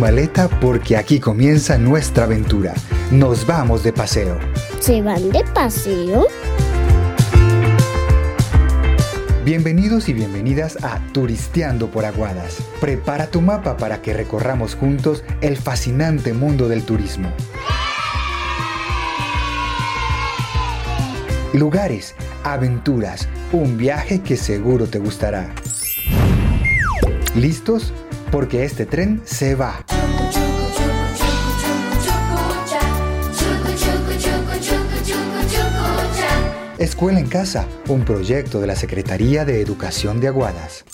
Maleta 0.00 0.48
porque 0.48 0.96
aquí 0.96 1.20
comienza 1.20 1.76
nuestra 1.76 2.24
aventura. 2.24 2.72
Nos 3.12 3.46
vamos 3.46 3.82
de 3.84 3.92
paseo. 3.92 4.38
¿Se 4.80 5.02
van 5.02 5.30
de 5.30 5.44
paseo? 5.54 6.26
Bienvenidos 9.44 10.08
y 10.08 10.14
bienvenidas 10.14 10.82
a 10.82 11.00
Turisteando 11.12 11.90
por 11.90 12.06
Aguadas. 12.06 12.62
Prepara 12.80 13.26
tu 13.26 13.42
mapa 13.42 13.76
para 13.76 14.00
que 14.00 14.14
recorramos 14.14 14.74
juntos 14.74 15.22
el 15.42 15.58
fascinante 15.58 16.32
mundo 16.32 16.66
del 16.68 16.82
turismo. 16.84 17.30
Lugares, 21.52 22.14
aventuras, 22.42 23.28
un 23.52 23.76
viaje 23.76 24.20
que 24.20 24.38
seguro 24.38 24.86
te 24.86 24.98
gustará. 24.98 25.52
¿Listos? 27.34 27.92
porque 28.30 28.64
este 28.64 28.86
tren 28.86 29.20
se 29.24 29.54
va. 29.54 29.84
Escuela 36.80 37.20
en 37.20 37.26
Casa, 37.26 37.68
un 37.88 38.06
proyecto 38.06 38.58
de 38.58 38.66
la 38.66 38.74
Secretaría 38.74 39.44
de 39.44 39.60
Educación 39.60 40.18
de 40.18 40.28
Aguadas. 40.28 40.86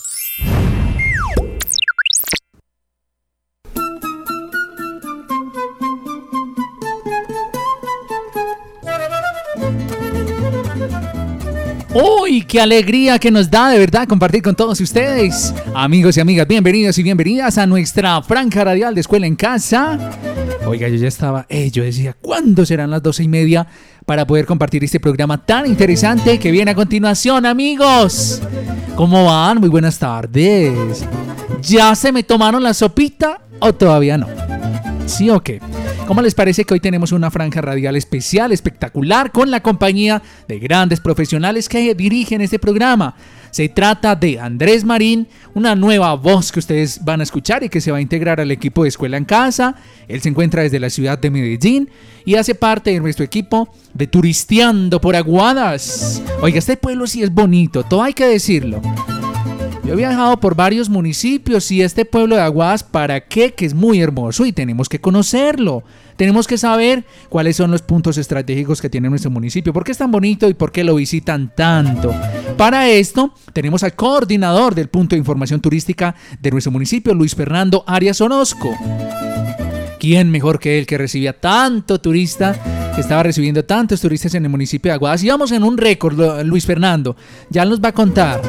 Qué 12.47 12.61
alegría 12.61 13.19
que 13.19 13.29
nos 13.29 13.51
da 13.51 13.69
de 13.69 13.77
verdad 13.77 14.07
compartir 14.07 14.41
con 14.41 14.55
todos 14.55 14.79
ustedes! 14.79 15.53
Amigos 15.75 16.15
y 16.15 16.21
amigas, 16.21 16.47
bienvenidos 16.47 16.97
y 16.97 17.03
bienvenidas 17.03 17.57
a 17.57 17.67
nuestra 17.67 18.21
franja 18.21 18.63
radial 18.63 18.95
de 18.95 19.01
Escuela 19.01 19.27
en 19.27 19.35
Casa. 19.35 19.99
Oiga, 20.65 20.87
yo 20.87 20.95
ya 20.95 21.09
estaba, 21.09 21.45
eh, 21.49 21.69
yo 21.69 21.83
decía, 21.83 22.15
¿cuándo 22.19 22.65
serán 22.65 22.89
las 22.89 23.03
doce 23.03 23.23
y 23.23 23.27
media 23.27 23.67
para 24.05 24.25
poder 24.25 24.45
compartir 24.45 24.83
este 24.83 24.99
programa 24.99 25.45
tan 25.45 25.65
interesante 25.65 26.39
que 26.39 26.51
viene 26.51 26.71
a 26.71 26.75
continuación, 26.75 27.45
amigos? 27.45 28.41
¿Cómo 28.95 29.25
van? 29.25 29.59
Muy 29.59 29.69
buenas 29.69 29.99
tardes. 29.99 31.05
¿Ya 31.61 31.93
se 31.95 32.11
me 32.13 32.23
tomaron 32.23 32.63
la 32.63 32.73
sopita 32.73 33.41
o 33.59 33.73
todavía 33.73 34.17
no? 34.17 34.27
¿Sí 35.07 35.29
o 35.29 35.39
qué? 35.41 35.61
¿Cómo 36.05 36.21
les 36.21 36.35
parece 36.35 36.65
que 36.65 36.73
hoy 36.73 36.79
tenemos 36.79 37.11
una 37.11 37.31
franja 37.31 37.61
radial 37.61 37.95
especial, 37.95 38.51
espectacular, 38.51 39.31
con 39.31 39.49
la 39.49 39.63
compañía 39.63 40.21
de 40.47 40.59
grandes 40.59 40.99
profesionales 40.99 41.69
que 41.69 41.95
dirigen 41.95 42.41
este 42.41 42.59
programa? 42.59 43.15
Se 43.49 43.69
trata 43.69 44.15
de 44.15 44.39
Andrés 44.39 44.83
Marín, 44.83 45.27
una 45.53 45.75
nueva 45.75 46.13
voz 46.15 46.51
que 46.51 46.59
ustedes 46.59 47.03
van 47.03 47.21
a 47.21 47.23
escuchar 47.23 47.63
y 47.63 47.69
que 47.69 47.81
se 47.81 47.91
va 47.91 47.97
a 47.97 48.01
integrar 48.01 48.41
al 48.41 48.51
equipo 48.51 48.83
de 48.83 48.89
Escuela 48.89 49.17
en 49.17 49.25
Casa. 49.25 49.75
Él 50.07 50.21
se 50.21 50.29
encuentra 50.29 50.63
desde 50.63 50.79
la 50.79 50.89
ciudad 50.89 51.17
de 51.17 51.31
Medellín 51.31 51.89
y 52.25 52.35
hace 52.35 52.53
parte 52.53 52.91
de 52.91 52.99
nuestro 52.99 53.23
equipo 53.23 53.69
de 53.93 54.07
Turisteando 54.07 54.99
por 54.99 55.15
Aguadas. 55.15 56.21
Oiga, 56.41 56.59
este 56.59 56.75
pueblo 56.75 57.07
sí 57.07 57.23
es 57.23 57.33
bonito, 57.33 57.83
todo 57.83 58.03
hay 58.03 58.13
que 58.13 58.25
decirlo. 58.25 58.81
Yo 59.87 59.93
he 59.93 59.95
viajado 59.95 60.37
por 60.41 60.53
varios 60.53 60.89
municipios 60.89 61.71
y 61.71 61.81
este 61.81 62.03
pueblo 62.03 62.35
de 62.35 62.41
Aguadas, 62.41 62.83
¿para 62.83 63.21
qué? 63.21 63.53
Que 63.53 63.65
es 63.65 63.73
muy 63.73 64.01
hermoso 64.01 64.45
y 64.45 64.51
tenemos 64.51 64.89
que 64.89 64.99
conocerlo. 64.99 65.81
Tenemos 66.17 66.45
que 66.45 66.57
saber 66.57 67.05
cuáles 67.29 67.55
son 67.55 67.71
los 67.71 67.83
puntos 67.83 68.17
estratégicos 68.17 68.81
que 68.81 68.89
tiene 68.89 69.09
nuestro 69.09 69.31
municipio, 69.31 69.71
por 69.71 69.85
qué 69.85 69.93
es 69.93 69.97
tan 69.97 70.11
bonito 70.11 70.49
y 70.49 70.55
por 70.55 70.73
qué 70.73 70.83
lo 70.83 70.95
visitan 70.95 71.53
tanto. 71.55 72.13
Para 72.57 72.89
esto, 72.89 73.33
tenemos 73.53 73.81
al 73.81 73.95
coordinador 73.95 74.75
del 74.75 74.89
punto 74.89 75.15
de 75.15 75.19
información 75.19 75.61
turística 75.61 76.15
de 76.41 76.51
nuestro 76.51 76.73
municipio, 76.73 77.13
Luis 77.13 77.33
Fernando 77.33 77.85
Arias 77.87 78.19
Orozco. 78.19 78.75
¿Quién 80.07 80.31
mejor 80.31 80.57
que 80.57 80.79
él 80.79 80.85
que 80.85 80.97
recibía 80.97 81.33
tanto 81.37 81.99
turista, 81.99 82.55
que 82.95 83.01
estaba 83.01 83.23
recibiendo 83.23 83.65
tantos 83.65 83.99
turistas 83.99 84.33
en 84.35 84.45
el 84.45 84.49
municipio 84.49 84.89
de 84.89 84.93
Aguadas? 84.93 85.21
Y 85.21 85.27
vamos 85.27 85.51
en 85.51 85.63
un 85.63 85.77
récord, 85.77 86.45
Luis 86.45 86.65
Fernando. 86.65 87.17
Ya 87.49 87.65
nos 87.65 87.81
va 87.81 87.89
a 87.89 87.91
contar 87.91 88.41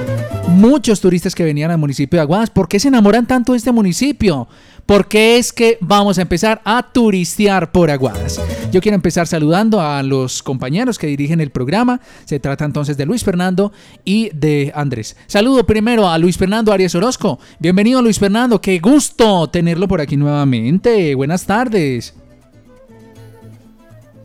muchos 0.47 1.01
turistas 1.01 1.35
que 1.35 1.43
venían 1.43 1.73
al 1.73 1.79
municipio 1.79 2.17
de 2.17 2.21
Aguadas. 2.21 2.51
¿Por 2.51 2.69
qué 2.69 2.79
se 2.79 2.87
enamoran 2.87 3.27
tanto 3.27 3.51
de 3.51 3.59
este 3.59 3.73
municipio? 3.73 4.47
¿Por 4.89 5.07
qué 5.07 5.37
es 5.37 5.53
que 5.53 5.77
vamos 5.83 6.17
a 6.17 6.23
empezar 6.23 6.63
a 6.65 6.83
turistear 6.83 7.73
por 7.73 7.91
Aguadas? 7.91 8.41
Yo 8.73 8.81
quiero 8.81 8.95
empezar 8.95 9.27
saludando 9.27 9.83
a 9.83 10.03
los 10.03 10.43
compañeros 10.43 10.99
que 10.99 11.07
dirigen 11.07 11.43
el 11.43 11.51
programa. 11.51 12.01
Se 12.25 12.41
trata 12.41 12.65
entonces 12.65 12.97
de 12.97 13.05
Luis 13.05 13.23
Fernando 13.23 13.71
y 14.07 14.31
de 14.31 14.73
Andrés. 14.75 15.15
Saludo 15.27 15.67
primero 15.67 16.09
a 16.09 16.17
Luis 16.17 16.39
Fernando 16.39 16.73
Arias 16.73 16.95
Orozco. 16.95 17.39
Bienvenido 17.59 18.01
Luis 18.01 18.19
Fernando, 18.19 18.63
qué 18.63 18.79
gusto 18.79 19.51
tenerlo 19.51 19.87
por 19.89 20.01
aquí 20.01 20.17
nuevamente. 20.17 21.15
Buenas 21.15 21.45
tardes. 21.45 22.15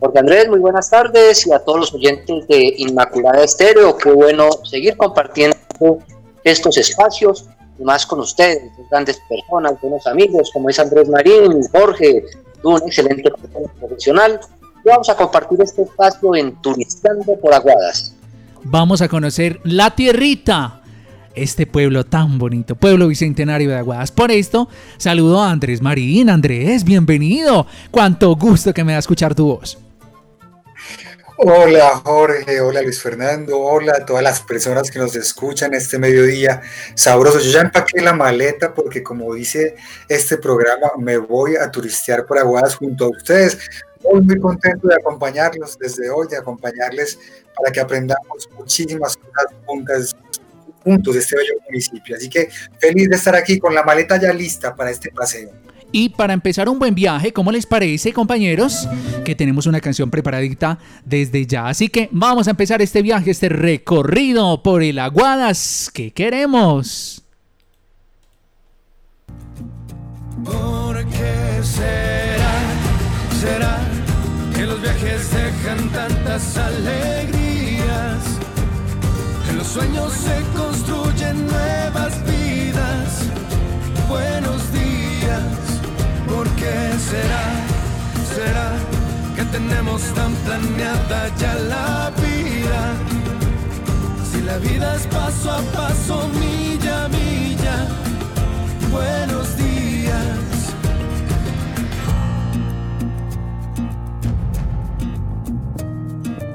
Jorge 0.00 0.18
Andrés, 0.18 0.48
muy 0.48 0.60
buenas 0.60 0.88
tardes 0.88 1.46
y 1.46 1.52
a 1.52 1.58
todos 1.58 1.80
los 1.80 1.92
oyentes 1.92 2.48
de 2.48 2.74
Inmaculada 2.78 3.44
Estéreo. 3.44 3.98
Qué 3.98 4.10
bueno 4.10 4.48
seguir 4.64 4.96
compartiendo 4.96 5.58
estos 6.42 6.78
espacios 6.78 7.50
más 7.78 8.06
con 8.06 8.20
ustedes, 8.20 8.70
grandes 8.90 9.20
personas, 9.28 9.80
buenos 9.80 10.06
amigos, 10.06 10.50
como 10.52 10.68
es 10.70 10.78
Andrés 10.78 11.08
Marín, 11.08 11.60
Jorge, 11.72 12.24
un 12.62 12.82
excelente 12.86 13.30
profesional. 13.80 14.40
Y 14.84 14.88
vamos 14.88 15.08
a 15.08 15.16
compartir 15.16 15.60
este 15.62 15.82
espacio 15.82 16.34
en 16.34 16.54
Turistando 16.60 17.38
por 17.40 17.54
Aguadas. 17.54 18.14
Vamos 18.64 19.02
a 19.02 19.08
conocer 19.08 19.60
la 19.64 19.94
tierrita, 19.94 20.82
este 21.34 21.66
pueblo 21.66 22.04
tan 22.04 22.38
bonito, 22.38 22.76
pueblo 22.76 23.08
bicentenario 23.08 23.70
de 23.70 23.76
Aguadas. 23.76 24.12
Por 24.12 24.30
esto, 24.30 24.68
saludo 24.96 25.40
a 25.40 25.50
Andrés 25.50 25.82
Marín. 25.82 26.30
Andrés, 26.30 26.84
bienvenido. 26.84 27.66
Cuánto 27.90 28.34
gusto 28.36 28.72
que 28.72 28.84
me 28.84 28.92
da 28.92 28.98
escuchar 28.98 29.34
tu 29.34 29.46
voz. 29.46 29.78
Hola 31.36 32.00
Jorge, 32.04 32.60
hola 32.60 32.80
Luis 32.80 33.02
Fernando, 33.02 33.58
hola 33.58 33.94
a 33.98 34.06
todas 34.06 34.22
las 34.22 34.40
personas 34.40 34.88
que 34.88 35.00
nos 35.00 35.16
escuchan 35.16 35.74
este 35.74 35.98
mediodía 35.98 36.62
sabroso. 36.94 37.40
Yo 37.40 37.50
ya 37.50 37.62
empaqué 37.62 38.00
la 38.00 38.12
maleta 38.12 38.72
porque 38.72 39.02
como 39.02 39.34
dice 39.34 39.74
este 40.08 40.38
programa, 40.38 40.92
me 40.96 41.18
voy 41.18 41.56
a 41.56 41.68
turistear 41.72 42.24
por 42.24 42.38
Aguadas 42.38 42.76
junto 42.76 43.06
a 43.06 43.08
ustedes. 43.08 43.58
Muy, 44.00 44.20
muy 44.20 44.38
contento 44.38 44.86
de 44.86 44.94
acompañarlos 44.94 45.76
desde 45.76 46.08
hoy, 46.08 46.28
de 46.28 46.36
acompañarles 46.36 47.18
para 47.56 47.72
que 47.72 47.80
aprendamos 47.80 48.48
muchísimas 48.56 49.16
cosas 49.16 49.46
juntas, 49.66 50.16
juntos 50.84 51.14
de 51.14 51.20
este 51.20 51.36
bello 51.36 51.54
municipio. 51.66 52.16
Así 52.16 52.28
que 52.28 52.48
feliz 52.78 53.08
de 53.08 53.16
estar 53.16 53.34
aquí 53.34 53.58
con 53.58 53.74
la 53.74 53.82
maleta 53.82 54.20
ya 54.20 54.32
lista 54.32 54.72
para 54.72 54.92
este 54.92 55.10
paseo. 55.10 55.63
Y 55.96 56.08
para 56.08 56.32
empezar 56.32 56.68
un 56.68 56.80
buen 56.80 56.92
viaje, 56.92 57.32
¿cómo 57.32 57.52
les 57.52 57.66
parece, 57.66 58.12
compañeros? 58.12 58.88
Que 59.24 59.36
tenemos 59.36 59.66
una 59.66 59.80
canción 59.80 60.10
preparadita 60.10 60.76
desde 61.04 61.46
ya. 61.46 61.68
Así 61.68 61.86
que 61.86 62.08
vamos 62.10 62.48
a 62.48 62.50
empezar 62.50 62.82
este 62.82 63.00
viaje, 63.00 63.30
este 63.30 63.48
recorrido 63.48 64.60
por 64.60 64.82
el 64.82 64.98
Aguadas 64.98 65.92
que 65.94 66.10
queremos. 66.10 67.22
¿Por 70.44 71.04
qué 71.10 71.62
será? 71.62 72.54
¿Será 73.40 73.78
que 74.52 74.66
los 74.66 74.82
viajes 74.82 75.30
dejan 75.30 75.90
tantas 75.90 76.56
alegrías? 76.56 78.18
En 79.48 79.58
los 79.58 79.66
sueños 79.68 80.12
se 80.12 80.42
construyen 80.58 81.46
nuevas 81.46 81.93
qué 86.64 86.98
será? 87.10 87.46
¿Será 88.34 88.68
que 89.36 89.44
tenemos 89.56 90.00
tan 90.18 90.32
planeada 90.44 91.20
ya 91.40 91.54
la 91.72 92.12
vida? 92.24 92.80
Si 94.30 94.40
la 94.50 94.56
vida 94.58 94.96
es 94.96 95.06
paso 95.06 95.50
a 95.58 95.60
paso, 95.78 96.16
milla 96.40 97.04
a 97.04 97.08
milla. 97.08 97.76
Buenos 98.96 99.46
días. 99.56 100.56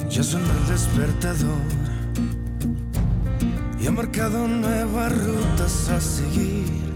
Ya 0.09 0.23
suena 0.23 0.51
el 0.59 0.65
despertador 0.73 1.63
y 3.79 3.87
ha 3.87 3.91
marcado 3.91 4.47
nuevas 4.47 5.11
rutas 5.25 5.89
a 5.89 6.01
seguir. 6.01 6.88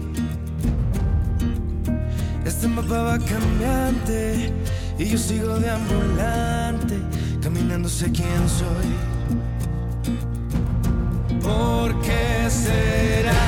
Este 2.64 2.80
va 2.80 3.18
cambiante 3.18 4.50
y 4.98 5.04
yo 5.04 5.18
sigo 5.18 5.58
deambulante, 5.58 6.98
caminando 7.42 7.90
sé 7.90 8.10
quién 8.10 8.48
soy. 8.48 8.88
¿Por 11.42 12.00
qué 12.00 12.48
será? 12.48 13.43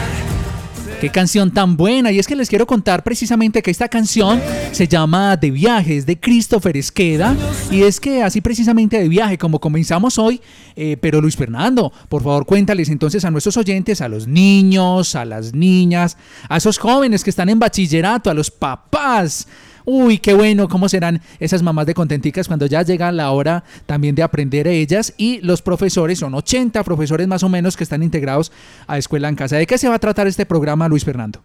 Qué 1.01 1.11
canción 1.11 1.51
tan 1.51 1.77
buena. 1.77 2.11
Y 2.11 2.19
es 2.19 2.27
que 2.27 2.35
les 2.35 2.49
quiero 2.49 2.67
contar 2.67 3.05
precisamente 3.05 3.61
que 3.63 3.71
esta 3.71 3.87
canción 3.87 4.41
se 4.73 4.89
llama 4.89 5.37
De 5.37 5.51
Viajes 5.51 6.07
de 6.07 6.19
Christopher 6.19 6.75
Esqueda. 6.75 7.37
Y 7.71 7.83
es 7.83 8.01
que 8.01 8.23
así 8.23 8.41
precisamente 8.41 8.99
de 8.99 9.07
viaje, 9.07 9.37
como 9.37 9.61
comenzamos 9.61 10.19
hoy, 10.19 10.41
eh, 10.75 10.97
pero 10.99 11.21
Luis 11.21 11.37
Fernando, 11.37 11.93
por 12.09 12.23
favor 12.23 12.47
cuéntales 12.47 12.89
entonces 12.89 13.27
a 13.27 13.31
nuestros 13.31 13.59
oyentes, 13.59 14.01
a 14.01 14.09
los 14.09 14.27
niños, 14.27 15.15
a 15.15 15.27
las 15.27 15.53
niñas, 15.53 16.17
a 16.49 16.57
esos 16.57 16.79
jóvenes 16.79 17.23
que 17.23 17.31
están 17.31 17.51
en 17.51 17.59
bachillerato, 17.59 18.31
a 18.31 18.35
los 18.35 18.51
papás 18.51 19.47
Uy, 19.89 20.19
qué 20.19 20.35
bueno, 20.35 20.69
cómo 20.69 20.89
serán 20.89 21.23
esas 21.39 21.63
mamás 21.63 21.87
de 21.87 21.95
contenticas 21.95 22.49
cuando 22.49 22.67
ya 22.67 22.83
llega 22.83 23.13
la 23.13 23.31
hora 23.31 23.63
también 23.87 24.17
de 24.17 24.25
aprender 24.25 24.67
ellas 24.67 25.15
y 25.17 25.41
los 25.43 25.63
profesores, 25.63 26.19
son 26.19 26.35
80 26.35 26.83
profesores 26.83 27.29
más 27.29 27.45
o 27.45 27.49
menos 27.49 27.77
que 27.77 27.85
están 27.85 28.03
integrados 28.03 28.51
a 28.89 28.99
Escuela 28.99 29.29
en 29.29 29.37
Casa. 29.37 29.57
¿De 29.57 29.67
qué 29.67 29.79
se 29.79 29.89
va 29.89 29.95
a 29.95 29.99
tratar 30.01 30.27
este 30.27 30.45
programa, 30.45 30.89
Luis 30.89 31.05
Fernando? 31.05 31.41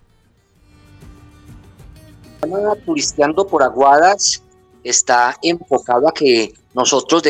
Turisteando 2.83 3.45
por 3.45 3.61
Aguadas 3.61 4.41
está 4.83 5.37
enfocado 5.44 6.09
a 6.09 6.11
que 6.11 6.51
nosotros 6.73 7.21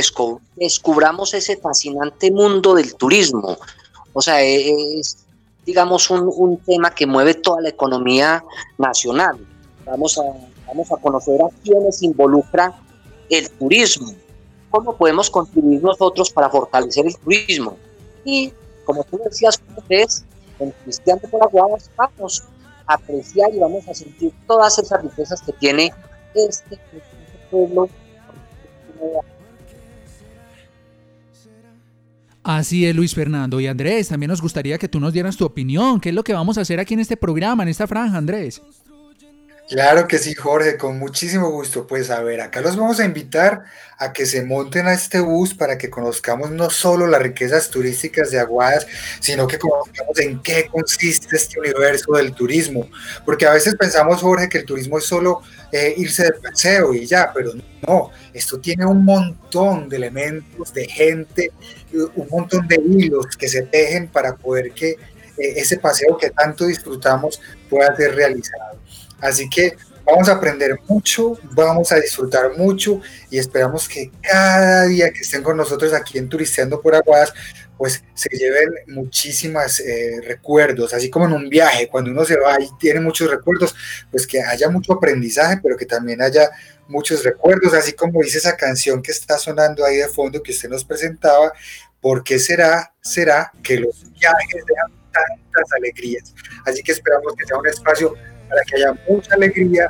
descubramos 0.56 1.34
ese 1.34 1.58
fascinante 1.58 2.32
mundo 2.32 2.74
del 2.74 2.96
turismo. 2.96 3.58
O 4.14 4.22
sea, 4.22 4.42
es, 4.42 5.18
digamos, 5.66 6.10
un 6.10 6.58
tema 6.66 6.92
que 6.92 7.06
mueve 7.06 7.34
toda 7.34 7.60
la 7.60 7.68
economía 7.68 8.42
nacional. 8.78 9.38
Vamos 9.86 10.18
a 10.18 10.22
Vamos 10.72 10.92
a 10.92 10.98
conocer 10.98 11.42
a 11.42 11.50
quienes 11.64 12.02
involucra 12.02 12.74
el 13.30 13.50
turismo, 13.52 14.14
cómo 14.70 14.96
podemos 14.96 15.30
contribuir 15.30 15.84
nosotros 15.84 16.30
para 16.30 16.50
fortalecer 16.50 17.06
el 17.06 17.18
turismo. 17.18 17.78
Y 18.24 18.54
como 18.86 19.04
tú 19.04 19.20
decías, 19.24 19.62
es 19.90 20.24
en 20.60 20.72
Cristiano 20.84 21.22
por 21.30 21.44
Aguadas 21.44 21.90
vamos 21.96 22.44
a 22.88 22.94
apreciar 22.94 23.54
y 23.54 23.60
vamos 23.60 23.88
a 23.88 23.94
sentir 23.94 24.32
todas 24.48 24.78
esas 24.80 25.02
riquezas 25.02 25.42
que 25.42 25.52
tiene 25.54 25.92
este, 26.36 26.80
pueblo. 27.50 27.90
Así 32.44 32.86
es, 32.86 32.96
Luis 32.96 33.14
Fernando. 33.14 33.60
Y 33.60 33.68
Andrés, 33.68 34.08
también 34.08 34.30
nos 34.30 34.42
gustaría 34.42 34.78
que 34.78 34.88
tú 34.88 35.00
nos 35.00 35.14
dieras 35.14 35.38
tu 35.38 35.46
opinión. 35.46 36.00
¿Qué 36.00 36.10
es 36.10 36.16
lo 36.16 36.24
que 36.24 36.34
vamos 36.34 36.58
a 36.58 36.62
hacer 36.62 36.80
aquí 36.80 36.94
en 36.94 37.02
este 37.02 37.18
programa, 37.18 37.64
en 37.64 37.70
esta 37.70 37.88
franja, 37.88 38.18
Andrés? 38.18 38.62
Claro 39.72 40.06
que 40.06 40.18
sí, 40.18 40.36
Jorge, 40.36 40.76
con 40.76 41.00
muchísimo 41.00 41.50
gusto. 41.50 41.88
Pues 41.88 42.10
a 42.10 42.22
ver, 42.22 42.42
acá 42.42 42.60
los 42.60 42.76
vamos 42.76 43.00
a 43.00 43.06
invitar 43.06 43.64
a 43.98 44.12
que 44.12 44.26
se 44.26 44.44
monten 44.44 44.86
a 44.88 44.94
este 44.94 45.22
bus 45.22 45.54
para 45.54 45.78
que 45.78 45.90
conozcamos 45.90 46.52
no 46.52 46.70
solo 46.70 47.08
las 47.08 47.22
riquezas 47.22 47.70
turísticas 47.70 48.32
de 48.32 48.40
Aguadas, 48.42 48.86
sino 49.22 49.48
que 49.48 49.58
conozcamos 49.58 50.20
en 50.20 50.42
qué 50.42 50.68
consiste 50.70 51.38
este 51.38 51.58
universo 51.58 52.12
del 52.12 52.34
turismo. 52.34 52.90
Porque 53.24 53.46
a 53.46 53.54
veces 53.54 53.76
pensamos, 53.76 54.20
Jorge, 54.20 54.50
que 54.50 54.58
el 54.58 54.66
turismo 54.66 54.98
es 54.98 55.06
solo 55.06 55.42
eh, 55.72 55.94
irse 55.96 56.24
de 56.24 56.34
paseo 56.34 56.94
y 56.94 57.06
ya, 57.06 57.32
pero 57.34 57.54
no, 57.88 58.12
esto 58.34 58.60
tiene 58.60 58.86
un 58.86 59.06
montón 59.06 59.88
de 59.88 59.96
elementos, 59.96 60.74
de 60.74 60.86
gente, 60.86 61.50
un 61.94 62.28
montón 62.30 62.68
de 62.68 62.76
hilos 62.76 63.38
que 63.38 63.48
se 63.48 63.62
tejen 63.62 64.10
para 64.10 64.36
poder 64.36 64.74
que 64.74 64.90
eh, 64.90 64.98
ese 65.38 65.78
paseo 65.78 66.18
que 66.18 66.30
tanto 66.32 66.66
disfrutamos 66.66 67.42
pueda 67.70 67.96
ser 67.96 68.16
realizado. 68.16 68.81
Así 69.22 69.50
que 69.50 69.78
vamos 70.06 70.28
a 70.30 70.34
aprender 70.34 70.80
mucho, 70.88 71.38
vamos 71.52 71.92
a 71.92 72.00
disfrutar 72.00 72.58
mucho 72.58 73.02
y 73.30 73.38
esperamos 73.38 73.88
que 73.88 74.12
cada 74.22 74.86
día 74.86 75.12
que 75.12 75.20
estén 75.20 75.44
con 75.44 75.58
nosotros 75.58 75.94
aquí 75.94 76.18
en 76.18 76.28
Turisteando 76.28 76.82
por 76.82 76.96
Aguadas, 76.96 77.34
pues 77.78 78.04
se 78.14 78.30
lleven 78.38 78.70
muchísimos 78.88 79.80
eh, 79.80 80.22
recuerdos, 80.24 80.94
así 80.94 81.10
como 81.10 81.26
en 81.26 81.34
un 81.34 81.50
viaje, 81.50 81.88
cuando 81.88 82.12
uno 82.12 82.24
se 82.26 82.38
va 82.38 82.60
y 82.62 82.70
tiene 82.80 83.00
muchos 83.00 83.30
recuerdos, 83.30 83.76
pues 84.12 84.28
que 84.28 84.42
haya 84.42 84.70
mucho 84.70 84.94
aprendizaje, 84.94 85.60
pero 85.64 85.78
que 85.78 85.86
también 85.86 86.22
haya 86.22 86.52
muchos 86.88 87.24
recuerdos, 87.24 87.74
así 87.74 87.94
como 87.94 88.22
dice 88.22 88.38
esa 88.38 88.56
canción 88.56 89.02
que 89.02 89.12
está 89.12 89.38
sonando 89.38 89.84
ahí 89.84 89.98
de 89.98 90.08
fondo 90.08 90.44
que 90.44 90.52
usted 90.52 90.70
nos 90.70 90.86
presentaba, 90.86 91.54
¿por 92.00 92.24
qué 92.24 92.38
será, 92.38 92.94
será 93.02 93.52
que 93.64 93.80
los 93.80 94.04
viajes 94.12 94.64
dejan 94.68 94.92
tantas 95.12 95.72
alegrías? 95.76 96.34
Así 96.66 96.84
que 96.84 96.92
esperamos 96.92 97.34
que 97.36 97.46
sea 97.46 97.58
un 97.58 97.68
espacio 97.68 98.14
para 98.52 98.64
que 98.66 98.76
haya 98.76 98.94
mucha 99.08 99.34
alegría, 99.34 99.90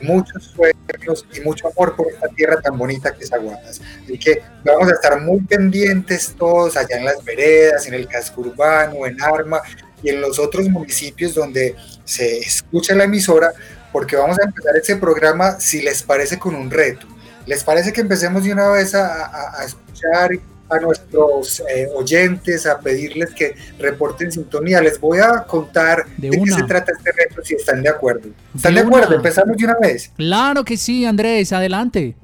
muchos 0.00 0.54
sueños 0.54 1.26
y 1.34 1.40
mucho 1.40 1.68
amor 1.68 1.96
por 1.96 2.08
esta 2.08 2.28
tierra 2.28 2.60
tan 2.60 2.78
bonita 2.78 3.12
que 3.12 3.24
es 3.24 3.32
Aguadas. 3.32 3.80
Así 4.04 4.18
que 4.18 4.42
vamos 4.64 4.88
a 4.88 4.94
estar 4.94 5.20
muy 5.20 5.40
pendientes 5.40 6.34
todos 6.38 6.76
allá 6.76 6.98
en 6.98 7.04
las 7.04 7.22
veredas, 7.24 7.86
en 7.86 7.94
el 7.94 8.06
casco 8.06 8.42
urbano, 8.42 9.06
en 9.06 9.20
Arma 9.20 9.60
y 10.02 10.10
en 10.10 10.20
los 10.20 10.38
otros 10.38 10.68
municipios 10.68 11.34
donde 11.34 11.74
se 12.04 12.38
escucha 12.38 12.94
la 12.94 13.04
emisora, 13.04 13.52
porque 13.92 14.14
vamos 14.14 14.38
a 14.38 14.44
empezar 14.44 14.76
este 14.76 14.96
programa, 14.96 15.58
si 15.58 15.82
les 15.82 16.02
parece, 16.02 16.38
con 16.38 16.54
un 16.54 16.70
reto. 16.70 17.06
¿Les 17.46 17.64
parece 17.64 17.92
que 17.92 18.02
empecemos 18.02 18.44
de 18.44 18.52
una 18.52 18.68
vez 18.70 18.94
a, 18.94 19.60
a 19.60 19.64
escuchar 19.64 20.30
a 20.68 20.78
nuestros 20.78 21.60
eh, 21.60 21.88
oyentes 21.94 22.66
a 22.66 22.80
pedirles 22.80 23.30
que 23.30 23.54
reporten 23.78 24.32
sintonía. 24.32 24.80
Les 24.80 25.00
voy 25.00 25.18
a 25.18 25.44
contar 25.44 26.06
de, 26.16 26.30
qué 26.30 26.50
se 26.50 26.62
trata 26.64 26.92
este 26.92 27.12
reto 27.12 27.42
si 27.44 27.54
están 27.54 27.82
de 27.82 27.88
acuerdo. 27.88 28.28
¿Están 28.54 28.74
de, 28.74 28.80
acuerdo? 28.80 29.14
¿Empezamos 29.14 29.56
de 29.56 29.64
una 29.64 29.78
vez? 29.80 30.10
Claro 30.16 30.64
que 30.64 30.76
sí, 30.76 31.04
Andrés, 31.04 31.52
adelante. 31.52 32.16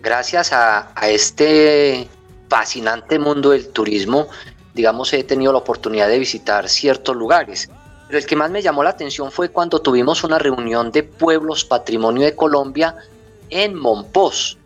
gracias 0.03 0.51
a, 0.51 0.91
este 1.07 2.07
fascinante 2.49 3.17
mundo 3.17 3.49
del 3.49 3.69
turismo, 3.69 4.27
digamos, 4.75 5.11
he 5.13 5.23
tenido 5.23 5.53
la 5.53 5.59
oportunidad 5.59 6.09
de 6.09 6.19
visitar 6.19 6.69
ciertos 6.69 7.15
lugares. 7.15 7.69
Pero 8.07 8.19
el 8.19 8.25
que 8.25 8.35
más 8.35 8.51
me 8.51 8.61
llamó 8.61 8.83
la 8.83 8.91
atención 8.91 9.31
fue 9.31 9.49
cuando 9.49 9.79
tuvimos 9.81 10.23
una 10.23 10.37
reunión 10.37 10.91
de 10.91 11.01
pueblos 11.01 11.65
patrimonio 11.65 12.25
de 12.25 12.35
Colombia 12.35 12.95
en 13.49 13.73
Monpós, 13.73 14.57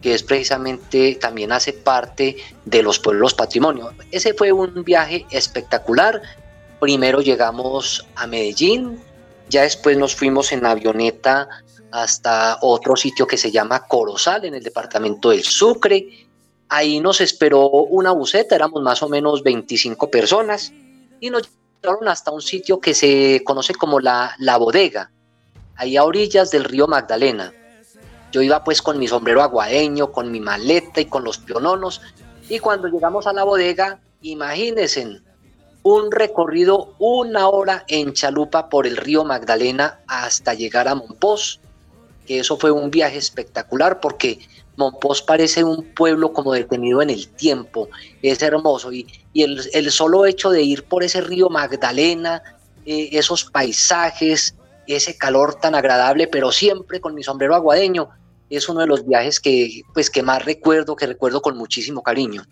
que 0.00 0.14
es 0.14 0.22
precisamente 0.22 1.16
también 1.16 1.52
hace 1.52 1.72
parte 1.72 2.36
de 2.64 2.82
los 2.82 2.98
pueblos 2.98 3.34
patrimonio. 3.34 3.92
Ese 4.10 4.32
fue 4.32 4.52
un 4.52 4.84
viaje 4.84 5.26
espectacular. 5.30 6.22
Primero 6.80 7.20
llegamos 7.20 8.06
a 8.14 8.26
Medellín, 8.26 9.02
ya 9.48 9.62
después 9.62 9.98
nos 9.98 10.14
fuimos 10.14 10.52
en 10.52 10.64
avioneta 10.64 11.48
hasta 11.94 12.58
otro 12.62 12.96
sitio 12.96 13.24
que 13.24 13.38
se 13.38 13.52
llama 13.52 13.86
Corozal, 13.86 14.44
en 14.44 14.54
el 14.54 14.64
departamento 14.64 15.30
del 15.30 15.44
Sucre. 15.44 16.26
Ahí 16.68 16.98
nos 16.98 17.20
esperó 17.20 17.68
una 17.68 18.10
buceta, 18.10 18.56
éramos 18.56 18.82
más 18.82 19.00
o 19.04 19.08
menos 19.08 19.44
25 19.44 20.10
personas, 20.10 20.72
y 21.20 21.30
nos 21.30 21.48
llevaron 21.80 22.08
hasta 22.08 22.32
un 22.32 22.42
sitio 22.42 22.80
que 22.80 22.94
se 22.94 23.42
conoce 23.44 23.74
como 23.76 24.00
la, 24.00 24.34
la 24.40 24.56
bodega, 24.56 25.12
ahí 25.76 25.96
a 25.96 26.02
orillas 26.02 26.50
del 26.50 26.64
río 26.64 26.88
Magdalena. 26.88 27.52
Yo 28.32 28.42
iba 28.42 28.64
pues 28.64 28.82
con 28.82 28.98
mi 28.98 29.06
sombrero 29.06 29.40
aguadeño, 29.40 30.10
con 30.10 30.32
mi 30.32 30.40
maleta 30.40 31.00
y 31.00 31.04
con 31.04 31.22
los 31.22 31.38
piononos, 31.38 32.00
y 32.48 32.58
cuando 32.58 32.88
llegamos 32.88 33.28
a 33.28 33.32
la 33.32 33.44
bodega, 33.44 34.00
imagínense, 34.20 35.20
un 35.84 36.10
recorrido 36.10 36.96
una 36.98 37.46
hora 37.46 37.84
en 37.86 38.14
chalupa 38.14 38.68
por 38.68 38.88
el 38.88 38.96
río 38.96 39.22
Magdalena 39.22 40.00
hasta 40.08 40.54
llegar 40.54 40.88
a 40.88 40.96
Monpós, 40.96 41.60
que 42.26 42.38
eso 42.38 42.56
fue 42.56 42.70
un 42.70 42.90
viaje 42.90 43.18
espectacular 43.18 44.00
porque 44.00 44.38
Monpós 44.76 45.22
parece 45.22 45.62
un 45.62 45.84
pueblo 45.94 46.32
como 46.32 46.52
detenido 46.52 47.00
en 47.02 47.10
el 47.10 47.28
tiempo, 47.28 47.88
es 48.22 48.42
hermoso 48.42 48.92
y, 48.92 49.06
y 49.32 49.42
el, 49.42 49.60
el, 49.72 49.90
solo 49.90 50.26
hecho 50.26 50.50
de 50.50 50.62
ir 50.62 50.84
por 50.84 51.04
ese 51.04 51.20
río 51.20 51.48
Magdalena, 51.48 52.42
eh, 52.86 53.10
esos 53.12 53.44
paisajes, 53.44 54.54
ese 54.86 55.16
calor 55.16 55.54
tan 55.54 55.74
agradable, 55.74 56.26
pero 56.26 56.52
siempre 56.52 57.00
con 57.00 57.14
mi 57.14 57.22
sombrero 57.22 57.54
aguadeño, 57.54 58.08
es 58.50 58.68
uno 58.68 58.80
de 58.80 58.86
los 58.86 59.06
viajes 59.06 59.40
que, 59.40 59.82
pues, 59.92 60.10
que 60.10 60.22
más 60.22 60.44
recuerdo, 60.44 60.96
que 60.96 61.06
recuerdo 61.06 61.40
con 61.40 61.56
muchísimo 61.56 62.02
cariño. 62.02 62.44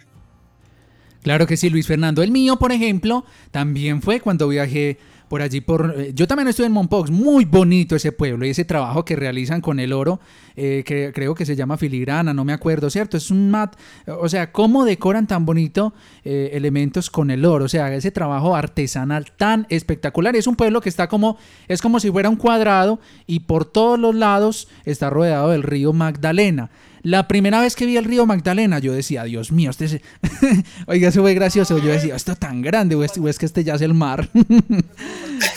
Claro 1.22 1.46
que 1.46 1.56
sí, 1.56 1.70
Luis 1.70 1.86
Fernando. 1.86 2.22
El 2.22 2.32
mío, 2.32 2.58
por 2.58 2.72
ejemplo, 2.72 3.24
también 3.50 4.02
fue 4.02 4.20
cuando 4.20 4.48
viajé 4.48 4.98
por 5.32 5.40
allí 5.40 5.62
por 5.62 5.94
eh, 5.96 6.12
yo 6.14 6.28
también 6.28 6.48
estuve 6.48 6.66
en 6.66 6.72
Monpox 6.72 7.10
muy 7.10 7.46
bonito 7.46 7.96
ese 7.96 8.12
pueblo 8.12 8.44
y 8.44 8.50
ese 8.50 8.66
trabajo 8.66 9.02
que 9.02 9.16
realizan 9.16 9.62
con 9.62 9.80
el 9.80 9.94
oro 9.94 10.20
eh, 10.56 10.82
que 10.84 11.10
creo 11.14 11.34
que 11.34 11.46
se 11.46 11.56
llama 11.56 11.78
filigrana 11.78 12.34
no 12.34 12.44
me 12.44 12.52
acuerdo 12.52 12.90
cierto 12.90 13.16
es 13.16 13.30
un 13.30 13.50
mat 13.50 13.74
o 14.06 14.28
sea 14.28 14.52
cómo 14.52 14.84
decoran 14.84 15.26
tan 15.26 15.46
bonito 15.46 15.94
eh, 16.22 16.50
elementos 16.52 17.08
con 17.08 17.30
el 17.30 17.46
oro 17.46 17.64
o 17.64 17.68
sea 17.68 17.94
ese 17.94 18.10
trabajo 18.10 18.54
artesanal 18.54 19.32
tan 19.34 19.66
espectacular 19.70 20.36
es 20.36 20.46
un 20.46 20.54
pueblo 20.54 20.82
que 20.82 20.90
está 20.90 21.08
como 21.08 21.38
es 21.66 21.80
como 21.80 21.98
si 21.98 22.10
fuera 22.10 22.28
un 22.28 22.36
cuadrado 22.36 23.00
y 23.26 23.40
por 23.40 23.64
todos 23.64 23.98
los 23.98 24.14
lados 24.14 24.68
está 24.84 25.08
rodeado 25.08 25.48
del 25.48 25.62
río 25.62 25.94
Magdalena 25.94 26.68
la 27.02 27.26
primera 27.26 27.60
vez 27.60 27.74
que 27.74 27.84
vi 27.84 27.96
el 27.96 28.04
río 28.04 28.26
Magdalena, 28.26 28.78
yo 28.78 28.92
decía, 28.92 29.24
Dios 29.24 29.50
mío, 29.50 29.70
este 29.70 29.86
es... 29.86 30.00
Oiga, 30.86 31.08
eso 31.08 31.20
fue 31.22 31.34
gracioso. 31.34 31.78
Yo 31.78 31.90
decía, 31.90 32.14
esto 32.14 32.32
es 32.32 32.38
tan 32.38 32.62
grande, 32.62 32.94
o 32.94 33.02
es, 33.02 33.38
que 33.38 33.46
este 33.46 33.64
ya 33.64 33.74
es 33.74 33.82
el 33.82 33.94
mar. 33.94 34.28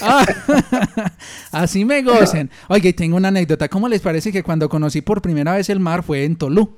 Ah, 0.02 0.26
así 1.52 1.86
me 1.86 2.02
gocen. 2.02 2.50
Oiga, 2.70 2.90
y 2.90 2.94
tengo 2.94 3.18
una 3.18 3.28
anécdota. 3.28 3.70
¿Cómo 3.70 3.88
les 3.88 4.02
parece 4.02 4.32
que 4.32 4.42
cuando 4.42 4.68
conocí 4.68 5.02
por 5.02 5.22
primera 5.22 5.54
vez 5.54 5.70
el 5.70 5.80
mar 5.80 6.02
fue 6.02 6.26
en 6.26 6.36
Tolú? 6.36 6.78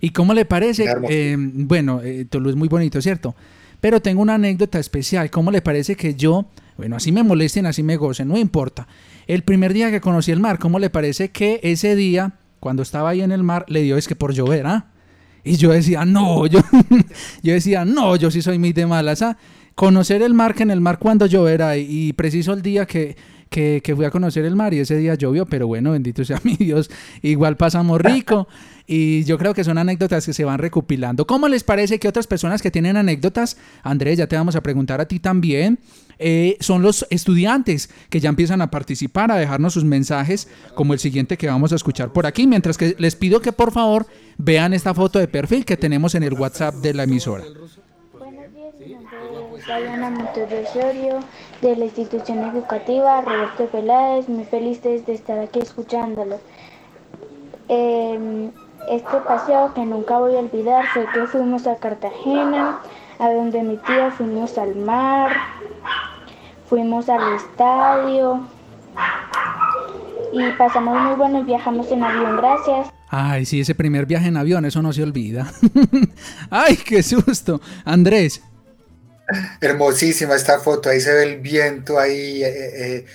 ¿Y 0.00 0.10
cómo 0.10 0.34
le 0.34 0.44
parece? 0.44 0.84
Eh, 1.08 1.36
bueno, 1.38 2.02
eh, 2.02 2.26
Tolú 2.28 2.50
es 2.50 2.56
muy 2.56 2.68
bonito, 2.68 3.00
¿cierto? 3.00 3.34
Pero 3.80 4.00
tengo 4.00 4.20
una 4.20 4.34
anécdota 4.34 4.78
especial. 4.78 5.30
¿Cómo 5.30 5.50
le 5.50 5.62
parece 5.62 5.96
que 5.96 6.14
yo, 6.14 6.46
bueno, 6.76 6.96
así 6.96 7.12
me 7.12 7.22
molesten, 7.22 7.64
así 7.64 7.82
me 7.82 7.96
gocen, 7.96 8.28
no 8.28 8.36
importa. 8.36 8.86
El 9.26 9.42
primer 9.42 9.72
día 9.72 9.90
que 9.90 10.02
conocí 10.02 10.30
el 10.30 10.40
mar, 10.40 10.58
¿cómo 10.58 10.78
le 10.78 10.90
parece 10.90 11.30
que 11.30 11.60
ese 11.62 11.96
día 11.96 12.34
cuando 12.60 12.82
estaba 12.82 13.10
ahí 13.10 13.22
en 13.22 13.32
el 13.32 13.42
mar, 13.42 13.64
le 13.68 13.82
dio 13.82 13.96
es 13.96 14.06
que 14.06 14.14
por 14.14 14.32
llover, 14.32 14.66
¿ah? 14.66 14.86
Y 15.42 15.56
yo 15.56 15.70
decía, 15.70 16.04
no, 16.04 16.46
yo, 16.46 16.60
yo 17.42 17.52
decía, 17.52 17.84
no, 17.84 18.16
yo 18.16 18.30
sí 18.30 18.42
soy 18.42 18.58
muy 18.58 18.72
de 18.72 18.86
malas, 18.86 19.22
¿ah? 19.22 19.36
Conocer 19.74 20.22
el 20.22 20.34
mar, 20.34 20.54
que 20.54 20.62
en 20.62 20.70
el 20.70 20.80
mar 20.80 20.98
cuando 20.98 21.26
lloverá, 21.26 21.76
y 21.78 22.12
preciso 22.12 22.52
el 22.52 22.60
día 22.60 22.86
que, 22.86 23.16
que, 23.48 23.80
que, 23.82 23.96
fui 23.96 24.04
a 24.04 24.10
conocer 24.10 24.44
el 24.44 24.54
mar 24.54 24.74
y 24.74 24.80
ese 24.80 24.96
día 24.96 25.14
llovió, 25.14 25.46
pero 25.46 25.66
bueno, 25.66 25.92
bendito 25.92 26.24
sea 26.24 26.40
mi 26.44 26.56
Dios, 26.56 26.90
igual 27.22 27.56
pasamos 27.56 28.00
rico 28.00 28.46
y 28.92 29.22
yo 29.22 29.38
creo 29.38 29.54
que 29.54 29.62
son 29.62 29.78
anécdotas 29.78 30.26
que 30.26 30.32
se 30.32 30.44
van 30.44 30.58
recopilando. 30.58 31.24
¿Cómo 31.24 31.46
les 31.46 31.62
parece 31.62 32.00
que 32.00 32.08
otras 32.08 32.26
personas 32.26 32.60
que 32.60 32.72
tienen 32.72 32.96
anécdotas, 32.96 33.56
Andrés, 33.84 34.18
ya 34.18 34.26
te 34.26 34.34
vamos 34.34 34.56
a 34.56 34.62
preguntar 34.62 35.00
a 35.00 35.06
ti 35.06 35.20
también, 35.20 35.78
eh, 36.18 36.56
son 36.58 36.82
los 36.82 37.06
estudiantes 37.08 37.88
que 38.08 38.18
ya 38.18 38.30
empiezan 38.30 38.62
a 38.62 38.72
participar, 38.72 39.30
a 39.30 39.36
dejarnos 39.36 39.74
sus 39.74 39.84
mensajes, 39.84 40.48
como 40.74 40.92
el 40.92 40.98
siguiente 40.98 41.38
que 41.38 41.46
vamos 41.46 41.70
a 41.70 41.76
escuchar 41.76 42.12
por 42.12 42.26
aquí, 42.26 42.48
mientras 42.48 42.76
que 42.76 42.96
les 42.98 43.14
pido 43.14 43.40
que 43.40 43.52
por 43.52 43.70
favor 43.70 44.06
vean 44.38 44.74
esta 44.74 44.92
foto 44.92 45.20
de 45.20 45.28
perfil 45.28 45.64
que 45.64 45.76
tenemos 45.76 46.16
en 46.16 46.24
el 46.24 46.34
WhatsApp 46.34 46.74
de 46.74 46.92
la 46.92 47.04
emisora. 47.04 47.44
Diana 49.66 50.32
Osorio, 50.68 51.20
de 51.62 51.76
la 51.76 51.84
institución 51.84 52.40
educativa 52.40 53.20
Roberto 53.20 53.66
Peláez, 53.66 54.28
muy 54.28 54.42
feliz 54.46 54.82
de 54.82 54.96
estar 55.06 55.38
aquí 55.38 55.60
escuchándolo. 55.60 56.40
Eh, 57.68 58.50
este 58.88 59.16
paseo 59.26 59.72
que 59.74 59.84
nunca 59.84 60.18
voy 60.18 60.36
a 60.36 60.40
olvidar 60.40 60.84
fue 60.92 61.06
que 61.12 61.26
fuimos 61.26 61.66
a 61.66 61.76
Cartagena, 61.76 62.80
a 63.18 63.30
donde 63.32 63.62
mi 63.62 63.76
tía 63.76 64.10
fuimos 64.10 64.56
al 64.58 64.74
mar, 64.76 65.32
fuimos 66.68 67.08
al 67.08 67.34
estadio 67.34 68.40
y 70.32 70.50
pasamos 70.52 70.98
muy 71.00 71.14
bueno 71.16 71.40
y 71.40 71.44
viajamos 71.44 71.90
en 71.90 72.04
avión, 72.04 72.36
gracias. 72.36 72.88
Ay, 73.08 73.44
sí, 73.44 73.60
ese 73.60 73.74
primer 73.74 74.06
viaje 74.06 74.28
en 74.28 74.36
avión, 74.36 74.64
eso 74.64 74.80
no 74.82 74.92
se 74.92 75.02
olvida. 75.02 75.52
Ay, 76.50 76.76
qué 76.76 77.02
susto. 77.02 77.60
Andrés. 77.84 78.42
Hermosísima 79.60 80.34
esta 80.34 80.60
foto, 80.60 80.88
ahí 80.88 81.00
se 81.00 81.12
ve 81.12 81.22
el 81.24 81.40
viento 81.40 81.98
ahí 81.98 82.42
eh, 82.42 82.96
eh, 82.96 83.06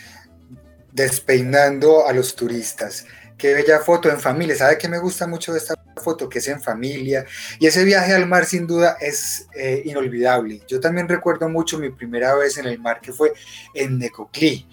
despeinando 0.92 2.08
a 2.08 2.14
los 2.14 2.36
turistas. 2.36 3.06
Qué 3.38 3.54
bella 3.54 3.80
foto 3.80 4.10
en 4.10 4.20
familia. 4.20 4.56
¿Sabe 4.56 4.78
qué 4.78 4.88
me 4.88 5.00
gusta 5.00 5.28
mucho 5.28 5.52
de 5.52 5.60
esta 5.60 5.76
foto? 6.02 6.30
Que 6.30 6.40
es 6.40 6.48
en 6.48 6.62
familia. 6.62 7.26
Y 7.60 7.68
ese 7.68 7.84
viaje 7.84 8.14
al 8.14 8.28
mar 8.28 8.46
sin 8.46 8.66
duda 8.66 8.98
es 9.00 9.48
eh, 9.54 9.82
inolvidable. 9.86 10.62
Yo 10.68 10.80
también 10.80 11.10
recuerdo 11.10 11.50
mucho 11.50 11.78
mi 11.78 11.90
primera 11.90 12.36
vez 12.36 12.58
en 12.58 12.66
el 12.66 12.80
mar 12.80 13.02
que 13.02 13.12
fue 13.12 13.34
en 13.74 13.98
Necoclí. 14.00 14.68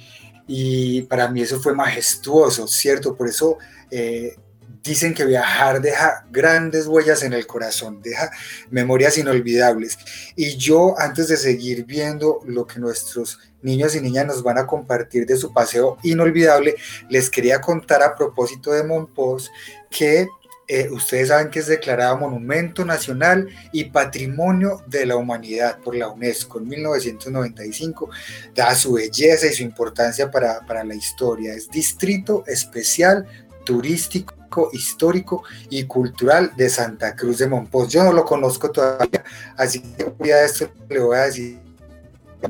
Y 0.47 1.03
para 1.03 1.29
mí 1.29 1.43
eso 1.43 1.61
fue 1.61 1.75
majestuoso, 1.75 2.67
¿cierto? 2.69 3.17
Por 3.17 3.29
eso 3.29 3.59
eh, 3.91 4.37
dicen 4.83 5.15
que 5.15 5.25
viajar 5.25 5.81
deja 5.81 6.25
grandes 6.31 6.87
huellas 6.87 7.23
en 7.23 7.33
el 7.33 7.47
corazón, 7.47 8.03
deja 8.03 8.31
memorias 8.71 9.17
inolvidables. 9.19 9.99
Y 10.37 10.57
yo 10.57 10.99
antes 10.99 11.29
de 11.29 11.37
seguir 11.37 11.85
viendo 11.85 12.41
lo 12.45 12.67
que 12.67 12.81
nuestros 12.81 13.39
niños 13.63 13.95
y 13.95 14.01
niñas 14.01 14.27
nos 14.27 14.43
van 14.43 14.59
a 14.59 14.67
compartir 14.67 15.27
de 15.27 15.37
su 15.37 15.53
paseo 15.53 15.99
inolvidable, 16.03 16.75
les 17.09 17.31
quería 17.31 17.61
contar 17.61 18.03
a 18.03 18.17
propósito 18.17 18.73
de 18.73 18.83
Monpós 18.83 19.51
que 19.89 20.27
eh, 20.69 20.89
ustedes 20.91 21.29
saben 21.29 21.51
que 21.51 21.59
es 21.59 21.67
declarado 21.67 22.17
Monumento 22.17 22.85
Nacional 22.85 23.49
y 23.73 23.85
Patrimonio 23.85 24.83
de 24.87 25.07
la 25.07 25.17
Humanidad 25.17 25.79
por 25.81 25.95
la 25.95 26.09
UNESCO 26.09 26.59
en 26.59 26.69
1995, 26.69 28.09
da 28.55 28.75
su 28.75 28.95
belleza 28.95 29.47
y 29.47 29.53
su 29.53 29.63
importancia 29.63 30.31
para, 30.31 30.61
para 30.67 30.83
la 30.83 30.95
historia. 30.95 31.53
Es 31.53 31.69
Distrito 31.69 32.45
Especial 32.47 33.27
Turístico 33.65 34.42
histórico 34.73 35.43
y 35.71 35.85
cultural 35.85 36.53
de 36.57 36.69
Santa 36.69 37.15
Cruz 37.15 37.39
de 37.39 37.49
Monpós. 37.49 37.89
Yo 37.89 38.05
no 38.05 38.13
lo 38.13 38.25
conozco 38.25 38.71
todavía, 38.71 39.25
así 39.57 39.81
que 39.81 40.33
a 40.33 40.45
esto 40.45 40.71
le 40.89 41.01
voy 41.01 41.17
a 41.17 41.23
decir 41.23 41.59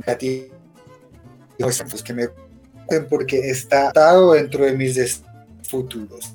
a 0.06 0.14
ti 0.14 0.48
pues 1.58 2.02
que 2.02 2.14
me 2.14 2.28
porque 3.08 3.50
está 3.50 3.88
atado 3.88 4.32
dentro 4.32 4.64
de 4.64 4.72
mis 4.72 5.22
futuros. 5.62 6.34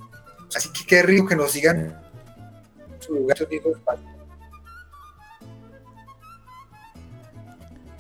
Así 0.55 0.69
que 0.69 0.85
qué 0.87 1.03
rico 1.03 1.27
que 1.27 1.35
nos 1.35 1.51
sigan 1.51 1.99
su 2.99 3.27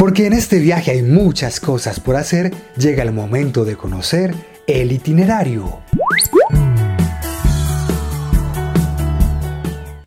Porque 0.01 0.27
en 0.27 0.33
este 0.33 0.61
viaje 0.61 0.93
hay 0.93 1.03
muchas 1.03 1.61
cosas 1.61 2.01
por 2.01 2.17
hacer, 2.17 2.55
llega 2.75 3.03
el 3.03 3.13
momento 3.13 3.67
de 3.67 3.77
conocer 3.77 4.35
el 4.67 4.93
itinerario. 4.93 5.83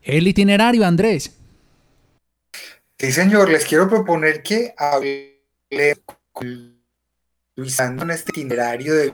El 0.02 0.28
itinerario, 0.28 0.84
Andrés. 0.84 1.38
Sí, 2.98 3.12
señor, 3.12 3.52
les 3.52 3.66
quiero 3.66 3.88
proponer 3.88 4.42
que 4.42 4.74
hable 4.80 5.44
con 6.32 6.82
Luis 7.56 7.80
en 7.80 8.10
este 8.10 8.32
itinerario 8.32 8.96
de 8.96 9.14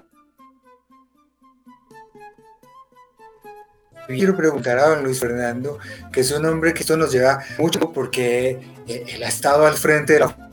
quiero 4.07 4.35
preguntar 4.37 4.79
a 4.79 4.87
don 4.87 5.03
Luis 5.03 5.19
Fernando, 5.19 5.77
que 6.09 6.21
es 6.21 6.31
un 6.31 6.45
hombre 6.45 6.73
que 6.73 6.79
esto 6.79 6.95
nos 6.95 7.11
lleva 7.11 7.43
mucho 7.57 7.91
porque 7.91 8.61
eh, 8.87 9.03
él 9.09 9.23
ha 9.23 9.27
estado 9.27 9.67
al 9.67 9.75
frente 9.75 10.13
de 10.13 10.19
la 10.21 10.48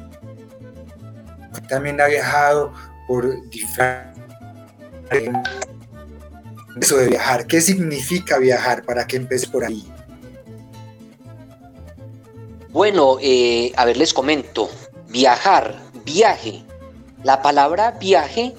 también 1.62 2.00
ha 2.00 2.06
viajado 2.06 2.72
por. 3.06 3.26
Eso 6.80 6.96
de 6.98 7.08
viajar, 7.08 7.46
¿qué 7.46 7.60
significa 7.60 8.38
viajar? 8.38 8.84
Para 8.84 9.06
que 9.06 9.16
empecé 9.16 9.48
por 9.48 9.64
ahí. 9.64 9.84
Bueno, 12.70 13.16
eh, 13.22 13.72
a 13.76 13.86
ver, 13.86 13.96
les 13.96 14.12
comento. 14.12 14.68
Viajar, 15.08 15.74
viaje. 16.04 16.62
La 17.22 17.40
palabra 17.40 17.92
viaje 17.92 18.54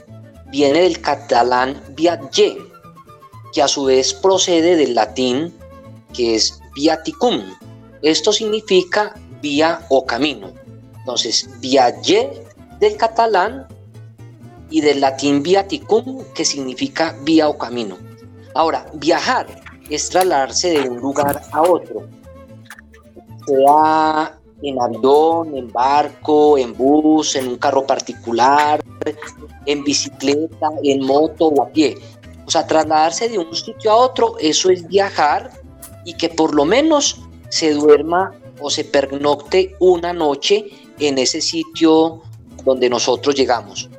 viene 0.47 0.81
del 0.81 0.99
catalán 1.01 1.79
viaje, 1.89 2.57
que 3.53 3.61
a 3.61 3.67
su 3.67 3.85
vez 3.85 4.13
procede 4.13 4.75
del 4.75 4.95
latín, 4.95 5.53
que 6.13 6.35
es 6.35 6.59
viaticum. 6.75 7.43
Esto 8.01 8.33
significa 8.33 9.13
vía 9.41 9.85
o 9.89 10.05
camino. 10.05 10.51
Entonces, 10.99 11.47
viaje 11.59 12.46
del 12.79 12.97
catalán 12.97 13.67
y 14.69 14.81
del 14.81 15.01
latín 15.01 15.43
viaticum, 15.43 16.23
que 16.33 16.45
significa 16.45 17.15
vía 17.21 17.47
o 17.47 17.57
camino. 17.57 17.97
Ahora, 18.53 18.85
viajar 18.93 19.47
es 19.89 20.09
trasladarse 20.09 20.71
de 20.71 20.89
un 20.89 20.97
lugar 20.97 21.41
a 21.51 21.61
otro, 21.61 22.07
sea 23.45 24.37
en 24.63 24.81
avión, 24.81 25.55
en 25.55 25.71
barco, 25.71 26.57
en 26.57 26.75
bus, 26.75 27.35
en 27.35 27.47
un 27.47 27.57
carro 27.57 27.85
particular, 27.85 28.83
en 29.65 29.83
bicicleta, 29.83 30.69
en 30.83 31.05
moto 31.05 31.47
o 31.47 31.63
a 31.63 31.69
pie. 31.69 31.97
O 32.45 32.51
sea, 32.51 32.65
trasladarse 32.65 33.29
de 33.29 33.37
un 33.37 33.53
sitio 33.53 33.91
a 33.91 33.95
otro, 33.95 34.35
eso 34.39 34.69
es 34.69 34.87
viajar 34.87 35.51
y 36.05 36.13
que 36.13 36.29
por 36.29 36.55
lo 36.55 36.65
menos 36.65 37.21
se 37.49 37.73
duerma 37.73 38.33
o 38.59 38.69
se 38.69 38.83
pernocte 38.83 39.75
una 39.79 40.13
noche 40.13 40.65
en 40.99 41.17
ese 41.17 41.41
sitio 41.41 42.21
donde 42.67 42.89
nosotros 42.89 43.33
llegamos. 43.33 43.89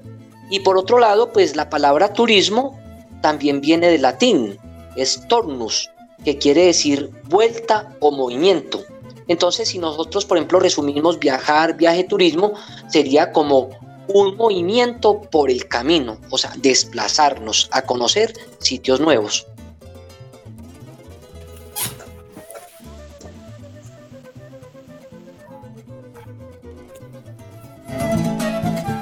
Y 0.50 0.60
por 0.60 0.76
otro 0.76 0.98
lado, 0.98 1.32
pues 1.32 1.56
la 1.56 1.70
palabra 1.70 2.12
turismo 2.12 2.78
también 3.22 3.60
viene 3.60 3.88
del 3.88 4.02
latín, 4.02 4.58
es 4.94 5.26
tornus, 5.26 5.90
que 6.24 6.38
quiere 6.38 6.66
decir 6.66 7.10
vuelta 7.24 7.96
o 8.00 8.10
movimiento. 8.10 8.84
Entonces, 9.26 9.68
si 9.68 9.78
nosotros, 9.78 10.24
por 10.24 10.36
ejemplo, 10.36 10.60
resumimos 10.60 11.18
viajar, 11.18 11.76
viaje, 11.76 12.04
turismo, 12.04 12.52
sería 12.88 13.32
como 13.32 13.70
un 14.08 14.36
movimiento 14.36 15.20
por 15.20 15.50
el 15.50 15.66
camino, 15.66 16.18
o 16.30 16.38
sea, 16.38 16.52
desplazarnos 16.56 17.68
a 17.72 17.82
conocer 17.82 18.32
sitios 18.58 19.00
nuevos. 19.00 19.46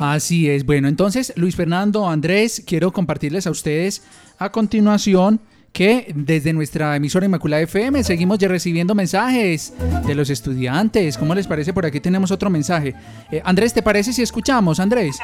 Así 0.00 0.50
es. 0.50 0.66
Bueno, 0.66 0.88
entonces, 0.88 1.32
Luis 1.36 1.56
Fernando, 1.56 2.08
Andrés, 2.08 2.62
quiero 2.66 2.92
compartirles 2.92 3.46
a 3.46 3.50
ustedes 3.50 4.02
a 4.38 4.52
continuación 4.52 5.40
que 5.72 6.12
desde 6.14 6.52
nuestra 6.52 6.96
emisora 6.96 7.26
Inmaculada 7.26 7.62
FM 7.62 8.02
seguimos 8.02 8.38
ya 8.38 8.48
recibiendo 8.48 8.94
mensajes 8.94 9.74
de 10.06 10.14
los 10.14 10.30
estudiantes. 10.30 11.18
¿Cómo 11.18 11.34
les 11.34 11.46
parece? 11.46 11.72
Por 11.72 11.84
aquí 11.84 12.00
tenemos 12.00 12.30
otro 12.30 12.48
mensaje. 12.50 12.94
Eh, 13.30 13.42
Andrés, 13.44 13.74
¿te 13.74 13.82
parece 13.82 14.12
si 14.12 14.22
escuchamos, 14.22 14.80
Andrés? 14.80 15.18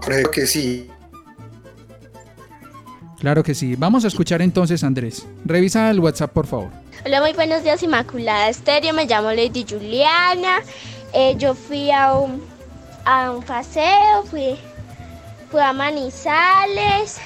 Creo 0.00 0.30
que 0.30 0.46
sí. 0.46 0.88
Claro 3.18 3.42
que 3.42 3.54
sí. 3.54 3.74
Vamos 3.76 4.04
a 4.04 4.08
escuchar 4.08 4.42
entonces, 4.42 4.82
Andrés. 4.84 5.26
Revisa 5.44 5.90
el 5.90 6.00
WhatsApp, 6.00 6.32
por 6.32 6.46
favor. 6.46 6.70
Hola, 7.04 7.20
muy 7.20 7.32
buenos 7.32 7.62
días, 7.62 7.80
Inmaculada 7.84 8.48
Estéreo. 8.48 8.92
Me 8.92 9.06
llamo 9.06 9.30
Lady 9.30 9.64
Juliana. 9.68 10.62
Eh, 11.12 11.36
yo 11.38 11.54
fui 11.54 11.92
a 11.92 12.14
un, 12.14 12.44
a 13.04 13.30
un 13.30 13.42
paseo, 13.44 14.24
fui, 14.28 14.58
fui 15.48 15.60
a 15.60 15.72
Manizales, 15.72 17.18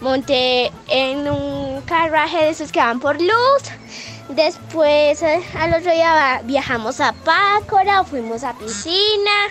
monté 0.00 0.70
en 0.88 1.30
un 1.30 1.80
carruaje 1.86 2.44
de 2.44 2.50
esos 2.50 2.70
que 2.70 2.78
van 2.78 3.00
por 3.00 3.18
luz. 3.18 3.62
Después, 4.28 5.22
eh, 5.22 5.42
al 5.58 5.72
otro 5.72 5.92
día 5.92 6.42
viajamos 6.44 7.00
a 7.00 7.12
Pácora, 7.12 8.04
fuimos 8.04 8.44
a 8.44 8.52
piscina 8.52 9.48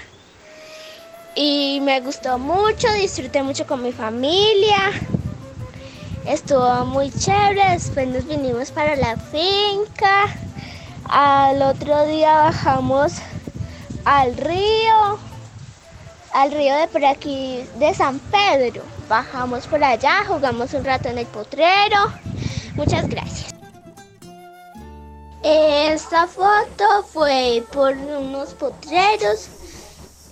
y 1.33 1.79
me 1.81 2.01
gustó 2.01 2.37
mucho, 2.37 2.91
disfruté 2.93 3.41
mucho 3.41 3.65
con 3.65 3.81
mi 3.81 3.91
familia. 3.91 4.91
Estuvo 6.27 6.85
muy 6.85 7.11
chévere, 7.11 7.73
después 7.73 8.07
nos 8.07 8.25
vinimos 8.25 8.71
para 8.71 8.95
la 8.95 9.15
finca. 9.15 10.25
Al 11.07 11.61
otro 11.61 12.03
día 12.07 12.33
bajamos 12.33 13.13
al 14.05 14.35
río, 14.35 15.19
al 16.33 16.51
río 16.51 16.75
de 16.77 16.87
por 16.87 17.05
aquí 17.05 17.63
de 17.77 17.93
San 17.93 18.17
Pedro. 18.17 18.81
Bajamos 19.07 19.67
por 19.67 19.83
allá, 19.83 20.25
jugamos 20.25 20.73
un 20.73 20.83
rato 20.83 21.09
en 21.09 21.19
el 21.19 21.27
potrero. 21.27 22.11
Muchas 22.73 23.07
gracias. 23.07 23.53
Esta 25.43 26.25
foto 26.25 27.03
fue 27.13 27.63
por 27.71 27.91
unos 27.91 28.55
potreros. 28.55 29.47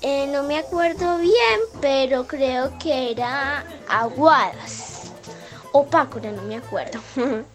Eh, 0.02 0.26
no 0.26 0.42
me 0.42 0.58
acuerdo 0.58 1.20
bien, 1.20 1.60
pero 1.80 2.26
creo 2.26 2.76
que 2.80 3.12
era 3.12 3.64
Aguadas 3.88 4.93
o 5.74 5.86
Pácora, 5.86 6.32
no 6.32 6.42
me 6.44 6.56
acuerdo. 6.56 7.00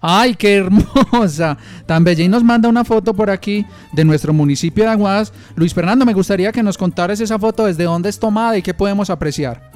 Ay, 0.00 0.36
qué 0.36 0.56
hermosa. 0.58 1.58
Tan 1.86 2.04
bella. 2.04 2.22
Y 2.22 2.28
nos 2.28 2.44
manda 2.44 2.68
una 2.68 2.84
foto 2.84 3.14
por 3.14 3.30
aquí 3.30 3.66
de 3.92 4.04
nuestro 4.04 4.32
municipio 4.32 4.84
de 4.84 4.90
Aguadas. 4.90 5.32
Luis 5.56 5.74
Fernando, 5.74 6.04
me 6.04 6.14
gustaría 6.14 6.52
que 6.52 6.62
nos 6.62 6.78
contaras 6.78 7.20
esa 7.20 7.38
foto, 7.38 7.64
desde 7.64 7.84
dónde 7.84 8.08
es 8.08 8.18
tomada 8.18 8.56
y 8.56 8.62
qué 8.62 8.74
podemos 8.74 9.10
apreciar. 9.10 9.72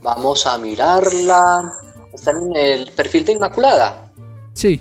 Vamos 0.00 0.46
a 0.46 0.56
mirarla. 0.56 1.70
¿Está 2.14 2.30
en 2.30 2.56
el 2.56 2.90
perfil 2.92 3.24
de 3.26 3.32
Inmaculada? 3.32 4.10
Sí. 4.54 4.80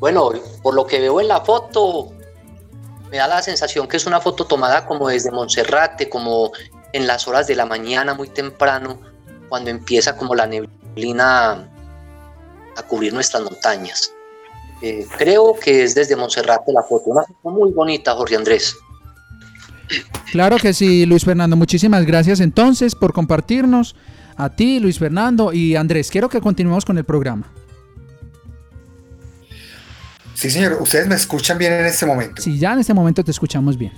Bueno, 0.00 0.30
por 0.62 0.74
lo 0.74 0.86
que 0.86 1.00
veo 1.00 1.20
en 1.20 1.28
la 1.28 1.40
foto, 1.40 2.12
me 3.10 3.18
da 3.18 3.28
la 3.28 3.42
sensación 3.42 3.86
que 3.88 3.96
es 3.96 4.06
una 4.06 4.20
foto 4.20 4.46
tomada 4.46 4.86
como 4.86 5.08
desde 5.08 5.30
Monserrate, 5.30 6.08
como 6.08 6.52
en 6.92 7.06
las 7.06 7.28
horas 7.28 7.46
de 7.46 7.54
la 7.54 7.66
mañana, 7.66 8.14
muy 8.14 8.28
temprano, 8.28 9.00
cuando 9.48 9.70
empieza 9.70 10.16
como 10.16 10.34
la 10.34 10.46
neblina 10.46 11.68
a 12.76 12.82
cubrir 12.82 13.12
nuestras 13.12 13.42
montañas. 13.42 14.12
Eh, 14.82 15.06
creo 15.16 15.54
que 15.54 15.84
es 15.84 15.94
desde 15.94 16.16
Monserrate 16.16 16.72
la 16.72 16.82
foto, 16.82 17.10
una 17.10 17.22
foto 17.22 17.50
muy 17.50 17.72
bonita, 17.72 18.14
Jorge 18.14 18.36
Andrés. 18.36 18.76
Claro 20.32 20.56
que 20.56 20.74
sí, 20.74 21.06
Luis 21.06 21.24
Fernando. 21.24 21.56
Muchísimas 21.56 22.04
gracias 22.04 22.40
entonces 22.40 22.94
por 22.94 23.12
compartirnos. 23.12 23.94
A 24.38 24.50
ti, 24.50 24.80
Luis 24.80 24.98
Fernando 24.98 25.52
y 25.52 25.76
Andrés, 25.76 26.10
quiero 26.10 26.28
que 26.28 26.42
continuemos 26.42 26.84
con 26.84 26.98
el 26.98 27.04
programa. 27.04 27.50
Sí, 30.36 30.50
señor, 30.50 30.76
ustedes 30.82 31.06
me 31.06 31.14
escuchan 31.14 31.56
bien 31.56 31.72
en 31.72 31.86
este 31.86 32.04
momento. 32.04 32.42
Sí, 32.42 32.58
ya 32.58 32.74
en 32.74 32.80
este 32.80 32.92
momento 32.92 33.24
te 33.24 33.30
escuchamos 33.30 33.78
bien. 33.78 33.92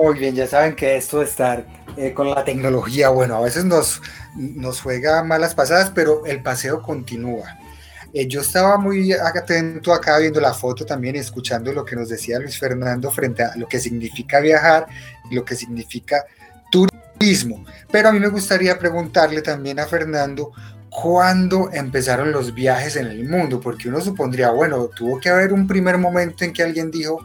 Muy 0.00 0.16
bien, 0.16 0.32
ya 0.36 0.46
saben 0.46 0.76
que 0.76 0.96
esto 0.96 1.18
de 1.18 1.24
estar 1.24 1.66
eh, 1.96 2.14
con 2.14 2.30
la 2.30 2.44
tecnología, 2.44 3.08
bueno, 3.08 3.34
a 3.34 3.40
veces 3.40 3.64
nos, 3.64 4.00
nos 4.36 4.80
juega 4.80 5.24
malas 5.24 5.56
pasadas, 5.56 5.90
pero 5.92 6.24
el 6.24 6.40
paseo 6.40 6.80
continúa. 6.80 7.58
Eh, 8.14 8.28
yo 8.28 8.42
estaba 8.42 8.78
muy 8.78 9.12
atento 9.12 9.92
acá 9.92 10.18
viendo 10.18 10.40
la 10.40 10.54
foto 10.54 10.86
también 10.86 11.16
escuchando 11.16 11.72
lo 11.72 11.84
que 11.84 11.96
nos 11.96 12.08
decía 12.08 12.38
Luis 12.38 12.56
Fernando 12.56 13.10
frente 13.10 13.42
a 13.42 13.56
lo 13.56 13.66
que 13.66 13.78
significa 13.78 14.40
viajar 14.40 14.86
lo 15.32 15.44
que 15.44 15.56
significa 15.56 16.24
turismo. 16.70 17.64
Pero 17.90 18.08
a 18.08 18.12
mí 18.12 18.20
me 18.20 18.28
gustaría 18.28 18.78
preguntarle 18.78 19.42
también 19.42 19.80
a 19.80 19.86
Fernando 19.86 20.52
cuándo 20.90 21.70
empezaron 21.72 22.32
los 22.32 22.52
viajes 22.52 22.96
en 22.96 23.06
el 23.06 23.28
mundo, 23.28 23.60
porque 23.60 23.88
uno 23.88 24.00
supondría, 24.00 24.50
bueno, 24.50 24.88
tuvo 24.88 25.20
que 25.20 25.28
haber 25.28 25.52
un 25.52 25.66
primer 25.66 25.98
momento 25.98 26.44
en 26.44 26.52
que 26.52 26.62
alguien 26.62 26.90
dijo, 26.90 27.24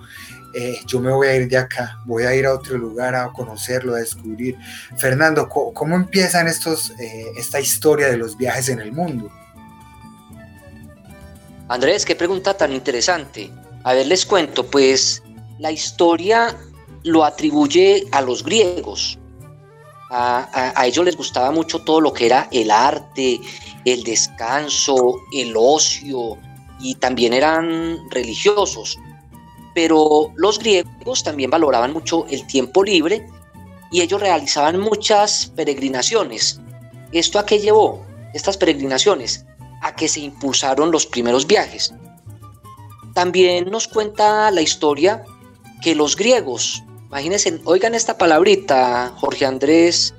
eh, 0.54 0.80
yo 0.86 1.02
me 1.02 1.12
voy 1.12 1.28
a 1.28 1.36
ir 1.36 1.50
de 1.50 1.58
acá, 1.58 2.00
voy 2.06 2.24
a 2.24 2.34
ir 2.34 2.46
a 2.46 2.54
otro 2.54 2.78
lugar 2.78 3.16
a 3.16 3.28
conocerlo, 3.34 3.96
a 3.96 3.98
descubrir. 3.98 4.56
Fernando, 4.98 5.50
¿cómo, 5.50 5.96
empiezan 5.96 6.48
estos, 6.48 6.92
eh, 6.92 7.26
esta 7.38 7.60
historia 7.60 8.08
de 8.08 8.18
los 8.18 8.38
viajes 8.38 8.70
en 8.70 8.80
el 8.80 8.94
mundo? 8.94 9.30
Andrés, 11.68 12.06
qué 12.06 12.16
pregunta 12.16 12.56
tan 12.56 12.72
interesante. 12.72 13.52
A 13.84 13.94
ver, 13.94 14.06
les 14.06 14.26
cuento, 14.26 14.66
pues 14.66 15.24
la 15.60 15.72
historia 15.72 16.56
lo 17.04 17.26
atribuye 17.26 18.08
a 18.12 18.22
los 18.22 18.44
griegos. 18.44 19.20
A, 20.18 20.86
ellos 20.86 21.04
les 21.04 21.18
gustaba 21.18 21.52
mucho 21.52 21.84
todo 21.84 22.00
lo 22.00 22.14
que 22.14 22.28
era 22.28 22.48
el 22.52 22.72
arte, 22.72 23.42
el 23.84 24.04
descanso, 24.04 25.20
el 25.34 25.54
ocio 25.58 26.38
y 26.80 26.96
también 26.96 27.34
eran 27.34 27.98
religiosos. 28.12 28.98
Pero 29.74 30.32
los 30.36 30.58
griegos 30.60 31.22
también 31.22 31.50
valoraban 31.50 31.92
mucho 31.92 32.26
el 32.30 32.48
tiempo 32.48 32.82
libre 32.82 33.28
y 33.92 34.00
ellos 34.00 34.22
realizaban 34.22 34.80
muchas 34.80 35.52
peregrinaciones. 35.54 36.62
¿Esto 37.12 37.38
a 37.38 37.46
qué 37.46 37.60
llevó? 37.60 38.06
Estas 38.34 38.56
peregrinaciones 38.56 39.46
a 39.82 39.96
que 39.96 40.08
se 40.08 40.22
impulsaron 40.22 40.92
los 40.92 41.06
primeros 41.06 41.46
viajes. 41.46 41.94
También 43.14 43.70
nos 43.70 43.90
cuenta 43.90 44.50
la 44.52 44.62
historia 44.62 45.26
que 45.82 45.94
los 45.94 46.16
griegos, 46.16 46.84
imagínense, 47.16 47.62
oigan 47.64 47.96
esta 47.96 48.18
palabrita, 48.18 49.14
Jorge 49.16 49.46
Andrés 49.46 50.14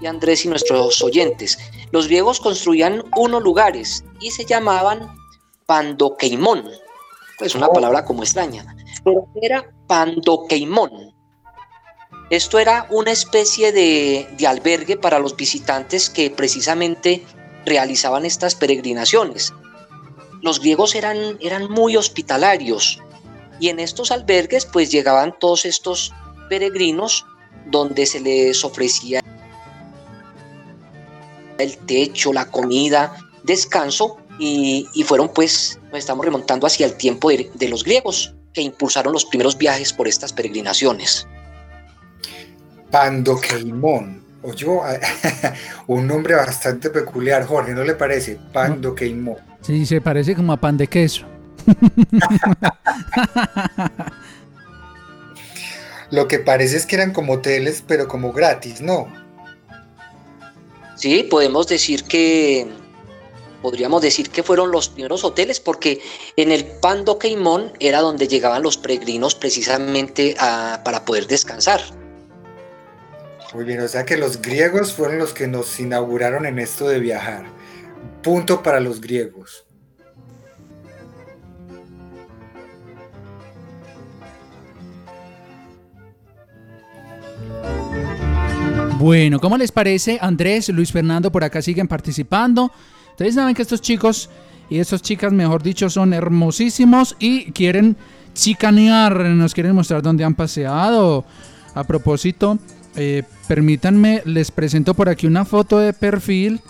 y 0.00 0.06
Andrés 0.06 0.44
y 0.44 0.48
nuestros 0.48 1.02
oyentes, 1.02 1.58
los 1.90 2.06
griegos 2.06 2.38
construían 2.38 3.02
unos 3.16 3.42
lugares 3.42 4.04
y 4.20 4.30
se 4.30 4.44
llamaban 4.44 5.08
Pandokeimon, 5.66 6.70
pues 7.40 7.56
una 7.56 7.66
palabra 7.66 8.04
como 8.04 8.22
extraña, 8.22 8.76
pero 9.02 9.26
era 9.42 9.68
Pandokeimon. 9.88 11.12
Esto 12.30 12.60
era 12.60 12.86
una 12.90 13.10
especie 13.10 13.72
de, 13.72 14.28
de 14.38 14.46
albergue 14.46 14.96
para 14.96 15.18
los 15.18 15.34
visitantes 15.34 16.08
que 16.08 16.30
precisamente 16.30 17.24
realizaban 17.64 18.24
estas 18.24 18.54
peregrinaciones. 18.54 19.52
Los 20.42 20.60
griegos 20.60 20.94
eran, 20.94 21.38
eran 21.40 21.68
muy 21.68 21.96
hospitalarios 21.96 23.02
y 23.58 23.68
en 23.68 23.80
estos 23.80 24.12
albergues 24.12 24.64
pues 24.64 24.92
llegaban 24.92 25.36
todos 25.40 25.64
estos 25.64 26.12
peregrinos 26.48 27.24
donde 27.66 28.06
se 28.06 28.20
les 28.20 28.64
ofrecía 28.64 29.22
el 31.58 31.76
techo, 31.78 32.32
la 32.32 32.50
comida, 32.50 33.16
descanso 33.42 34.18
y, 34.38 34.86
fueron 35.06 35.30
pues, 35.32 35.78
nos 35.90 35.98
estamos 35.98 36.24
remontando 36.24 36.66
hacia 36.66 36.86
el 36.86 36.96
tiempo 36.96 37.30
de, 37.30 37.50
de 37.54 37.68
los 37.68 37.84
griegos 37.84 38.34
que 38.52 38.62
impulsaron 38.62 39.12
los 39.12 39.24
primeros 39.24 39.56
viajes 39.56 39.92
por 39.92 40.08
estas 40.08 40.32
peregrinaciones. 40.32 41.26
Pandokeimon, 42.90 44.22
o 44.42 44.52
yo, 44.54 44.82
un 45.86 46.06
nombre 46.06 46.34
bastante 46.34 46.90
peculiar, 46.90 47.46
Jorge, 47.46 47.74
¿no 47.74 47.84
le 47.84 47.94
parece? 47.94 48.38
Pandokeimon. 48.52 49.36
Sí, 49.60 49.84
se 49.84 50.00
parece 50.00 50.34
como 50.34 50.52
a 50.52 50.56
pan 50.56 50.76
de 50.76 50.86
queso. 50.86 51.26
Lo 56.10 56.28
que 56.28 56.38
parece 56.38 56.76
es 56.76 56.86
que 56.86 56.96
eran 56.96 57.12
como 57.12 57.34
hoteles, 57.34 57.82
pero 57.86 58.08
como 58.08 58.32
gratis, 58.32 58.80
¿no? 58.80 59.12
Sí, 60.96 61.24
podemos 61.24 61.66
decir 61.66 62.04
que 62.04 62.66
podríamos 63.60 64.00
decir 64.00 64.30
que 64.30 64.42
fueron 64.42 64.70
los 64.70 64.88
primeros 64.88 65.24
hoteles 65.24 65.60
porque 65.60 66.00
en 66.36 66.52
el 66.52 66.64
Pando 66.64 67.18
Queimón 67.18 67.72
era 67.80 68.00
donde 68.00 68.28
llegaban 68.28 68.62
los 68.62 68.78
peregrinos 68.78 69.34
precisamente 69.34 70.36
para 70.38 71.04
poder 71.04 71.26
descansar. 71.26 71.80
Muy 73.52 73.64
bien, 73.64 73.80
o 73.80 73.88
sea 73.88 74.04
que 74.04 74.16
los 74.16 74.40
griegos 74.40 74.92
fueron 74.92 75.18
los 75.18 75.32
que 75.32 75.48
nos 75.48 75.78
inauguraron 75.80 76.46
en 76.46 76.58
esto 76.58 76.88
de 76.88 77.00
viajar. 77.00 77.46
Punto 78.22 78.62
para 78.62 78.80
los 78.80 79.00
griegos. 79.00 79.65
Bueno, 88.98 89.40
¿cómo 89.40 89.58
les 89.58 89.72
parece? 89.72 90.18
Andrés, 90.22 90.70
Luis 90.70 90.90
Fernando 90.90 91.30
por 91.30 91.44
acá 91.44 91.60
siguen 91.60 91.86
participando. 91.86 92.72
Ustedes 93.10 93.34
saben 93.34 93.54
que 93.54 93.60
estos 93.60 93.82
chicos 93.82 94.30
y 94.70 94.78
estas 94.78 95.02
chicas, 95.02 95.34
mejor 95.34 95.62
dicho, 95.62 95.90
son 95.90 96.14
hermosísimos 96.14 97.14
y 97.18 97.52
quieren 97.52 97.94
chicanear, 98.32 99.20
nos 99.20 99.52
quieren 99.52 99.74
mostrar 99.74 100.00
dónde 100.00 100.24
han 100.24 100.34
paseado. 100.34 101.26
A 101.74 101.84
propósito, 101.84 102.58
eh, 102.96 103.22
permítanme, 103.46 104.22
les 104.24 104.50
presento 104.50 104.94
por 104.94 105.10
aquí 105.10 105.26
una 105.26 105.44
foto 105.44 105.78
de 105.78 105.92
perfil 105.92 106.62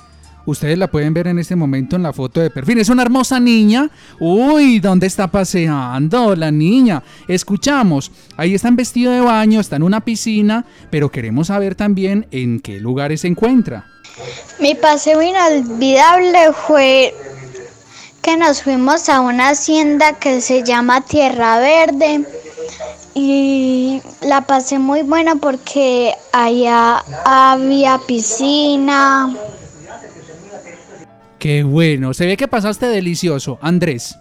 Ustedes 0.47 0.79
la 0.79 0.87
pueden 0.87 1.13
ver 1.13 1.27
en 1.27 1.39
este 1.39 1.57
momento 1.57 1.97
en 1.97 2.05
la 2.05 2.13
foto 2.13 2.41
de 2.41 2.51
perfil. 2.51 2.79
Es 2.79 2.89
una 2.89 3.03
hermosa 3.03 3.41
niña. 3.41 3.91
Uy, 4.21 4.79
¿dónde 4.79 5.07
está 5.07 5.27
paseando 5.27 6.35
la 6.37 6.51
niña? 6.51 7.03
Escuchamos. 7.29 8.13
Ahí 8.37 8.55
está 8.55 8.69
en 8.69 8.77
vestido 8.77 9.13
de 9.13 9.21
baño, 9.21 9.61
está 9.61 9.77
en 9.77 9.83
una 9.83 10.05
piscina, 10.05 10.65
pero 10.91 11.11
queremos 11.11 11.49
saber 11.49 11.75
también 11.75 12.27
en 12.31 12.61
qué 12.61 12.81
lugares 12.81 13.23
se 13.23 13.29
encuentra. 13.29 13.87
Mi 14.61 14.75
paseo 14.75 15.21
inolvidable 15.21 16.53
fue 16.67 17.13
que 18.23 18.37
nos 18.37 18.63
fuimos 18.63 19.09
a 19.09 19.21
una 19.21 19.51
hacienda 19.51 20.15
que 20.15 20.41
se 20.41 20.63
llama 20.63 21.01
Tierra 21.01 21.59
Verde 21.59 22.25
y 23.15 24.03
la 24.21 24.43
pasé 24.43 24.79
muy 24.79 25.03
buena 25.03 25.37
porque 25.37 26.13
allá 26.33 27.05
había 27.25 27.99
piscina, 28.07 29.35
Qué 31.47 31.63
bueno, 31.63 32.13
se 32.13 32.27
ve 32.27 32.37
que 32.37 32.49
pasaste 32.49 32.87
delicioso, 32.87 33.57
Andrés. 33.63 34.19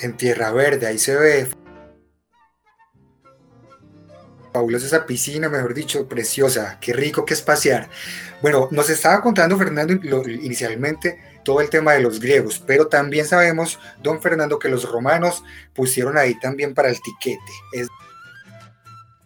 En 0.00 0.16
Tierra 0.16 0.52
Verde, 0.52 0.86
ahí 0.86 0.96
se 0.96 1.16
ve. 1.16 1.48
Fabulosa 4.52 4.86
esa 4.86 5.06
piscina, 5.06 5.48
mejor 5.48 5.74
dicho, 5.74 6.06
preciosa. 6.06 6.78
Qué 6.80 6.92
rico 6.92 7.24
que 7.24 7.34
es 7.34 7.42
pasear. 7.42 7.90
Bueno, 8.40 8.68
nos 8.70 8.88
estaba 8.90 9.20
contando 9.22 9.58
Fernando 9.58 9.92
inicialmente 9.92 11.18
todo 11.44 11.60
el 11.60 11.68
tema 11.68 11.94
de 11.94 12.02
los 12.02 12.20
griegos, 12.20 12.62
pero 12.64 12.86
también 12.86 13.26
sabemos, 13.26 13.80
don 14.04 14.22
Fernando, 14.22 14.60
que 14.60 14.68
los 14.68 14.88
romanos 14.88 15.42
pusieron 15.74 16.16
ahí 16.16 16.38
también 16.38 16.74
para 16.74 16.90
el 16.90 17.00
tiquete. 17.02 17.52
Es 17.72 17.88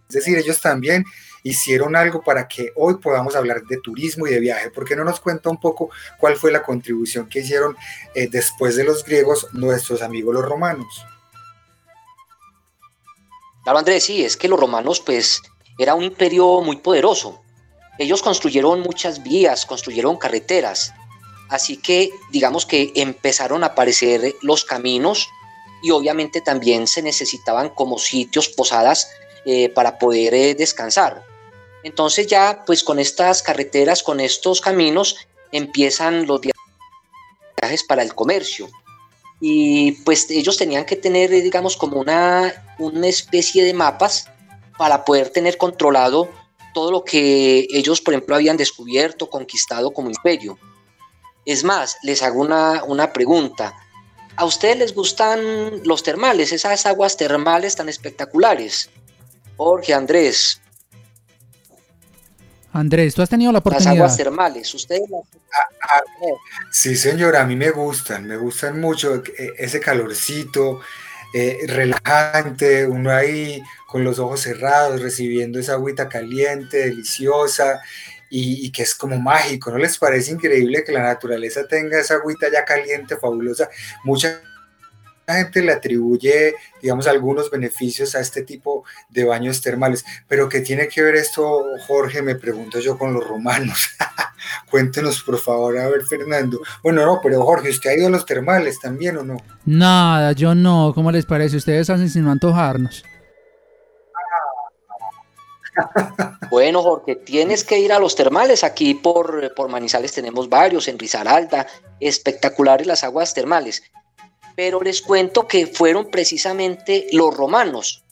decir, 0.08 0.38
ellos 0.38 0.58
también 0.62 1.04
hicieron 1.42 1.96
algo 1.96 2.22
para 2.22 2.46
que 2.46 2.72
hoy 2.76 2.94
podamos 2.94 3.34
hablar 3.34 3.62
de 3.64 3.78
turismo 3.78 4.26
y 4.26 4.30
de 4.30 4.40
viaje. 4.40 4.70
¿Por 4.70 4.86
qué 4.86 4.96
no 4.96 5.04
nos 5.04 5.20
cuenta 5.20 5.50
un 5.50 5.58
poco 5.58 5.90
cuál 6.18 6.36
fue 6.36 6.52
la 6.52 6.62
contribución 6.62 7.28
que 7.28 7.40
hicieron 7.40 7.76
eh, 8.14 8.28
después 8.30 8.76
de 8.76 8.84
los 8.84 9.04
griegos 9.04 9.48
nuestros 9.52 10.02
amigos 10.02 10.34
los 10.34 10.44
romanos? 10.44 11.04
Claro, 13.64 13.78
Andrés, 13.78 14.04
sí, 14.04 14.24
es 14.24 14.36
que 14.36 14.48
los 14.48 14.58
romanos 14.58 15.00
pues 15.00 15.40
era 15.78 15.94
un 15.94 16.02
imperio 16.02 16.60
muy 16.60 16.76
poderoso. 16.76 17.42
Ellos 17.98 18.22
construyeron 18.22 18.80
muchas 18.80 19.22
vías, 19.22 19.66
construyeron 19.66 20.16
carreteras, 20.16 20.92
así 21.48 21.76
que 21.76 22.10
digamos 22.30 22.66
que 22.66 22.92
empezaron 22.96 23.62
a 23.62 23.68
aparecer 23.68 24.34
los 24.42 24.64
caminos 24.64 25.28
y 25.82 25.90
obviamente 25.90 26.40
también 26.40 26.86
se 26.86 27.02
necesitaban 27.02 27.68
como 27.70 27.98
sitios, 27.98 28.48
posadas 28.48 29.08
eh, 29.44 29.68
para 29.68 29.98
poder 29.98 30.34
eh, 30.34 30.54
descansar. 30.54 31.31
Entonces 31.82 32.26
ya 32.26 32.62
pues 32.66 32.84
con 32.84 32.98
estas 32.98 33.42
carreteras, 33.42 34.02
con 34.02 34.20
estos 34.20 34.60
caminos, 34.60 35.16
empiezan 35.50 36.26
los 36.26 36.40
viajes 36.40 37.84
para 37.84 38.02
el 38.02 38.14
comercio. 38.14 38.68
Y 39.40 39.92
pues 40.04 40.30
ellos 40.30 40.56
tenían 40.56 40.84
que 40.84 40.96
tener, 40.96 41.30
digamos, 41.30 41.76
como 41.76 41.98
una, 41.98 42.74
una 42.78 43.08
especie 43.08 43.64
de 43.64 43.74
mapas 43.74 44.28
para 44.78 45.04
poder 45.04 45.30
tener 45.30 45.58
controlado 45.58 46.28
todo 46.72 46.90
lo 46.90 47.04
que 47.04 47.66
ellos, 47.70 48.00
por 48.00 48.14
ejemplo, 48.14 48.36
habían 48.36 48.56
descubierto, 48.56 49.28
conquistado 49.28 49.90
como 49.90 50.10
imperio. 50.10 50.58
Es 51.44 51.64
más, 51.64 51.98
les 52.02 52.22
hago 52.22 52.40
una, 52.40 52.84
una 52.84 53.12
pregunta. 53.12 53.74
¿A 54.36 54.44
ustedes 54.44 54.78
les 54.78 54.94
gustan 54.94 55.82
los 55.84 56.02
termales, 56.02 56.52
esas 56.52 56.86
aguas 56.86 57.16
termales 57.16 57.76
tan 57.76 57.88
espectaculares? 57.88 58.88
Jorge, 59.56 59.92
Andrés, 59.92 60.60
Andrés, 62.72 63.14
¿tú 63.14 63.22
has 63.22 63.28
tenido 63.28 63.52
la 63.52 63.58
oportunidad? 63.58 63.90
Las 63.90 63.98
aguas 63.98 64.16
termales, 64.16 64.74
ustedes 64.74 65.02
ah, 65.12 65.68
ah, 65.82 66.00
Sí, 66.70 66.96
señora, 66.96 67.42
a 67.42 67.46
mí 67.46 67.54
me 67.54 67.70
gustan, 67.70 68.26
me 68.26 68.36
gustan 68.36 68.80
mucho 68.80 69.22
eh, 69.38 69.52
ese 69.58 69.78
calorcito, 69.78 70.80
eh, 71.34 71.58
relajante, 71.66 72.86
uno 72.86 73.10
ahí 73.10 73.62
con 73.86 74.04
los 74.04 74.18
ojos 74.18 74.40
cerrados, 74.40 75.02
recibiendo 75.02 75.58
esa 75.58 75.74
agüita 75.74 76.08
caliente, 76.08 76.78
deliciosa, 76.78 77.80
y, 78.34 78.72
que 78.72 78.82
es 78.82 78.94
como 78.94 79.18
mágico, 79.18 79.70
¿no 79.70 79.76
les 79.76 79.98
parece 79.98 80.32
increíble 80.32 80.82
que 80.84 80.92
la 80.92 81.02
naturaleza 81.02 81.66
tenga 81.68 82.00
esa 82.00 82.14
agüita 82.14 82.50
ya 82.50 82.64
caliente, 82.64 83.18
fabulosa? 83.18 83.68
Gente 85.34 85.62
le 85.62 85.72
atribuye, 85.72 86.54
digamos, 86.80 87.06
algunos 87.06 87.50
beneficios 87.50 88.14
a 88.14 88.20
este 88.20 88.42
tipo 88.42 88.84
de 89.08 89.24
baños 89.24 89.60
termales, 89.60 90.04
pero 90.28 90.48
¿qué 90.48 90.60
tiene 90.60 90.88
que 90.88 91.02
ver 91.02 91.16
esto, 91.16 91.64
Jorge? 91.86 92.22
Me 92.22 92.34
pregunto 92.34 92.80
yo 92.80 92.98
con 92.98 93.12
los 93.12 93.26
romanos. 93.26 93.90
Cuéntenos, 94.70 95.22
por 95.22 95.38
favor, 95.38 95.78
a 95.78 95.88
ver, 95.88 96.02
Fernando. 96.02 96.60
Bueno, 96.82 97.04
no, 97.04 97.20
pero 97.22 97.42
Jorge, 97.42 97.70
¿usted 97.70 97.90
ha 97.90 97.94
ido 97.94 98.06
a 98.06 98.10
los 98.10 98.26
termales 98.26 98.80
también 98.80 99.16
o 99.16 99.22
no? 99.22 99.36
Nada, 99.64 100.32
yo 100.32 100.54
no. 100.54 100.92
¿Cómo 100.94 101.12
les 101.12 101.26
parece? 101.26 101.56
Ustedes 101.56 101.90
hacen 101.90 102.08
sin 102.08 102.26
antojarnos. 102.26 103.04
Bueno, 106.50 106.82
Jorge, 106.82 107.16
tienes 107.16 107.64
que 107.64 107.78
ir 107.78 107.94
a 107.94 107.98
los 107.98 108.14
termales. 108.14 108.62
Aquí 108.62 108.92
por, 108.92 109.54
por 109.54 109.70
Manizales 109.70 110.12
tenemos 110.12 110.50
varios, 110.50 110.86
en 110.86 110.98
Risaralda, 110.98 111.66
espectaculares 111.98 112.86
las 112.86 113.04
aguas 113.04 113.32
termales. 113.32 113.82
Pero 114.56 114.80
les 114.80 115.02
cuento 115.02 115.46
que 115.46 115.66
fueron 115.66 116.10
precisamente 116.10 117.06
los 117.12 117.34
romanos. 117.34 118.02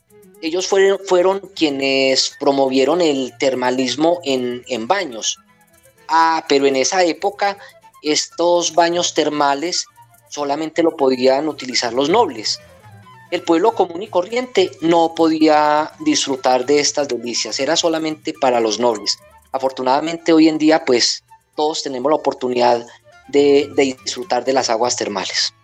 Ellos 0.43 0.67
fueron, 0.67 0.99
fueron 1.05 1.41
quienes 1.55 2.37
promovieron 2.41 3.01
el 3.01 3.37
termalismo 3.39 4.21
en, 4.25 4.65
en 4.69 4.87
baños. 4.87 5.39
Ah, 6.09 6.45
pero 6.49 6.67
en 6.67 6.77
esa 6.77 7.05
época 7.05 7.59
estos 8.03 8.75
baños 8.75 9.13
termales 9.13 9.85
solamente 10.29 10.83
lo 10.83 10.97
podían 10.97 11.49
utilizar 11.49 11.93
los 11.93 12.09
nobles 12.09 12.59
el 13.31 13.43
pueblo 13.43 13.73
común 13.73 14.03
y 14.03 14.09
corriente 14.09 14.73
no 14.81 15.15
podía 15.15 15.93
disfrutar 16.01 16.67
de 16.67 16.81
estas 16.81 17.09
delicias, 17.09 17.61
era 17.61 17.77
solamente 17.77 18.35
para 18.41 18.61
los 18.61 18.81
nobles. 18.81 19.19
Afortunadamente 19.53 20.33
hoy 20.33 20.49
en 20.49 20.59
día 20.59 20.85
pues 20.85 21.25
todos 21.55 21.83
tenemos 21.83 22.11
la 22.11 22.17
oportunidad 22.17 22.85
de, 23.29 23.71
disfrutar 24.05 24.45
de 24.45 24.53
las 24.53 24.69
aguas 24.71 24.97
termales. 24.97 25.55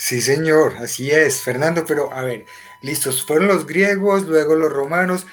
Sí, 0.00 0.22
señor, 0.22 0.76
así 0.78 1.10
es, 1.10 1.42
Fernando, 1.42 1.84
pero 1.84 2.10
a 2.10 2.22
ver, 2.22 2.46
listos, 2.80 3.22
fueron 3.22 3.48
los 3.48 3.66
griegos, 3.66 4.22
luego 4.22 4.54
los 4.54 4.72
romanos, 4.72 5.26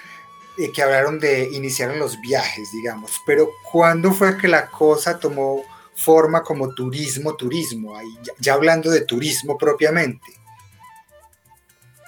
eh, 0.58 0.74
que 0.74 0.82
hablaron 0.82 1.22
de 1.22 1.46
iniciar 1.54 1.96
los 1.96 2.20
viajes, 2.20 2.70
digamos, 2.74 3.12
pero 3.26 3.50
¿cuándo 3.72 4.12
fue 4.12 4.38
que 4.38 4.50
la 4.50 4.68
cosa 4.70 5.20
tomó 5.20 5.64
forma 5.96 6.44
como 6.44 6.74
turismo, 6.76 7.38
turismo, 7.38 7.96
ahí, 7.96 8.10
ya 8.40 8.56
hablando 8.56 8.92
de 8.92 9.06
turismo 9.06 9.58
propiamente? 9.58 10.28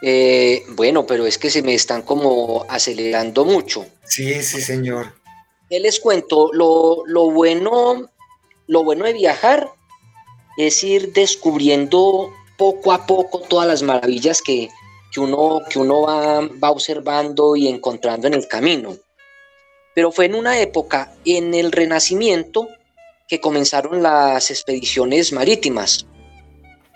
Eh, 0.02 0.66
bueno, 0.72 1.06
pero 1.06 1.26
es 1.26 1.38
que 1.38 1.50
se 1.50 1.64
me 1.64 1.74
están 1.74 2.02
como 2.02 2.66
acelerando 2.68 3.46
mucho. 3.46 3.86
Sí, 4.04 4.44
sí, 4.44 4.62
señor. 4.62 5.14
¿Qué 5.70 5.80
les 5.80 6.02
cuento? 6.02 6.52
Lo, 6.52 7.06
bueno, 7.32 8.12
lo 8.68 8.84
bueno 8.84 9.06
de 9.06 9.14
viajar 9.14 9.72
es 10.58 10.84
ir 10.84 11.14
descubriendo 11.14 12.34
poco 12.60 12.92
a 12.92 13.08
poco 13.08 13.40
todas 13.40 13.68
las 13.68 13.82
maravillas 13.82 14.42
que, 14.42 14.70
uno, 15.18 15.62
que 15.70 15.80
uno 15.80 16.02
va, 16.02 16.42
va 16.42 16.70
observando 16.70 17.56
y 17.56 17.68
encontrando 17.70 18.28
en 18.28 18.36
el 18.36 18.48
camino. 18.48 18.98
Pero 19.96 20.12
fue 20.12 20.26
en 20.26 20.36
una 20.36 20.60
época, 20.60 21.14
en 21.26 21.54
el 21.54 21.72
Renacimiento, 21.72 22.68
que 23.30 23.40
comenzaron 23.40 24.04
las 24.04 24.52
expediciones 24.52 25.32
marítimas. 25.32 26.06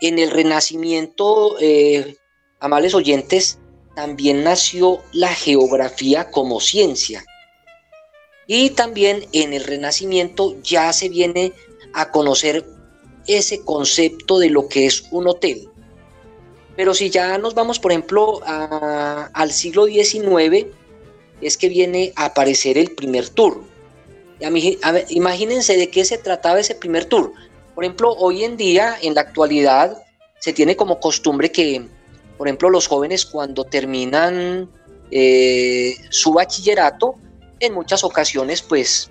En 0.01 0.19
el 0.19 0.31
Renacimiento 0.31 1.55
eh, 1.61 2.17
amables 2.59 2.93
oyentes, 2.93 3.59
también 3.95 4.43
nació 4.43 4.99
la 5.13 5.33
geografía 5.33 6.29
como 6.29 6.59
ciencia. 6.59 7.23
Y 8.47 8.71
también 8.71 9.25
en 9.31 9.53
el 9.53 9.63
Renacimiento 9.63 10.55
ya 10.61 10.91
se 10.91 11.07
viene 11.07 11.53
a 11.93 12.11
conocer 12.11 12.65
ese 13.27 13.61
concepto 13.61 14.39
de 14.39 14.49
lo 14.49 14.67
que 14.67 14.85
es 14.85 15.05
un 15.11 15.27
hotel. 15.27 15.69
Pero 16.75 16.93
si 16.93 17.09
ya 17.09 17.37
nos 17.37 17.53
vamos, 17.53 17.79
por 17.79 17.91
ejemplo, 17.91 18.41
al 18.43 19.51
siglo 19.51 19.85
XIX, 19.85 20.67
es 21.41 21.57
que 21.57 21.69
viene 21.69 22.13
a 22.15 22.25
aparecer 22.25 22.77
el 22.77 22.91
primer 22.91 23.29
tour. 23.29 23.63
Imagínense 25.09 25.77
de 25.77 25.89
qué 25.89 26.03
se 26.03 26.17
trataba 26.17 26.59
ese 26.59 26.75
primer 26.75 27.05
tour. 27.05 27.31
Por 27.75 27.83
ejemplo, 27.83 28.13
hoy 28.13 28.43
en 28.43 28.57
día, 28.57 28.97
en 29.01 29.13
la 29.13 29.21
actualidad, 29.21 29.97
se 30.39 30.53
tiene 30.53 30.75
como 30.75 30.99
costumbre 30.99 31.51
que 31.51 31.87
por 32.37 32.47
ejemplo, 32.47 32.69
los 32.69 32.87
jóvenes 32.87 33.25
cuando 33.25 33.63
terminan 33.63 34.69
eh, 35.11 35.95
su 36.09 36.33
bachillerato, 36.33 37.15
en 37.59 37.73
muchas 37.73 38.03
ocasiones, 38.03 38.61
pues, 38.61 39.09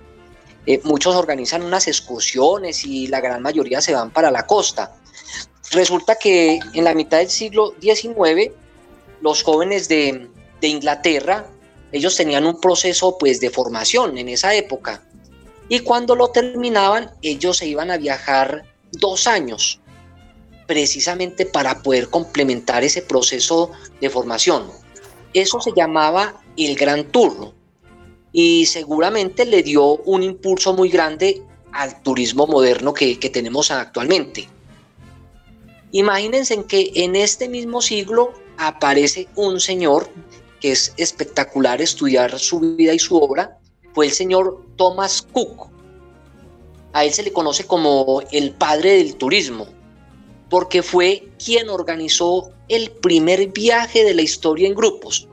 eh, 0.65 0.79
muchos 0.83 1.15
organizan 1.15 1.63
unas 1.63 1.87
excursiones 1.87 2.85
y 2.85 3.07
la 3.07 3.19
gran 3.19 3.41
mayoría 3.41 3.81
se 3.81 3.93
van 3.93 4.11
para 4.11 4.31
la 4.31 4.45
costa. 4.45 4.95
Resulta 5.71 6.15
que 6.15 6.59
en 6.73 6.83
la 6.83 6.93
mitad 6.93 7.17
del 7.17 7.29
siglo 7.29 7.73
XIX, 7.81 8.51
los 9.21 9.43
jóvenes 9.43 9.87
de, 9.87 10.29
de 10.61 10.67
Inglaterra, 10.67 11.47
ellos 11.91 12.15
tenían 12.15 12.45
un 12.45 12.59
proceso 12.59 13.17
pues 13.17 13.39
de 13.39 13.49
formación 13.49 14.17
en 14.17 14.29
esa 14.29 14.53
época. 14.55 15.03
Y 15.69 15.79
cuando 15.79 16.15
lo 16.15 16.29
terminaban, 16.29 17.11
ellos 17.21 17.57
se 17.57 17.67
iban 17.67 17.91
a 17.91 17.97
viajar 17.97 18.63
dos 18.91 19.27
años 19.27 19.79
precisamente 20.67 21.45
para 21.45 21.81
poder 21.81 22.09
complementar 22.09 22.83
ese 22.83 23.01
proceso 23.01 23.71
de 23.99 24.09
formación. 24.09 24.71
Eso 25.33 25.59
se 25.59 25.71
llamaba 25.75 26.41
el 26.57 26.75
Gran 26.75 27.05
Tour 27.05 27.53
y 28.33 28.65
seguramente 28.65 29.45
le 29.45 29.63
dio 29.63 29.97
un 29.97 30.23
impulso 30.23 30.73
muy 30.73 30.89
grande 30.89 31.43
al 31.71 32.01
turismo 32.01 32.47
moderno 32.47 32.93
que, 32.93 33.15
tenemos 33.15 33.71
actualmente. 33.71 34.49
Imagínense 35.91 36.65
que 36.65 36.91
en 36.95 37.15
este 37.15 37.47
mismo 37.47 37.81
siglo 37.81 38.33
aparece 38.57 39.27
un 39.35 39.59
señor 39.59 40.09
que 40.59 40.71
es 40.71 40.93
espectacular 40.97 41.81
estudiar 41.81 42.39
su 42.39 42.59
vida 42.59 42.93
y 42.93 42.99
su 42.99 43.17
obra, 43.17 43.59
fue 43.93 44.07
el 44.07 44.11
señor 44.11 44.65
Thomas 44.75 45.21
Cook. 45.21 45.67
A 46.93 47.05
él 47.05 47.13
se 47.13 47.23
le 47.23 47.31
conoce 47.33 47.65
como 47.65 48.21
el 48.31 48.51
padre 48.51 48.95
del 48.97 49.15
turismo 49.15 49.67
porque 50.49 50.83
fue 50.83 51.29
quien 51.43 51.67
organizó 51.69 52.51
el 52.69 52.91
primer 52.91 53.47
viaje 53.47 54.03
de 54.03 54.13
la 54.13 54.21
historia 54.21 54.67
en 54.67 54.75
grupos. 54.75 55.27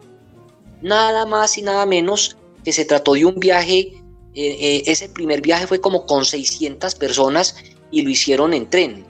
Nada 0.80 1.26
más 1.26 1.58
y 1.58 1.62
nada 1.62 1.84
menos 1.84 2.38
que 2.64 2.72
se 2.72 2.84
trató 2.84 3.14
de 3.14 3.24
un 3.24 3.36
viaje, 3.36 3.92
eh, 4.34 4.56
eh, 4.60 4.82
ese 4.86 5.08
primer 5.08 5.40
viaje 5.40 5.66
fue 5.66 5.80
como 5.80 6.06
con 6.06 6.24
600 6.24 6.94
personas 6.94 7.56
y 7.90 8.02
lo 8.02 8.10
hicieron 8.10 8.54
en 8.54 8.68
tren. 8.68 9.04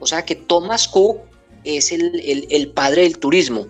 O 0.00 0.06
sea 0.06 0.24
que 0.24 0.34
Thomas 0.34 0.88
Cook 0.88 1.20
es 1.64 1.92
el, 1.92 2.46
el 2.50 2.70
padre 2.72 3.02
del 3.02 3.18
turismo. 3.18 3.66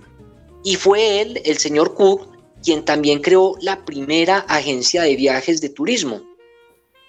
Y 0.65 0.77
fue 0.77 1.21
él, 1.21 1.41
el 1.45 1.59
señor 1.59 1.95
Cook, 1.95 2.29
quien 2.63 2.85
también 2.85 3.21
creó 3.21 3.55
la 3.61 3.85
primera 3.85 4.39
agencia 4.49 5.03
de 5.03 5.17
viajes 5.17 5.61
de 5.61 5.69
turismo. 5.69 6.23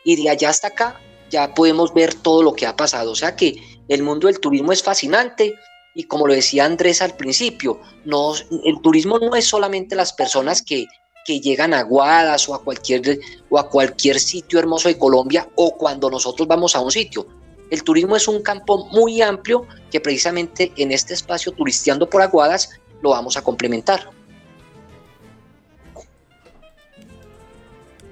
Y 0.03 0.21
de 0.21 0.29
allá 0.29 0.49
hasta 0.49 0.67
acá 0.67 0.99
ya 1.29 1.53
podemos 1.53 1.93
ver 1.93 2.13
todo 2.13 2.43
lo 2.43 2.53
que 2.53 2.65
ha 2.65 2.75
pasado. 2.75 3.11
O 3.11 3.15
sea 3.15 3.35
que 3.35 3.55
el 3.87 4.03
mundo 4.03 4.27
del 4.27 4.39
turismo 4.39 4.71
es 4.71 4.83
fascinante 4.83 5.55
y 5.95 6.03
como 6.03 6.27
lo 6.27 6.33
decía 6.33 6.65
Andrés 6.65 7.01
al 7.01 7.15
principio, 7.15 7.79
no, 8.03 8.33
el 8.35 8.81
turismo 8.81 9.17
no 9.17 9.35
es 9.35 9.45
solamente 9.45 9.95
las 9.95 10.11
personas 10.11 10.61
que, 10.61 10.85
llegan 11.25 11.73
a 11.73 11.83
Guadas 11.83 12.47
o 12.49 12.55
a, 12.55 12.63
cualquier, 12.63 13.19
o 13.49 13.59
a 13.59 13.69
cualquier 13.69 14.19
sitio 14.19 14.59
hermoso 14.59 14.88
de 14.88 14.97
Colombia 14.97 15.49
o 15.55 15.75
cuando 15.75 16.09
nosotros 16.09 16.47
vamos 16.47 16.75
a 16.75 16.81
un 16.81 16.91
sitio. 16.91 17.27
El 17.71 17.83
turismo 17.83 18.15
es 18.15 18.27
un 18.27 18.41
campo 18.41 18.85
muy 18.91 19.21
amplio 19.21 19.65
que 19.91 19.99
precisamente 19.99 20.71
en 20.77 20.91
este 20.91 21.13
espacio 21.13 21.51
turisteando 21.51 22.09
por 22.09 22.21
Aguadas 22.21 22.69
lo 23.01 23.09
vamos 23.09 23.38
a 23.38 23.41
complementar. 23.41 24.14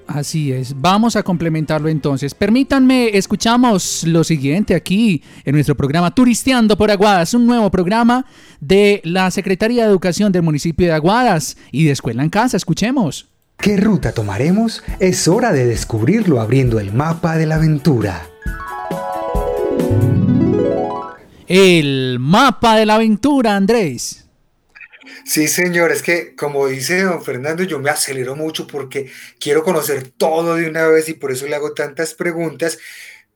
Así 0.07 0.51
es, 0.51 0.79
vamos 0.79 1.15
a 1.15 1.23
complementarlo 1.23 1.89
entonces. 1.89 2.33
Permítanme, 2.33 3.17
escuchamos 3.17 4.03
lo 4.05 4.23
siguiente 4.23 4.75
aquí 4.75 5.23
en 5.45 5.55
nuestro 5.55 5.75
programa 5.75 6.13
Turisteando 6.13 6.77
por 6.77 6.91
Aguadas, 6.91 7.33
un 7.33 7.45
nuevo 7.45 7.71
programa 7.71 8.25
de 8.59 9.01
la 9.03 9.31
Secretaría 9.31 9.83
de 9.83 9.89
Educación 9.89 10.31
del 10.31 10.41
municipio 10.41 10.87
de 10.87 10.93
Aguadas 10.93 11.57
y 11.71 11.85
de 11.85 11.91
Escuela 11.91 12.23
en 12.23 12.29
Casa. 12.29 12.57
Escuchemos. 12.57 13.27
¿Qué 13.57 13.77
ruta 13.77 14.11
tomaremos? 14.11 14.83
Es 14.99 15.27
hora 15.27 15.53
de 15.53 15.65
descubrirlo 15.65 16.41
abriendo 16.41 16.79
el 16.79 16.91
mapa 16.91 17.37
de 17.37 17.45
la 17.45 17.55
aventura. 17.55 18.27
El 21.47 22.17
mapa 22.19 22.75
de 22.75 22.85
la 22.85 22.95
aventura, 22.95 23.55
Andrés. 23.55 24.22
Sí, 25.25 25.47
señor, 25.47 25.91
es 25.91 26.01
que 26.03 26.35
como 26.35 26.67
dice 26.67 27.01
don 27.03 27.23
Fernando, 27.23 27.63
yo 27.63 27.79
me 27.79 27.89
acelero 27.89 28.35
mucho 28.35 28.67
porque 28.67 29.09
quiero 29.39 29.63
conocer 29.63 30.09
todo 30.09 30.55
de 30.55 30.67
una 30.67 30.87
vez 30.87 31.07
y 31.09 31.13
por 31.13 31.31
eso 31.31 31.47
le 31.47 31.55
hago 31.55 31.73
tantas 31.73 32.13
preguntas, 32.13 32.77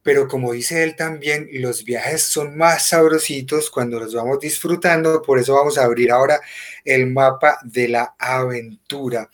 pero 0.04 0.28
como 0.28 0.52
dice 0.54 0.84
él 0.84 0.96
también, 0.96 1.48
los 1.54 1.84
viajes 1.86 2.24
son 2.24 2.58
más 2.58 2.88
sabrositos 2.88 3.70
cuando 3.72 4.00
los 4.00 4.14
vamos 4.14 4.40
disfrutando, 4.40 5.22
por 5.22 5.40
eso 5.40 5.54
vamos 5.56 5.78
a 5.78 5.86
abrir 5.86 6.12
ahora 6.12 6.42
el 6.84 7.08
mapa 7.08 7.60
de 7.64 7.88
la 7.88 8.16
aventura. 8.20 9.30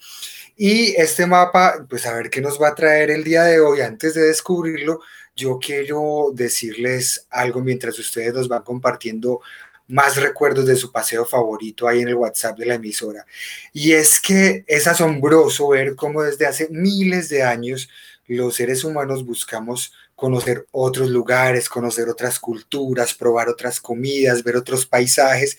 Y 0.56 0.94
este 0.96 1.26
mapa, 1.26 1.86
pues 1.88 2.06
a 2.06 2.14
ver 2.14 2.30
qué 2.30 2.40
nos 2.40 2.60
va 2.60 2.68
a 2.68 2.74
traer 2.74 3.10
el 3.10 3.24
día 3.24 3.42
de 3.44 3.60
hoy. 3.60 3.80
Antes 3.80 4.14
de 4.14 4.22
descubrirlo, 4.22 5.00
yo 5.36 5.58
quiero 5.58 6.30
decirles 6.32 7.26
algo 7.30 7.60
mientras 7.60 7.98
ustedes 7.98 8.34
nos 8.34 8.48
van 8.48 8.62
compartiendo 8.62 9.40
más 9.88 10.16
recuerdos 10.16 10.66
de 10.66 10.76
su 10.76 10.90
paseo 10.90 11.24
favorito 11.24 11.86
ahí 11.86 12.00
en 12.00 12.08
el 12.08 12.14
WhatsApp 12.14 12.58
de 12.58 12.66
la 12.66 12.74
emisora. 12.74 13.26
Y 13.72 13.92
es 13.92 14.20
que 14.20 14.64
es 14.66 14.86
asombroso 14.86 15.68
ver 15.68 15.94
cómo 15.94 16.22
desde 16.22 16.46
hace 16.46 16.68
miles 16.70 17.28
de 17.28 17.42
años 17.42 17.88
los 18.26 18.54
seres 18.54 18.84
humanos 18.84 19.24
buscamos 19.24 19.92
conocer 20.14 20.66
otros 20.70 21.10
lugares, 21.10 21.68
conocer 21.68 22.08
otras 22.08 22.38
culturas, 22.38 23.14
probar 23.14 23.48
otras 23.48 23.80
comidas, 23.80 24.42
ver 24.42 24.56
otros 24.56 24.86
paisajes. 24.86 25.58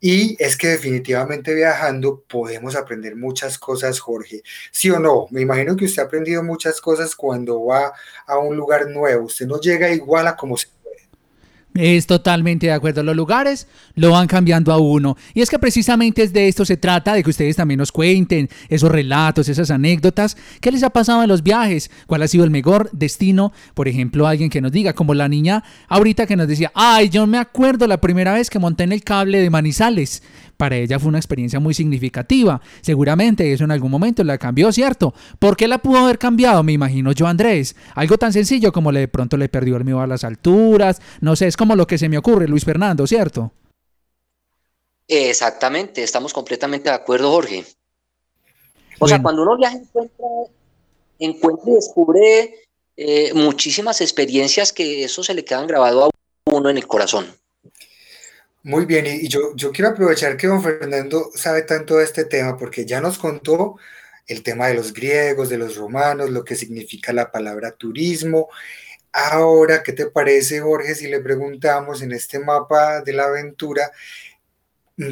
Y 0.00 0.36
es 0.38 0.56
que 0.56 0.68
definitivamente 0.68 1.52
viajando 1.54 2.22
podemos 2.28 2.76
aprender 2.76 3.16
muchas 3.16 3.58
cosas, 3.58 3.98
Jorge. 3.98 4.42
¿Sí 4.70 4.90
o 4.90 5.00
no? 5.00 5.26
Me 5.30 5.40
imagino 5.40 5.74
que 5.74 5.86
usted 5.86 6.02
ha 6.02 6.06
aprendido 6.06 6.44
muchas 6.44 6.80
cosas 6.80 7.16
cuando 7.16 7.64
va 7.64 7.92
a 8.26 8.38
un 8.38 8.56
lugar 8.56 8.88
nuevo. 8.88 9.24
Usted 9.24 9.46
no 9.46 9.60
llega 9.60 9.90
igual 9.90 10.28
a 10.28 10.36
como 10.36 10.56
se 10.56 10.68
es 11.78 12.06
totalmente 12.06 12.66
de 12.66 12.72
acuerdo. 12.72 13.02
Los 13.02 13.14
lugares 13.14 13.68
lo 13.94 14.10
van 14.10 14.26
cambiando 14.26 14.72
a 14.72 14.78
uno. 14.78 15.16
Y 15.32 15.42
es 15.42 15.48
que 15.48 15.58
precisamente 15.58 16.22
es 16.22 16.32
de 16.32 16.48
esto 16.48 16.64
se 16.64 16.76
trata, 16.76 17.14
de 17.14 17.22
que 17.22 17.30
ustedes 17.30 17.56
también 17.56 17.78
nos 17.78 17.92
cuenten 17.92 18.48
esos 18.68 18.90
relatos, 18.90 19.48
esas 19.48 19.70
anécdotas. 19.70 20.36
¿Qué 20.60 20.72
les 20.72 20.82
ha 20.82 20.90
pasado 20.90 21.22
en 21.22 21.28
los 21.28 21.42
viajes? 21.42 21.90
¿Cuál 22.06 22.22
ha 22.22 22.28
sido 22.28 22.44
el 22.44 22.50
mejor 22.50 22.90
destino? 22.92 23.52
Por 23.74 23.86
ejemplo, 23.86 24.26
alguien 24.26 24.50
que 24.50 24.60
nos 24.60 24.72
diga, 24.72 24.92
como 24.92 25.14
la 25.14 25.28
niña 25.28 25.62
ahorita 25.88 26.26
que 26.26 26.36
nos 26.36 26.48
decía, 26.48 26.72
ay, 26.74 27.08
yo 27.08 27.26
me 27.26 27.38
acuerdo 27.38 27.86
la 27.86 28.00
primera 28.00 28.32
vez 28.32 28.50
que 28.50 28.58
monté 28.58 28.84
en 28.84 28.92
el 28.92 29.04
cable 29.04 29.40
de 29.40 29.50
Manizales 29.50 30.22
para 30.58 30.76
ella 30.76 30.98
fue 30.98 31.08
una 31.08 31.18
experiencia 31.18 31.60
muy 31.60 31.72
significativa. 31.72 32.60
Seguramente 32.82 33.50
eso 33.52 33.64
en 33.64 33.70
algún 33.70 33.90
momento 33.90 34.22
la 34.24 34.36
cambió, 34.36 34.70
¿cierto? 34.72 35.14
¿Por 35.38 35.56
qué 35.56 35.68
la 35.68 35.78
pudo 35.78 35.98
haber 35.98 36.18
cambiado? 36.18 36.62
Me 36.62 36.72
imagino 36.72 37.12
yo, 37.12 37.26
Andrés. 37.26 37.76
Algo 37.94 38.18
tan 38.18 38.32
sencillo 38.32 38.72
como 38.72 38.92
le, 38.92 39.00
de 39.00 39.08
pronto 39.08 39.36
le 39.36 39.48
perdió 39.48 39.76
el 39.76 39.84
miedo 39.84 40.00
a 40.00 40.06
las 40.06 40.24
alturas. 40.24 41.00
No 41.20 41.36
sé, 41.36 41.46
es 41.46 41.56
como 41.56 41.76
lo 41.76 41.86
que 41.86 41.96
se 41.96 42.08
me 42.08 42.18
ocurre, 42.18 42.48
Luis 42.48 42.64
Fernando, 42.64 43.06
¿cierto? 43.06 43.52
Exactamente, 45.06 46.02
estamos 46.02 46.34
completamente 46.34 46.90
de 46.90 46.96
acuerdo, 46.96 47.30
Jorge. 47.30 47.64
O 48.98 49.06
sea, 49.06 49.22
cuando 49.22 49.42
uno 49.42 49.56
viaja 49.56 49.76
encuentra, 49.76 50.26
encuentra 51.20 51.70
y 51.70 51.74
descubre 51.76 52.54
eh, 52.96 53.32
muchísimas 53.32 54.00
experiencias 54.00 54.72
que 54.72 55.04
eso 55.04 55.22
se 55.22 55.34
le 55.34 55.44
quedan 55.44 55.68
grabado 55.68 56.06
a 56.06 56.10
uno 56.46 56.68
en 56.68 56.78
el 56.78 56.86
corazón. 56.88 57.37
Muy 58.62 58.84
bien, 58.86 59.06
y 59.06 59.28
yo, 59.28 59.54
yo 59.54 59.70
quiero 59.72 59.90
aprovechar 59.90 60.36
que 60.36 60.48
don 60.48 60.62
Fernando 60.62 61.30
sabe 61.34 61.62
tanto 61.62 61.96
de 61.96 62.04
este 62.04 62.24
tema 62.24 62.56
porque 62.56 62.84
ya 62.84 63.00
nos 63.00 63.18
contó 63.18 63.76
el 64.26 64.42
tema 64.42 64.68
de 64.68 64.74
los 64.74 64.92
griegos, 64.92 65.48
de 65.48 65.58
los 65.58 65.76
romanos, 65.76 66.30
lo 66.30 66.44
que 66.44 66.54
significa 66.54 67.12
la 67.12 67.30
palabra 67.30 67.72
turismo. 67.72 68.48
Ahora, 69.12 69.82
¿qué 69.82 69.92
te 69.92 70.06
parece, 70.10 70.60
Jorge, 70.60 70.94
si 70.94 71.08
le 71.08 71.20
preguntamos 71.20 72.02
en 72.02 72.12
este 72.12 72.38
mapa 72.38 73.00
de 73.00 73.14
la 73.14 73.24
aventura, 73.24 73.90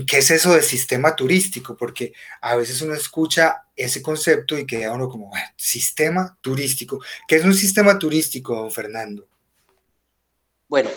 ¿qué 0.07 0.19
es 0.19 0.31
eso 0.31 0.53
de 0.55 0.63
sistema 0.63 1.17
turístico? 1.17 1.77
Porque 1.77 2.13
a 2.43 2.57
veces 2.57 2.83
uno 2.83 2.95
escucha 2.95 3.65
ese 3.75 4.03
concepto 4.03 4.59
y 4.59 4.67
queda 4.67 4.93
uno 4.93 5.09
como, 5.09 5.33
sistema 5.57 6.37
turístico. 6.43 7.01
¿Qué 7.27 7.37
es 7.37 7.45
un 7.45 7.55
sistema 7.55 7.99
turístico, 7.99 8.55
don 8.55 8.71
Fernando? 8.71 9.27
Bueno, 10.69 10.91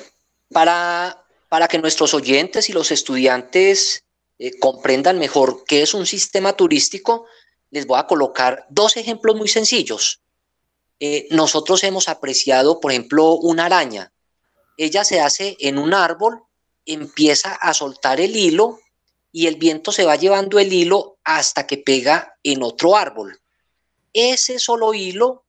para 0.52 1.24
para 1.50 1.68
que 1.68 1.80
nuestros 1.80 2.14
oyentes 2.14 2.70
y 2.70 2.74
los 2.74 2.92
estudiantes 2.92 4.06
eh, 4.38 4.58
comprendan 4.60 5.20
mejor 5.20 5.64
qué 5.68 5.82
es 5.82 5.94
un 5.94 6.06
sistema 6.06 6.54
turístico, 6.54 7.26
les 7.72 7.86
voy 7.86 8.00
a 8.00 8.08
colocar 8.08 8.66
dos 8.70 8.96
ejemplos 8.98 9.36
muy 9.36 9.48
sencillos. 9.48 10.22
Eh, 11.00 11.28
nosotros 11.32 11.84
hemos 11.84 12.08
apreciado, 12.08 12.80
por 12.80 12.92
ejemplo, 12.92 13.34
una 13.34 13.66
araña. 13.66 14.14
Ella 14.78 15.04
se 15.04 15.20
hace 15.20 15.58
en 15.60 15.78
un 15.78 15.94
árbol, 15.94 16.44
empieza 16.86 17.54
a 17.54 17.74
soltar 17.74 18.22
el 18.22 18.36
hilo 18.36 18.80
y 19.32 19.48
el 19.48 19.56
viento 19.56 19.92
se 19.92 20.06
va 20.06 20.16
llevando 20.16 20.60
el 20.60 20.72
hilo 20.72 21.18
hasta 21.24 21.68
que 21.68 21.78
pega 21.78 22.36
en 22.44 22.64
otro 22.64 22.96
árbol. 22.96 23.40
Ese 24.14 24.60
solo 24.60 24.94
hilo 24.94 25.44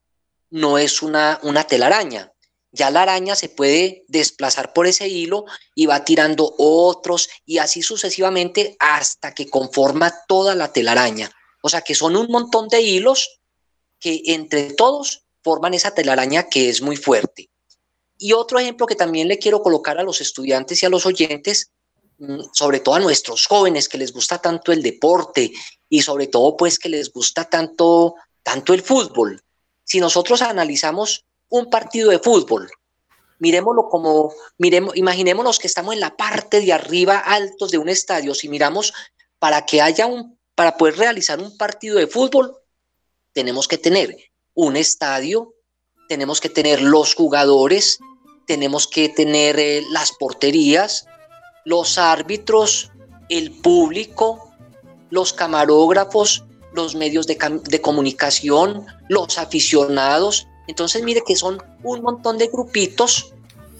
no 0.51 0.79
es 0.79 1.03
una, 1.03 1.39
una 1.43 1.65
telaraña, 1.65 2.33
ya 2.73 2.91
la 2.91 3.03
araña 3.03 3.35
se 3.35 3.49
puede 3.49 4.05
desplazar 4.09 4.73
por 4.73 4.87
ese 4.87 5.09
hilo 5.09 5.45
y 5.75 5.87
va 5.87 6.05
tirando 6.05 6.55
otros 6.59 7.29
y 7.45 7.59
así 7.59 7.83
sucesivamente 7.83 8.77
hasta 8.79 9.35
que 9.35 9.49
conforma 9.49 10.15
toda 10.29 10.55
la 10.55 10.73
telaraña. 10.73 11.31
O 11.63 11.69
sea 11.69 11.83
que 11.83 11.95
son 11.95 12.17
un 12.17 12.29
montón 12.29 12.69
de 12.69 12.81
hilos 12.81 13.41
que 13.99 14.23
entre 14.27 14.73
todos 14.73 15.25
forman 15.43 15.75
esa 15.75 15.93
telaraña 15.93 16.49
que 16.49 16.69
es 16.69 16.81
muy 16.81 16.97
fuerte. 16.97 17.51
Y 18.19 18.33
otro 18.35 18.59
ejemplo 18.59 18.87
que 18.87 18.95
también 18.95 19.29
le 19.29 19.39
quiero 19.39 19.63
colocar 19.63 19.99
a 19.99 20.03
los 20.03 20.21
estudiantes 20.21 20.83
y 20.83 20.87
a 20.87 20.91
los 20.91 21.07
oyentes, 21.07 21.73
mm, 22.19 22.41
sobre 22.53 22.81
todo 22.81 22.95
a 22.95 23.01
nuestros 23.01 23.47
jóvenes 23.47 23.89
que 23.89 23.99
les 23.99 24.13
gusta 24.13 24.39
tanto 24.39 24.73
el 24.73 24.83
deporte 24.83 25.53
y 25.89 26.03
sobre 26.03 26.29
todo 26.29 26.57
pues 26.57 26.79
que 26.79 26.89
les 26.89 27.13
gusta 27.13 27.47
tanto 27.47 28.15
tanto 28.43 28.75
el 28.75 28.83
fútbol. 28.83 29.43
Si 29.85 30.01
nosotros 30.01 30.43
analizamos 30.43 31.25
un 31.51 31.69
partido 31.69 32.11
de 32.11 32.19
fútbol. 32.19 32.71
Miremoslo 33.39 33.89
como, 33.89 34.33
miremos, 34.59 34.97
imaginémonos 34.97 35.59
que 35.59 35.67
estamos 35.67 35.95
en 35.95 36.01
la 36.01 36.17
parte 36.17 36.61
de 36.61 36.73
arriba 36.73 37.19
altos 37.19 37.71
de 37.71 37.79
un 37.79 37.89
estadio. 37.89 38.35
Si 38.35 38.49
miramos 38.49 38.93
para 39.39 39.67
que 39.67 39.83
haya 39.83 40.07
un, 40.07 40.39
para 40.55 40.77
poder 40.77 40.97
realizar 40.97 41.41
un 41.41 41.57
partido 41.57 41.99
de 41.99 42.07
fútbol, 42.07 42.57
tenemos 43.33 43.69
que 43.69 43.79
tener 43.79 44.17
un 44.55 44.77
estadio, 44.77 45.55
tenemos 46.09 46.41
que 46.41 46.49
tener 46.49 46.83
los 46.83 47.15
jugadores, 47.15 47.99
tenemos 48.47 48.87
que 48.87 49.09
tener 49.09 49.59
eh, 49.59 49.83
las 49.91 50.13
porterías, 50.13 51.07
los 51.65 51.99
árbitros, 51.99 52.91
el 53.29 53.53
público, 53.53 54.53
los 55.09 55.33
camarógrafos, 55.33 56.45
los 56.73 56.95
medios 56.95 57.27
de, 57.27 57.39
de 57.65 57.81
comunicación, 57.81 58.87
los 59.09 59.39
aficionados, 59.39 60.47
entonces 60.71 61.03
mire 61.03 61.23
que 61.27 61.35
son 61.35 61.61
un 61.83 62.01
montón 62.01 62.39
de 62.39 62.47
grupitos 62.47 63.35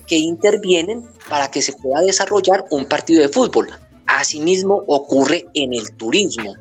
que 0.09 0.17
intervienen 0.17 1.09
para 1.29 1.49
que 1.49 1.63
se 1.63 1.73
pueda 1.73 2.01
desarrollar 2.01 2.65
un 2.71 2.85
partido 2.85 3.23
de 3.23 3.29
fútbol. 3.29 3.71
Asimismo 4.07 4.83
ocurre 4.89 5.47
en 5.55 5.73
el 5.73 5.93
turismo. 5.93 6.57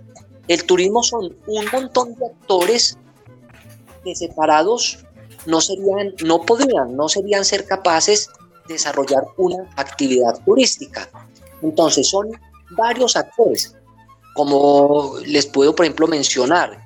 El 0.48 0.64
turismo 0.66 1.02
son 1.02 1.36
un 1.48 1.66
montón 1.74 2.14
de 2.14 2.28
actores 2.28 3.00
que 4.04 4.14
separados 4.16 5.00
no 5.48 5.62
serían, 5.62 6.14
no 6.24 6.44
podrían, 6.44 6.96
no 6.96 7.10
serían 7.10 7.44
ser 7.44 7.66
capaces 7.66 8.30
de 8.68 8.76
desarrollar 8.76 9.24
una 9.38 9.68
actividad 9.78 10.40
turística. 10.46 11.10
Entonces 11.64 12.08
son 12.08 12.30
varios 12.78 13.16
actores, 13.16 13.76
como 14.36 15.16
les 15.26 15.48
puedo 15.48 15.74
por 15.74 15.86
ejemplo 15.86 16.08
mencionar 16.08 16.86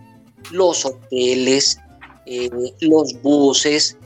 los 0.52 0.86
hoteles, 0.86 1.78
eh, 2.26 2.50
los 2.80 3.22
buses, 3.22 3.98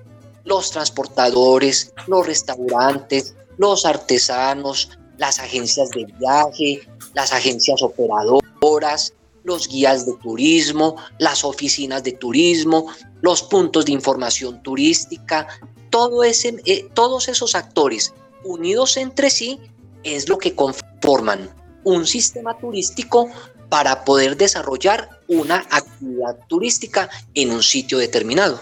los 0.43 0.71
transportadores, 0.71 1.93
los 2.07 2.25
restaurantes, 2.25 3.35
los 3.57 3.85
artesanos, 3.85 4.89
las 5.17 5.39
agencias 5.39 5.89
de 5.89 6.05
viaje, 6.19 6.81
las 7.13 7.33
agencias 7.33 7.81
operadoras, 7.81 9.13
los 9.43 9.67
guías 9.67 10.05
de 10.05 10.13
turismo, 10.21 10.95
las 11.19 11.43
oficinas 11.43 12.03
de 12.03 12.11
turismo, 12.13 12.87
los 13.21 13.41
puntos 13.43 13.85
de 13.85 13.93
información 13.93 14.61
turística, 14.61 15.47
todo 15.89 16.23
ese, 16.23 16.55
eh, 16.65 16.89
todos 16.93 17.27
esos 17.27 17.55
actores 17.55 18.13
unidos 18.43 18.97
entre 18.97 19.29
sí 19.29 19.59
es 20.03 20.29
lo 20.29 20.37
que 20.37 20.55
conforman 20.55 21.49
un 21.83 22.05
sistema 22.05 22.57
turístico 22.57 23.29
para 23.69 24.05
poder 24.05 24.37
desarrollar 24.37 25.21
una 25.27 25.65
actividad 25.69 26.37
turística 26.47 27.09
en 27.33 27.51
un 27.51 27.63
sitio 27.63 27.97
determinado. 27.97 28.61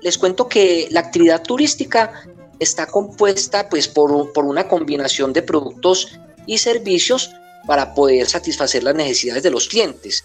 les 0.02 0.20
cuento 0.20 0.48
que 0.48 0.88
la 0.92 1.00
actividad 1.00 1.42
turística 1.42 2.30
está 2.60 2.86
compuesta 2.86 3.70
pues 3.70 3.88
por, 3.88 4.32
por 4.34 4.46
una 4.46 4.68
combinación 4.68 5.34
de 5.34 5.42
productos 5.42 6.20
y 6.46 6.60
servicios 6.60 7.32
para 7.66 7.96
poder 7.96 8.28
satisfacer 8.28 8.84
las 8.84 8.94
necesidades 8.94 9.42
de 9.42 9.50
los 9.50 9.68
clientes. 9.68 10.24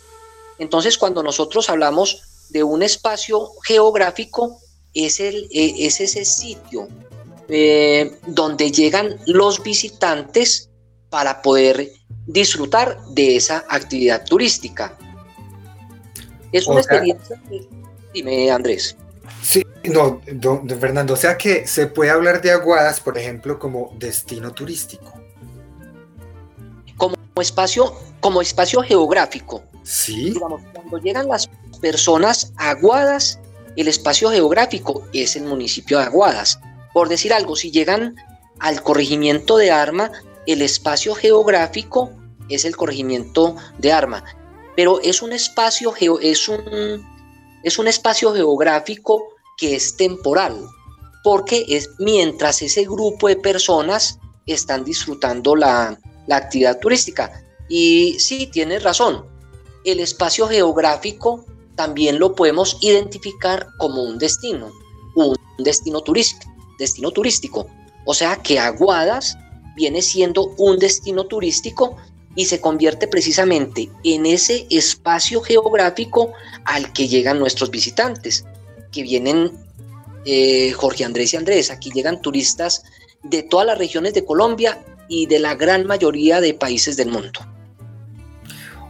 Entonces, 0.59 0.99
cuando 0.99 1.22
nosotros 1.22 1.70
hablamos 1.70 2.22
de 2.51 2.62
un 2.62 2.83
espacio 2.83 3.53
geográfico, 3.64 4.61
es, 4.93 5.20
el, 5.20 5.49
e, 5.51 5.87
es 5.87 6.01
ese 6.01 6.26
sitio 6.26 6.89
eh, 7.51 8.13
donde 8.27 8.71
llegan 8.71 9.17
los 9.27 9.63
visitantes 9.63 10.71
para 11.09 11.43
poder 11.43 11.91
disfrutar 12.27 12.99
de 13.11 13.37
esa 13.37 13.65
actividad 13.69 14.25
turística. 14.25 14.97
Es 16.53 16.67
una 16.67 16.81
experiencia. 16.81 17.41
Dime, 18.15 18.51
Andrés. 18.51 18.97
Sí, 19.43 19.65
no, 19.85 20.21
don, 20.33 20.69
Fernando, 20.69 21.15
o 21.15 21.17
sea 21.17 21.37
que 21.37 21.67
se 21.67 21.87
puede 21.87 22.11
hablar 22.11 22.43
de 22.43 22.53
Aguadas, 22.53 23.01
por 23.01 23.17
ejemplo, 23.17 23.59
como 23.59 23.95
destino 23.99 24.53
turístico. 24.53 25.15
Como 26.97 27.17
espacio, 27.41 27.95
como 28.21 28.43
espacio 28.43 28.83
geográfico. 28.83 29.65
Sí. 29.83 30.35
cuando 30.75 30.99
llegan 30.99 31.29
las 31.29 31.49
personas 31.81 32.53
a 32.57 32.71
Aguadas, 32.71 33.41
el 33.77 33.89
espacio 33.89 34.31
geográfico 34.31 35.07
es 35.13 35.37
el 35.37 35.45
municipio 35.45 35.99
de 35.99 36.05
Aguadas. 36.05 36.61
Por 36.93 37.09
decir 37.09 37.32
algo, 37.32 37.57
si 37.57 37.70
llegan 37.70 38.16
al 38.59 38.82
corregimiento 38.82 39.57
de 39.57 39.70
arma, 39.70 40.11
el 40.47 40.62
espacio 40.62 41.14
geográfico 41.14 42.11
es 42.49 42.64
el 42.64 42.76
corregimiento 42.76 43.57
de 43.78 43.93
arma, 43.93 44.24
pero 44.76 45.01
es 45.01 45.22
un 45.22 45.32
espacio, 45.32 45.95
es 46.20 46.49
un, 46.49 47.07
es 47.62 47.78
un 47.78 47.86
espacio 47.86 48.32
geográfico 48.32 49.22
que 49.57 49.76
es 49.76 49.97
temporal, 49.97 50.57
porque 51.22 51.64
es 51.68 51.91
mientras 51.99 52.62
ese 52.62 52.84
grupo 52.84 53.28
de 53.28 53.36
personas 53.36 54.18
están 54.47 54.84
disfrutando 54.84 55.55
la, 55.55 55.99
la 56.26 56.36
actividad 56.36 56.78
turística. 56.80 57.45
Y 57.68 58.18
sí, 58.18 58.49
tienes 58.49 58.82
razón, 58.82 59.24
el 59.84 60.01
espacio 60.01 60.49
geográfico 60.49 61.45
también 61.76 62.18
lo 62.18 62.34
podemos 62.34 62.78
identificar 62.80 63.68
como 63.78 64.03
un 64.03 64.18
destino, 64.18 64.72
un 65.14 65.36
destino 65.59 66.01
turístico 66.01 66.50
destino 66.81 67.12
turístico. 67.12 67.68
O 68.05 68.14
sea 68.14 68.37
que 68.37 68.59
Aguadas 68.59 69.39
viene 69.76 70.03
siendo 70.03 70.49
un 70.59 70.78
destino 70.78 71.26
turístico 71.26 71.97
y 72.35 72.47
se 72.47 72.61
convierte 72.61 73.07
precisamente 73.07 73.89
en 74.05 74.26
ese 74.26 74.66
espacio 74.70 75.41
geográfico 75.43 76.33
al 76.64 76.93
que 76.93 77.09
llegan 77.09 77.39
nuestros 77.39 77.70
visitantes, 77.70 78.45
que 78.91 79.03
vienen 79.03 79.53
eh, 80.24 80.72
Jorge 80.72 81.05
Andrés 81.05 81.33
y 81.33 81.37
Andrés, 81.37 81.70
aquí 81.70 81.91
llegan 81.91 82.20
turistas 82.20 82.83
de 83.22 83.43
todas 83.43 83.66
las 83.66 83.78
regiones 83.78 84.14
de 84.14 84.24
Colombia 84.24 84.83
y 85.09 85.26
de 85.26 85.39
la 85.39 85.55
gran 85.55 85.87
mayoría 85.87 86.41
de 86.41 86.55
países 86.55 86.97
del 86.97 87.09
mundo. 87.09 87.41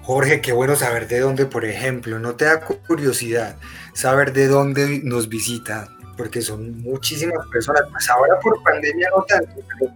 Jorge, 0.02 0.40
qué 0.40 0.52
bueno 0.52 0.76
saber 0.76 1.08
de 1.08 1.20
dónde, 1.20 1.46
por 1.46 1.64
ejemplo, 1.64 2.18
¿no 2.18 2.34
te 2.34 2.46
da 2.46 2.60
curiosidad 2.60 3.56
saber 3.94 4.32
de 4.32 4.48
dónde 4.48 5.00
nos 5.04 5.28
visitan 5.28 5.99
porque 6.20 6.42
son 6.42 6.82
muchísimas 6.82 7.46
personas, 7.46 7.84
pues 7.90 8.10
ahora 8.10 8.38
por 8.40 8.62
pandemia 8.62 9.08
no 9.16 9.22
tanto, 9.22 9.54
pero 9.66 9.90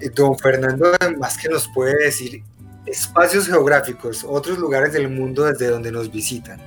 eh, 0.00 0.08
don 0.08 0.38
Fernando 0.38 0.90
más 1.18 1.36
que 1.36 1.50
nos 1.50 1.68
puede 1.74 2.04
decir 2.04 2.42
espacios 2.86 3.46
geográficos, 3.46 4.24
otros 4.26 4.56
lugares 4.56 4.94
del 4.94 5.10
mundo 5.10 5.44
desde 5.44 5.66
donde 5.66 5.92
nos 5.92 6.10
visitan. 6.10 6.58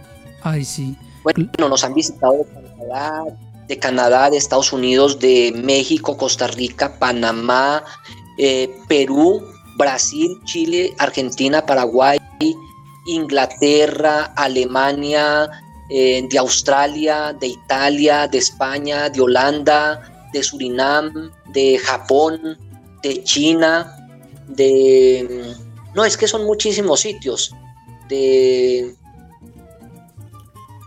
Ay, 0.44 0.64
sí. 0.64 0.96
Bueno, 1.24 1.50
nos 1.70 1.84
han 1.84 1.96
visitado 1.96 2.34
de 2.38 2.46
Canadá, 2.54 3.24
de, 3.68 3.80
Canadá, 3.80 4.30
de 4.30 4.38
Estados 4.38 4.72
Unidos, 4.72 5.18
de 5.18 5.52
México, 5.64 6.16
Costa 6.16 6.46
Rica, 6.46 7.00
Panamá, 7.00 7.84
eh, 8.38 8.70
Perú, 8.88 9.44
Brasil, 9.76 10.40
Chile, 10.46 10.94
Argentina, 11.00 11.66
Paraguay, 11.66 12.20
Inglaterra, 13.08 14.34
Alemania, 14.36 15.50
eh, 15.90 16.26
de 16.30 16.38
Australia, 16.38 17.36
de 17.40 17.48
Italia, 17.48 18.28
de 18.28 18.38
España, 18.38 19.10
de 19.10 19.22
Holanda, 19.22 20.30
de 20.32 20.42
Surinam, 20.42 21.32
de 21.48 21.78
Japón, 21.78 22.58
de 23.02 23.24
China, 23.24 23.96
de... 24.48 25.54
No, 25.94 26.06
es 26.06 26.18
que 26.18 26.28
son 26.28 26.46
muchísimos 26.46 27.02
sitios. 27.02 27.54
De... 28.10 28.96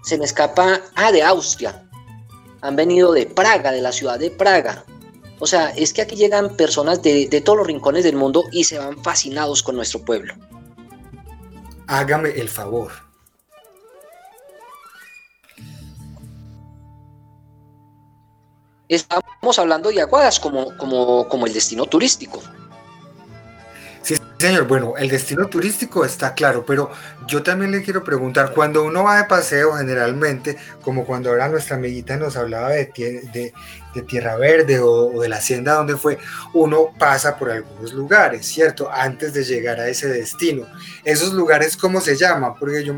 Se 0.02 0.18
me 0.18 0.24
escapa... 0.24 0.80
Ah, 0.94 1.12
de 1.12 1.22
Austria. 1.22 1.82
Han 2.62 2.74
venido 2.74 3.12
de 3.12 3.26
Praga, 3.26 3.70
de 3.72 3.82
la 3.82 3.92
ciudad 3.92 4.18
de 4.18 4.30
Praga. 4.30 4.84
O 5.38 5.46
sea, 5.46 5.70
es 5.70 5.92
que 5.92 6.02
aquí 6.02 6.16
llegan 6.16 6.56
personas 6.56 7.02
de, 7.02 7.28
de 7.28 7.40
todos 7.42 7.58
los 7.58 7.66
rincones 7.66 8.02
del 8.02 8.16
mundo 8.16 8.44
y 8.50 8.64
se 8.64 8.78
van 8.78 9.02
fascinados 9.04 9.62
con 9.62 9.76
nuestro 9.76 10.02
pueblo. 10.02 10.34
Hágame 11.86 12.30
el 12.30 12.48
favor 12.48 13.05
estamos 18.88 19.58
hablando 19.58 19.90
de 19.90 20.00
Aguadas 20.00 20.40
como, 20.40 20.76
como, 20.76 21.28
como 21.28 21.46
el 21.46 21.52
destino 21.52 21.86
turístico. 21.86 22.42
Sí, 24.06 24.14
señor. 24.38 24.68
Bueno, 24.68 24.94
el 24.96 25.08
destino 25.08 25.48
turístico 25.48 26.04
está 26.04 26.32
claro, 26.34 26.64
pero 26.64 26.92
yo 27.26 27.42
también 27.42 27.72
le 27.72 27.82
quiero 27.82 28.04
preguntar, 28.04 28.52
cuando 28.54 28.84
uno 28.84 29.02
va 29.02 29.16
de 29.16 29.24
paseo 29.24 29.72
generalmente, 29.72 30.56
como 30.80 31.04
cuando 31.04 31.30
ahora 31.30 31.48
nuestra 31.48 31.74
amiguita 31.74 32.16
nos 32.16 32.36
hablaba 32.36 32.70
de, 32.70 32.92
de, 32.94 33.52
Tierra 34.06 34.36
Verde 34.36 34.78
o, 34.78 35.08
o, 35.08 35.22
de 35.22 35.28
la 35.28 35.38
hacienda 35.38 35.74
donde 35.74 35.96
fue, 35.96 36.18
uno 36.54 36.92
pasa 36.96 37.36
por 37.36 37.50
algunos 37.50 37.92
lugares, 37.94 38.46
¿cierto? 38.46 38.88
Antes 38.92 39.32
de 39.34 39.42
llegar 39.42 39.80
a 39.80 39.88
ese 39.88 40.06
destino. 40.06 40.66
¿Esos 41.02 41.32
lugares 41.32 41.76
cómo 41.76 42.00
se 42.00 42.14
llaman? 42.14 42.54
Porque 42.60 42.84
yo 42.84 42.94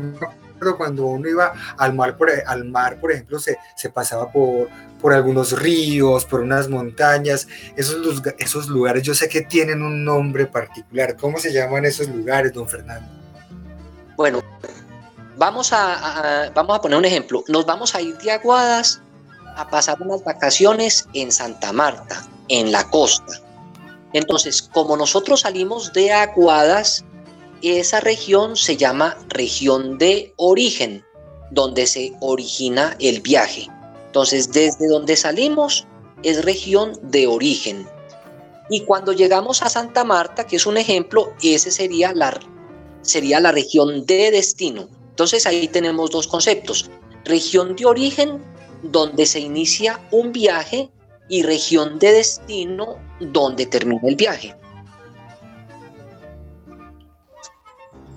acuerdo 0.59 0.77
cuando 0.77 1.05
uno 1.05 1.27
iba 1.27 1.53
al 1.77 1.93
mar, 1.93 2.17
por, 2.17 2.29
al 2.45 2.65
mar, 2.65 2.99
por 2.99 3.11
ejemplo, 3.11 3.39
se, 3.39 3.57
se 3.75 3.89
pasaba 3.89 4.31
por, 4.31 4.69
por 5.01 5.13
algunos 5.13 5.59
ríos, 5.59 6.25
por 6.25 6.41
unas 6.41 6.67
montañas. 6.67 7.47
Esos, 7.75 8.21
esos 8.37 8.67
lugares 8.67 9.03
yo 9.03 9.15
sé 9.15 9.29
que 9.29 9.41
tienen 9.41 9.81
un 9.81 10.03
nombre 10.03 10.45
particular. 10.45 11.15
¿Cómo 11.15 11.39
se 11.39 11.53
llaman 11.53 11.85
esos 11.85 12.09
lugares, 12.09 12.53
don 12.53 12.67
Fernando? 12.67 13.07
Bueno, 14.17 14.43
vamos 15.37 15.71
a, 15.71 16.51
vamos 16.53 16.77
a 16.77 16.81
poner 16.81 16.97
un 16.97 17.05
ejemplo. 17.05 17.43
Nos 17.47 17.65
vamos 17.65 17.95
a 17.95 18.01
ir 18.01 18.17
de 18.17 18.31
Aguadas 18.31 19.01
a 19.55 19.67
pasar 19.69 20.01
unas 20.01 20.23
vacaciones 20.23 21.07
en 21.13 21.31
Santa 21.31 21.71
Marta, 21.71 22.21
en 22.49 22.71
la 22.71 22.83
costa. 22.89 23.39
Entonces, 24.13 24.61
como 24.61 24.97
nosotros 24.97 25.41
salimos 25.41 25.93
de 25.93 26.11
Aguadas, 26.11 27.05
esa 27.61 27.99
región 27.99 28.55
se 28.55 28.77
llama 28.77 29.17
región 29.29 29.97
de 29.97 30.33
origen, 30.37 31.03
donde 31.51 31.87
se 31.87 32.13
origina 32.19 32.95
el 32.99 33.21
viaje. 33.21 33.67
Entonces, 34.07 34.51
desde 34.51 34.87
donde 34.87 35.15
salimos 35.15 35.85
es 36.23 36.43
región 36.43 36.93
de 37.01 37.27
origen. 37.27 37.87
Y 38.69 38.81
cuando 38.81 39.13
llegamos 39.13 39.61
a 39.61 39.69
Santa 39.69 40.03
Marta, 40.03 40.45
que 40.45 40.57
es 40.57 40.65
un 40.65 40.77
ejemplo, 40.77 41.33
ese 41.41 41.71
sería 41.71 42.13
la, 42.13 42.39
sería 43.01 43.39
la 43.39 43.51
región 43.51 44.05
de 44.05 44.31
destino. 44.31 44.87
Entonces 45.09 45.45
ahí 45.45 45.67
tenemos 45.67 46.11
dos 46.11 46.27
conceptos. 46.27 46.89
Región 47.25 47.75
de 47.75 47.85
origen, 47.85 48.41
donde 48.83 49.25
se 49.25 49.39
inicia 49.39 49.99
un 50.11 50.31
viaje, 50.31 50.89
y 51.29 51.43
región 51.43 51.99
de 51.99 52.11
destino, 52.11 52.97
donde 53.19 53.67
termina 53.67 54.01
el 54.03 54.15
viaje. 54.15 54.55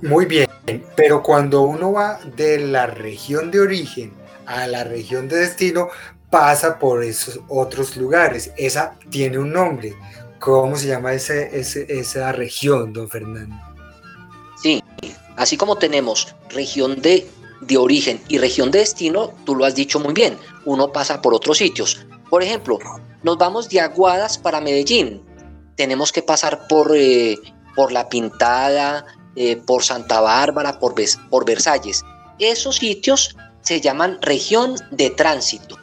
Muy 0.02 0.26
bien, 0.26 0.48
pero 0.96 1.22
cuando 1.22 1.62
uno 1.62 1.92
va 1.92 2.18
de 2.36 2.58
la 2.58 2.86
región 2.86 3.52
de 3.52 3.60
origen 3.60 4.12
a 4.46 4.66
la 4.66 4.82
región 4.82 5.28
de 5.28 5.36
destino, 5.36 5.88
pasa 6.28 6.78
por 6.78 7.04
esos 7.04 7.38
otros 7.48 7.96
lugares. 7.96 8.50
Esa 8.56 8.94
tiene 9.10 9.38
un 9.38 9.52
nombre. 9.52 9.94
¿Cómo 10.40 10.76
se 10.76 10.88
llama 10.88 11.12
ese, 11.12 11.50
esa 11.56 12.32
región, 12.32 12.92
don 12.92 13.08
Fernando? 13.08 13.54
Sí, 14.60 14.82
así 15.36 15.56
como 15.56 15.76
tenemos 15.76 16.34
región 16.48 17.00
de, 17.00 17.28
de 17.60 17.76
origen 17.76 18.20
y 18.26 18.38
región 18.38 18.72
de 18.72 18.80
destino, 18.80 19.32
tú 19.44 19.54
lo 19.54 19.64
has 19.64 19.76
dicho 19.76 20.00
muy 20.00 20.14
bien, 20.14 20.36
uno 20.64 20.90
pasa 20.90 21.22
por 21.22 21.32
otros 21.32 21.58
sitios. 21.58 22.04
Por 22.28 22.42
ejemplo, 22.42 22.78
nos 23.22 23.38
vamos 23.38 23.68
de 23.68 23.80
Aguadas 23.80 24.36
para 24.36 24.60
Medellín. 24.60 25.22
Tenemos 25.76 26.10
que 26.10 26.22
pasar 26.22 26.66
por, 26.66 26.90
eh, 26.96 27.38
por 27.76 27.92
La 27.92 28.08
Pintada, 28.08 29.06
eh, 29.36 29.56
por 29.56 29.82
Santa 29.82 30.20
Bárbara, 30.20 30.78
por, 30.78 30.94
por 31.30 31.44
Versalles. 31.44 32.04
Esos 32.38 32.76
sitios 32.76 33.36
se 33.62 33.80
llaman 33.80 34.18
región 34.20 34.76
de 34.90 35.10
tránsito. 35.10 35.78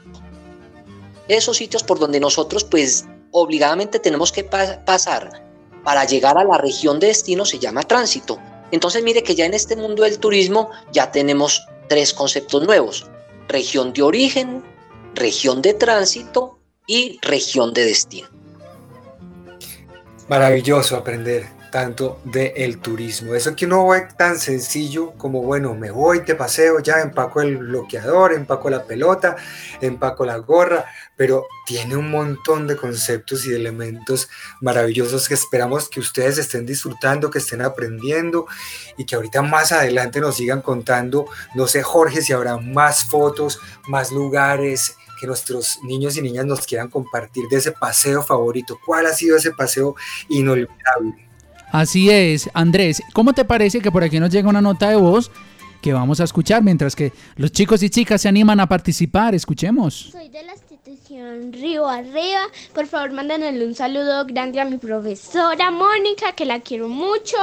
Esos 1.28 1.58
sitios 1.58 1.84
por 1.84 2.00
donde 2.00 2.20
nosotros 2.20 2.64
pues 2.64 3.06
obligadamente 3.32 4.00
tenemos 4.00 4.32
que 4.32 4.44
pasar 4.44 5.44
para 5.84 6.06
llegar 6.06 6.38
a 6.38 6.44
la 6.44 6.58
región 6.58 7.00
de 7.00 7.08
destino 7.08 7.46
se 7.46 7.60
llama 7.60 7.84
tránsito. 7.84 8.40
Entonces 8.72 9.04
mire 9.04 9.24
que 9.24 9.36
ya 9.36 9.46
en 9.46 9.54
este 9.54 9.76
mundo 9.76 10.04
del 10.04 10.20
turismo 10.20 10.70
ya 10.92 11.12
tenemos 11.12 11.66
tres 11.88 12.14
conceptos 12.14 12.64
nuevos. 12.64 13.08
Región 13.48 13.94
de 13.94 14.04
origen, 14.04 14.64
región 15.16 15.62
de 15.62 15.74
tránsito 15.74 16.60
y 16.86 17.20
región 17.22 17.74
de 17.74 17.86
destino. 17.86 18.28
Maravilloso 20.28 20.96
aprender 20.96 21.59
tanto 21.72 22.20
del 22.24 22.80
turismo. 22.80 23.36
Eso 23.36 23.56
que 23.56 23.68
no 23.68 23.88
ve 23.88 24.08
tan 24.18 24.40
sencillo 24.40 25.12
como, 25.14 25.42
bueno, 25.42 25.76
me 25.76 25.92
voy, 25.92 26.22
te 26.22 26.36
paseo, 26.36 26.80
ya 26.80 27.02
empaco 27.02 27.42
el 27.42 27.58
bloqueador, 27.58 28.34
empaco 28.34 28.70
la 28.70 28.84
pelota, 28.84 29.36
empaco 29.82 30.26
la 30.26 30.38
gorra, 30.38 30.86
pero 31.16 31.46
tiene 31.66 31.96
un 31.96 32.10
montón 32.10 32.68
de 32.68 32.76
conceptos 32.76 33.46
y 33.46 33.52
de 33.52 33.58
elementos 33.58 34.30
maravillosos 34.62 35.28
que 35.28 35.34
esperamos 35.34 35.90
que 35.90 36.00
ustedes 36.00 36.38
estén 36.38 36.66
disfrutando, 36.66 37.30
que 37.30 37.40
estén 37.40 37.62
aprendiendo 37.62 38.48
y 38.98 39.06
que 39.06 39.16
ahorita 39.16 39.42
más 39.42 39.72
adelante 39.72 40.20
nos 40.22 40.38
sigan 40.38 40.62
contando, 40.62 41.26
no 41.56 41.68
sé, 41.68 41.84
Jorge, 41.84 42.22
si 42.22 42.34
habrá 42.34 42.58
más 42.58 43.06
fotos, 43.06 43.60
más 43.88 44.12
lugares, 44.12 44.96
que 45.20 45.28
nuestros 45.28 45.80
niños 45.84 46.16
y 46.18 46.22
niñas 46.22 46.46
nos 46.46 46.66
quieran 46.66 46.90
compartir 46.90 47.46
de 47.50 47.58
ese 47.58 47.74
paseo 47.74 48.24
favorito. 48.24 48.80
¿Cuál 48.86 49.06
ha 49.06 49.14
sido 49.14 49.36
ese 49.36 49.52
paseo 49.52 49.96
inolvidable? 50.30 51.29
Así 51.72 52.10
es, 52.10 52.50
Andrés. 52.54 53.02
¿Cómo 53.14 53.34
te 53.34 53.46
parece 53.46 53.80
que 53.80 53.92
por 53.92 54.04
aquí 54.04 54.20
nos 54.20 54.32
llega 54.32 54.50
una 54.50 54.62
nota 54.62 54.90
de 54.90 54.96
voz 54.96 55.32
que 55.82 55.94
vamos 55.94 56.20
a 56.20 56.24
escuchar 56.24 56.64
mientras 56.64 56.96
que 56.96 57.14
los 57.36 57.52
chicos 57.52 57.84
y 57.84 57.90
chicas 57.90 58.22
se 58.22 58.28
animan 58.28 58.60
a 58.60 58.68
participar? 58.68 59.36
Escuchemos. 59.36 60.10
Soy 60.12 60.30
de 60.30 60.44
la 60.44 60.54
institución 60.54 61.54
Río 61.54 61.88
Arriba. 61.88 62.42
Por 62.74 62.88
favor, 62.88 63.12
mándenle 63.12 63.66
un 63.66 63.76
saludo 63.76 64.26
grande 64.26 64.60
a 64.60 64.66
mi 64.66 64.78
profesora 64.78 65.70
Mónica, 65.70 66.34
que 66.34 66.46
la 66.46 66.60
quiero 66.60 66.90
mucho 66.90 67.38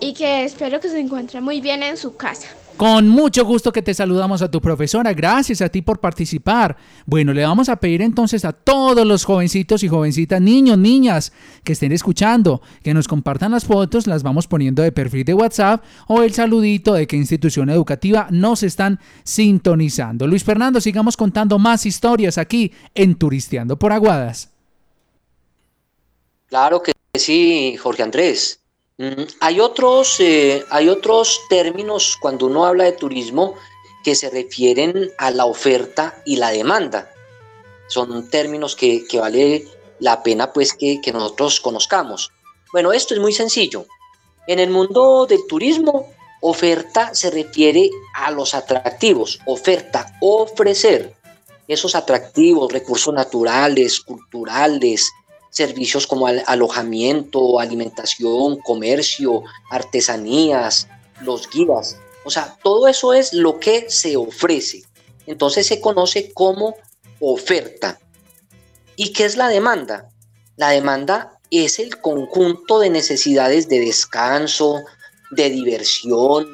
y 0.00 0.12
que 0.14 0.44
espero 0.44 0.80
que 0.80 0.88
se 0.88 0.98
encuentre 0.98 1.40
muy 1.40 1.60
bien 1.60 1.82
en 1.82 1.96
su 1.96 2.16
casa. 2.16 2.48
Con 2.78 3.08
mucho 3.08 3.44
gusto 3.44 3.72
que 3.72 3.82
te 3.82 3.92
saludamos 3.92 4.40
a 4.40 4.52
tu 4.52 4.60
profesora. 4.60 5.12
Gracias 5.12 5.60
a 5.62 5.68
ti 5.68 5.82
por 5.82 5.98
participar. 5.98 6.76
Bueno, 7.06 7.32
le 7.32 7.44
vamos 7.44 7.68
a 7.68 7.74
pedir 7.74 8.02
entonces 8.02 8.44
a 8.44 8.52
todos 8.52 9.04
los 9.04 9.24
jovencitos 9.24 9.82
y 9.82 9.88
jovencitas, 9.88 10.40
niños, 10.40 10.78
niñas, 10.78 11.32
que 11.64 11.72
estén 11.72 11.90
escuchando, 11.90 12.62
que 12.84 12.94
nos 12.94 13.08
compartan 13.08 13.50
las 13.50 13.64
fotos, 13.64 14.06
las 14.06 14.22
vamos 14.22 14.46
poniendo 14.46 14.80
de 14.84 14.92
perfil 14.92 15.24
de 15.24 15.34
WhatsApp 15.34 15.82
o 16.06 16.22
el 16.22 16.32
saludito 16.32 16.94
de 16.94 17.08
qué 17.08 17.16
institución 17.16 17.68
educativa 17.68 18.28
nos 18.30 18.62
están 18.62 19.00
sintonizando. 19.24 20.28
Luis 20.28 20.44
Fernando, 20.44 20.80
sigamos 20.80 21.16
contando 21.16 21.58
más 21.58 21.84
historias 21.84 22.38
aquí 22.38 22.70
en 22.94 23.16
Turisteando 23.16 23.76
por 23.76 23.92
Aguadas. 23.92 24.50
Claro 26.46 26.80
que 26.80 26.92
sí, 27.18 27.76
Jorge 27.76 28.04
Andrés. 28.04 28.60
Hay 29.38 29.60
otros, 29.60 30.18
eh, 30.18 30.64
hay 30.70 30.88
otros 30.88 31.42
términos 31.48 32.16
cuando 32.20 32.46
uno 32.46 32.64
habla 32.66 32.82
de 32.82 32.92
turismo 32.92 33.54
que 34.02 34.16
se 34.16 34.28
refieren 34.28 35.12
a 35.18 35.30
la 35.30 35.44
oferta 35.44 36.20
y 36.26 36.36
la 36.36 36.50
demanda. 36.50 37.08
Son 37.86 38.28
términos 38.28 38.74
que, 38.74 39.06
vale 39.14 39.68
la 40.00 40.22
pena 40.24 40.52
pues 40.52 40.74
que, 40.74 41.00
que 41.00 41.12
nosotros 41.12 41.60
conozcamos. 41.60 42.32
Bueno, 42.72 42.92
esto 42.92 43.14
es 43.14 43.20
muy 43.20 43.32
sencillo. 43.32 43.86
En 44.48 44.58
el 44.58 44.70
mundo 44.70 45.26
del 45.26 45.46
turismo, 45.46 46.12
oferta 46.40 47.14
se 47.14 47.30
refiere 47.30 47.90
a 48.14 48.32
los 48.32 48.52
atractivos. 48.52 49.38
Oferta, 49.46 50.16
ofrecer 50.20 51.14
esos 51.68 51.94
atractivos, 51.94 52.72
recursos 52.72 53.14
naturales, 53.14 54.00
culturales, 54.00 55.12
servicios 55.50 56.06
como 56.06 56.26
alojamiento, 56.26 57.58
alimentación, 57.60 58.58
comercio, 58.58 59.42
artesanías, 59.70 60.88
los 61.22 61.48
guías. 61.50 61.96
O 62.24 62.30
sea, 62.30 62.56
todo 62.62 62.88
eso 62.88 63.14
es 63.14 63.32
lo 63.32 63.58
que 63.58 63.90
se 63.90 64.16
ofrece. 64.16 64.82
Entonces 65.26 65.66
se 65.66 65.80
conoce 65.80 66.32
como 66.32 66.74
oferta. 67.20 67.98
¿Y 68.96 69.12
qué 69.12 69.24
es 69.24 69.36
la 69.36 69.48
demanda? 69.48 70.10
La 70.56 70.70
demanda 70.70 71.38
es 71.50 71.78
el 71.78 72.00
conjunto 72.00 72.80
de 72.80 72.90
necesidades 72.90 73.68
de 73.68 73.80
descanso, 73.80 74.82
de 75.30 75.50
diversión, 75.50 76.46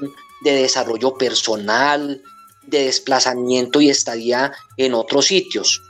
de 0.42 0.52
desarrollo 0.52 1.14
personal, 1.14 2.22
de 2.66 2.84
desplazamiento 2.84 3.80
y 3.80 3.90
estadía 3.90 4.52
en 4.76 4.94
otros 4.94 5.26
sitios. 5.26 5.80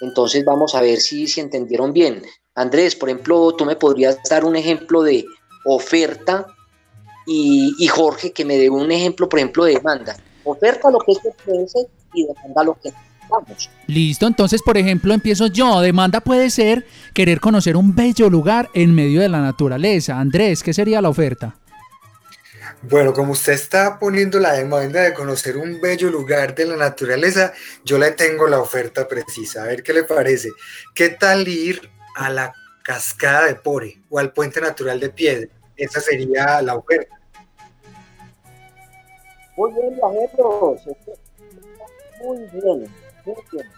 Entonces 0.00 0.44
vamos 0.44 0.74
a 0.74 0.80
ver 0.80 1.00
si, 1.00 1.28
si 1.28 1.40
entendieron 1.40 1.92
bien. 1.92 2.22
Andrés, 2.54 2.94
por 2.94 3.08
ejemplo, 3.08 3.54
tú 3.56 3.64
me 3.64 3.76
podrías 3.76 4.18
dar 4.28 4.44
un 4.44 4.56
ejemplo 4.56 5.02
de 5.02 5.24
oferta 5.64 6.46
y, 7.26 7.86
Jorge 7.88 8.32
que 8.32 8.44
me 8.44 8.56
dé 8.56 8.68
un 8.68 8.90
ejemplo, 8.90 9.28
por 9.28 9.38
ejemplo, 9.38 9.64
de 9.64 9.74
demanda. 9.74 10.16
Oferta 10.44 10.90
lo 10.90 10.98
que 10.98 11.14
se 11.14 11.28
ofrece 11.28 11.88
y 12.12 12.26
demanda 12.26 12.64
lo 12.64 12.74
que 12.74 12.90
necesitamos. 12.90 13.70
Listo, 13.86 14.26
entonces, 14.26 14.60
por 14.62 14.76
ejemplo, 14.76 15.14
empiezo 15.14 15.46
yo. 15.46 15.80
Demanda 15.80 16.20
puede 16.20 16.50
ser 16.50 16.84
querer 17.14 17.40
conocer 17.40 17.76
un 17.76 17.94
bello 17.94 18.28
lugar 18.28 18.68
en 18.74 18.94
medio 18.94 19.20
de 19.20 19.28
la 19.28 19.40
naturaleza. 19.40 20.18
Andrés, 20.18 20.62
¿qué 20.62 20.74
sería 20.74 21.00
la 21.00 21.08
oferta? 21.08 21.56
Bueno, 22.82 23.12
como 23.12 23.32
usted 23.32 23.52
está 23.52 23.98
poniendo 23.98 24.40
la 24.40 24.54
demanda 24.54 25.02
de 25.02 25.14
conocer 25.14 25.56
un 25.56 25.80
bello 25.80 26.10
lugar 26.10 26.54
de 26.54 26.66
la 26.66 26.76
naturaleza, 26.76 27.52
yo 27.84 27.96
le 27.96 28.10
tengo 28.10 28.48
la 28.48 28.60
oferta 28.60 29.06
precisa. 29.06 29.62
A 29.62 29.66
ver 29.66 29.84
qué 29.84 29.92
le 29.92 30.02
parece. 30.02 30.50
¿Qué 30.92 31.10
tal 31.10 31.46
ir 31.46 31.80
a 32.16 32.30
la 32.30 32.54
cascada 32.82 33.46
de 33.46 33.54
Pore 33.54 34.02
o 34.10 34.18
al 34.18 34.32
puente 34.32 34.60
natural 34.60 35.00
de 35.00 35.10
Piedra. 35.10 35.48
Esa 35.76 36.00
sería 36.00 36.60
la 36.62 36.76
oferta. 36.76 37.18
Muy 39.56 39.72
bien, 39.72 39.94
viajeros. 39.96 40.80
Muy 42.22 42.38
bien, 42.38 42.94
muy 43.24 43.36
bien. 43.52 43.70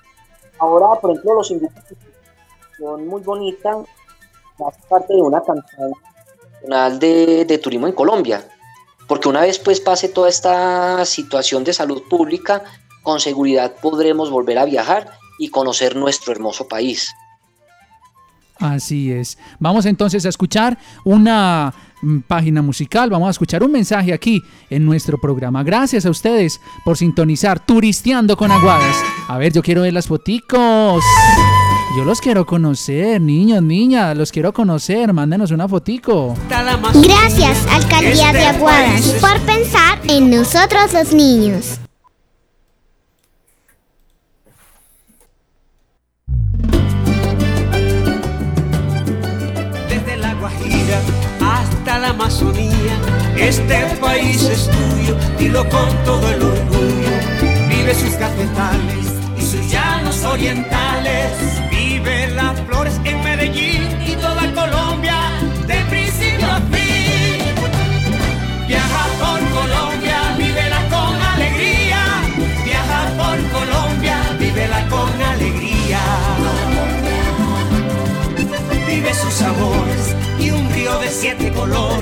Ahora, 0.59 1.01
por 1.01 1.11
ejemplo, 1.11 1.35
los 1.35 1.51
invito 1.51 1.75
son 2.79 3.07
muy 3.07 3.21
bonitas. 3.23 3.77
parte 4.89 5.15
de 5.15 5.21
una 5.21 5.41
campaña 5.43 5.95
nacional 6.53 6.99
de, 6.99 7.45
de 7.45 7.59
turismo 7.59 7.87
en 7.87 7.93
Colombia. 7.93 8.47
Porque 9.09 9.29
una 9.29 9.43
vez 9.43 9.59
pues 9.59 9.81
pase 9.81 10.09
toda 10.09 10.29
esta 10.29 11.05
situación 11.05 11.63
de 11.65 11.73
salud 11.73 12.03
pública, 12.09 12.65
con 13.03 13.21
seguridad 13.21 13.75
podremos 13.83 14.31
volver 14.31 14.59
a 14.59 14.65
viajar 14.65 15.11
y 15.39 15.51
conocer 15.51 15.95
nuestro 15.95 16.33
hermoso 16.33 16.69
país. 16.69 17.15
Así 18.59 19.11
es. 19.11 19.37
Vamos 19.59 19.87
entonces 19.87 20.25
a 20.27 20.29
escuchar 20.29 20.79
una 21.05 21.75
mm, 22.03 22.21
página 22.21 22.63
musical, 22.63 23.11
vamos 23.11 23.29
a 23.29 23.31
escuchar 23.33 23.63
un 23.63 23.73
mensaje 23.73 24.13
aquí 24.13 24.43
en 24.71 24.85
nuestro 24.85 25.19
programa. 25.19 25.63
Gracias 25.63 26.07
a 26.07 26.11
ustedes 26.11 26.61
por 26.85 26.97
sintonizar 26.97 27.59
Turisteando 27.59 28.37
con 28.37 28.53
Aguadas. 28.53 28.97
A 29.29 29.39
ver, 29.39 29.53
yo 29.53 29.63
quiero 29.63 29.83
ver 29.83 29.93
las 29.93 30.07
foticos. 30.07 31.03
Yo 31.97 32.05
los 32.05 32.21
quiero 32.21 32.45
conocer, 32.45 33.21
niños, 33.21 33.63
niñas, 33.63 34.17
los 34.17 34.33
quiero 34.33 34.53
conocer. 34.53 35.13
Mándenos 35.13 35.53
una 35.53 35.69
fotico. 35.69 36.35
Gracias, 36.49 37.67
Alcaldía 37.71 38.33
de 38.33 38.47
Aguadas, 38.47 39.15
por 39.21 39.39
pensar 39.43 40.01
en 40.09 40.31
nosotros 40.31 40.93
los 40.93 41.13
niños. 41.13 41.79
la 52.05 52.11
Amazonía. 52.11 52.97
Este 53.35 53.79
país 53.99 54.43
es 54.43 54.69
tuyo, 54.69 55.17
dilo 55.39 55.67
con 55.71 55.89
todo 56.05 56.29
el 56.35 56.43
orgullo. 56.43 57.15
Vive 57.71 57.95
sus 57.95 58.15
cafetales 58.23 59.07
y 59.39 59.43
sus 59.43 59.71
llanos 59.71 60.23
orientales. 60.25 61.31
Vive 61.71 62.29
las 62.33 62.61
flores 62.67 63.01
en 63.05 63.25
Medellín 63.25 63.83
y 64.07 64.13
toda 64.17 64.43
Colombia, 64.53 65.17
de 65.67 65.79
principio 65.93 66.47
a 66.47 66.61
fin. 66.73 67.55
Viaja 68.69 69.05
por 69.23 69.41
Colombia, 69.59 70.19
vívela 70.37 70.81
con 70.95 71.15
alegría. 71.35 72.03
Viaja 72.67 73.01
por 73.21 73.39
Colombia, 73.59 74.17
vívela 74.39 74.87
con 74.89 75.11
alegría. 75.33 76.03
Vive 78.87 79.15
sus 79.15 79.33
sabores 79.33 80.15
y 80.39 80.51
un 80.51 80.71
río 80.73 80.99
de 80.99 81.09
siete 81.09 81.51
colores 81.53 81.94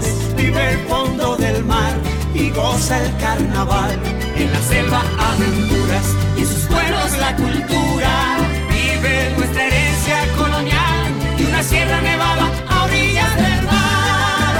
y 2.82 2.88
goza 2.88 3.04
el 3.04 3.16
carnaval. 3.16 3.98
En 4.36 4.52
la 4.52 4.60
selva 4.62 5.02
aventuras 5.18 6.06
y 6.36 6.40
en 6.40 6.46
sus 6.46 6.64
pueblos 6.64 7.18
la 7.18 7.36
cultura. 7.36 8.38
Vive 8.70 9.32
nuestra 9.36 9.66
herencia 9.66 10.16
colonial 10.36 11.12
y 11.38 11.44
una 11.44 11.62
sierra 11.62 12.00
nevada 12.00 12.50
a 12.68 12.84
orillas 12.84 13.36
del 13.36 13.62
mar. 13.66 14.54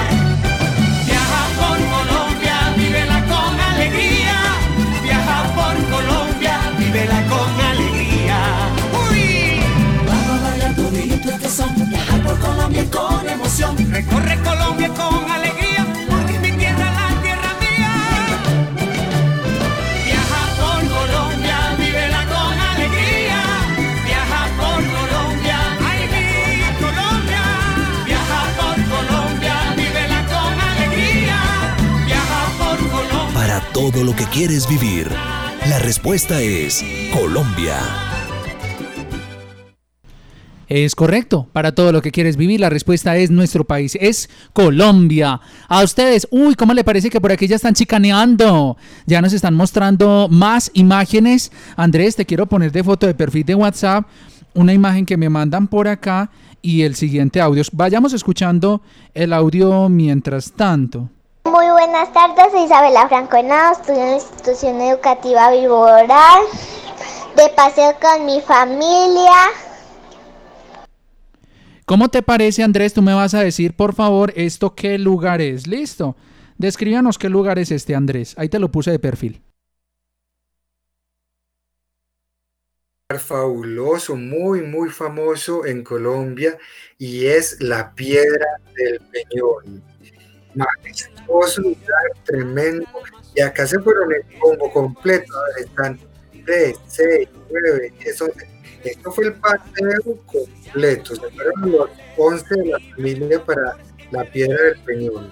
Viaja 1.07 1.43
por 1.61 1.79
Colombia, 1.95 2.57
vívela 2.77 3.25
con 3.33 3.61
alegría. 3.61 4.39
Viaja 5.03 5.43
por 5.57 5.75
Colombia, 5.91 6.61
vívela 6.79 7.23
con 7.29 7.61
alegría. 7.73 8.39
¡Uy! 9.11 9.61
Vamos 10.07 10.41
a 10.41 10.49
bailar 10.49 10.77
todito 10.77 11.31
este 11.31 11.49
son. 11.49 11.91
Viajar 11.91 12.21
por 12.23 12.39
Colombia 12.39 12.85
con 12.91 13.29
emoción. 13.29 13.77
Recorre 13.91 14.37
Colombia 14.43 14.89
con 14.91 15.31
alegría, 15.31 15.72
todo 33.91 34.05
lo 34.05 34.15
que 34.15 34.27
quieres 34.27 34.69
vivir, 34.69 35.09
la 35.69 35.81
respuesta 35.81 36.41
es 36.41 36.85
Colombia. 37.13 37.77
Es 40.69 40.95
correcto. 40.95 41.49
Para 41.53 41.75
todo 41.75 41.91
lo 41.91 42.01
que 42.01 42.13
quieres 42.13 42.37
vivir, 42.37 42.61
la 42.61 42.71
respuesta 42.71 43.17
es 43.17 43.33
nuestro 43.33 43.65
país, 43.65 43.99
es 44.01 44.31
Colombia. 44.53 45.41
A 45.67 45.83
ustedes, 45.83 46.29
uy, 46.31 46.55
¿cómo 46.55 46.75
le 46.75 46.85
parece 46.85 47.11
que 47.11 47.21
por 47.21 47.33
aquí 47.33 47.49
ya 47.49 47.57
están 47.57 47.75
chicaneando? 47.75 48.77
Ya 49.07 49.21
nos 49.21 49.33
están 49.33 49.55
mostrando 49.55 50.29
más 50.31 50.71
imágenes. 50.75 51.51
Andrés, 51.75 52.15
te 52.15 52.25
quiero 52.25 52.47
poner 52.47 52.71
de 52.71 52.85
foto 52.85 53.09
de 53.09 53.15
perfil 53.15 53.45
de 53.45 53.57
WhatsApp 53.57 54.07
una 54.55 54.73
imagen 54.73 55.05
que 55.05 55.17
me 55.17 55.29
mandan 55.29 55.67
por 55.67 55.89
acá 55.89 56.31
y 56.63 56.83
el 56.83 56.95
siguiente 56.95 57.41
audio. 57.41 57.65
Vayamos 57.73 58.13
escuchando 58.13 58.81
el 59.13 59.33
audio 59.33 59.89
mientras 59.89 60.53
tanto. 60.53 61.11
Muy 61.45 61.67
buenas 61.71 62.13
tardes, 62.13 62.53
soy 62.53 62.65
Isabela 62.65 63.09
Franco 63.09 63.37
Henao, 63.37 63.73
estudio 63.73 64.01
en 64.01 64.11
la 64.11 64.15
institución 64.15 64.81
educativa 64.81 65.51
Viboral, 65.51 66.43
de 67.37 67.49
paseo 67.57 67.95
con 68.01 68.27
mi 68.27 68.41
familia. 68.41 69.33
¿Cómo 71.85 72.09
te 72.09 72.23
parece, 72.23 72.63
Andrés? 72.63 72.95
Tú 72.95 73.03
me 73.03 73.13
vas 73.13 73.35
a 73.35 73.41
decir, 73.41 73.75
por 73.75 73.93
favor, 73.93 74.33
esto 74.37 74.75
qué 74.75 74.99
lugar 74.99 75.41
es. 75.41 75.67
Listo. 75.67 76.17
Descríbanos 76.59 77.19
qué 77.19 77.29
lugar 77.29 77.59
es 77.59 77.73
este, 77.73 77.95
Andrés. 77.97 78.35
Ahí 78.39 78.49
te 78.49 78.61
lo 78.61 78.71
puse 78.71 78.93
de 78.93 78.99
perfil. 78.99 79.43
fabuloso, 83.19 84.17
muy, 84.17 84.63
muy 84.63 84.89
famoso 84.89 85.67
en 85.67 85.85
Colombia 85.85 86.57
y 86.99 87.27
es 87.27 87.61
la 87.61 87.95
Piedra 87.95 88.47
del 88.75 89.01
Peñón. 89.01 89.83
Majestuoso 90.55 91.63
lugar, 91.63 92.03
tremendo. 92.25 92.87
Y 93.35 93.41
acá 93.41 93.67
se 93.67 93.79
fueron 93.79 94.13
el 94.13 94.39
combo 94.39 94.71
completo. 94.73 95.33
Están 95.59 95.99
3, 96.45 96.77
6, 96.87 97.29
9, 97.51 97.95
10, 97.99 98.23
11. 98.23 98.49
Esto 98.85 99.13
fue 99.13 99.27
el 99.27 99.35
paseo 99.35 100.19
completo. 100.27 101.15
Se 101.15 101.31
fueron 101.31 101.73
los 101.73 101.91
11 102.17 102.57
de 102.57 102.67
la 102.67 102.79
familia 102.95 103.45
para 103.45 103.77
la 104.11 104.25
Piedra 104.25 104.63
del 104.63 104.79
Peñón. 104.81 105.31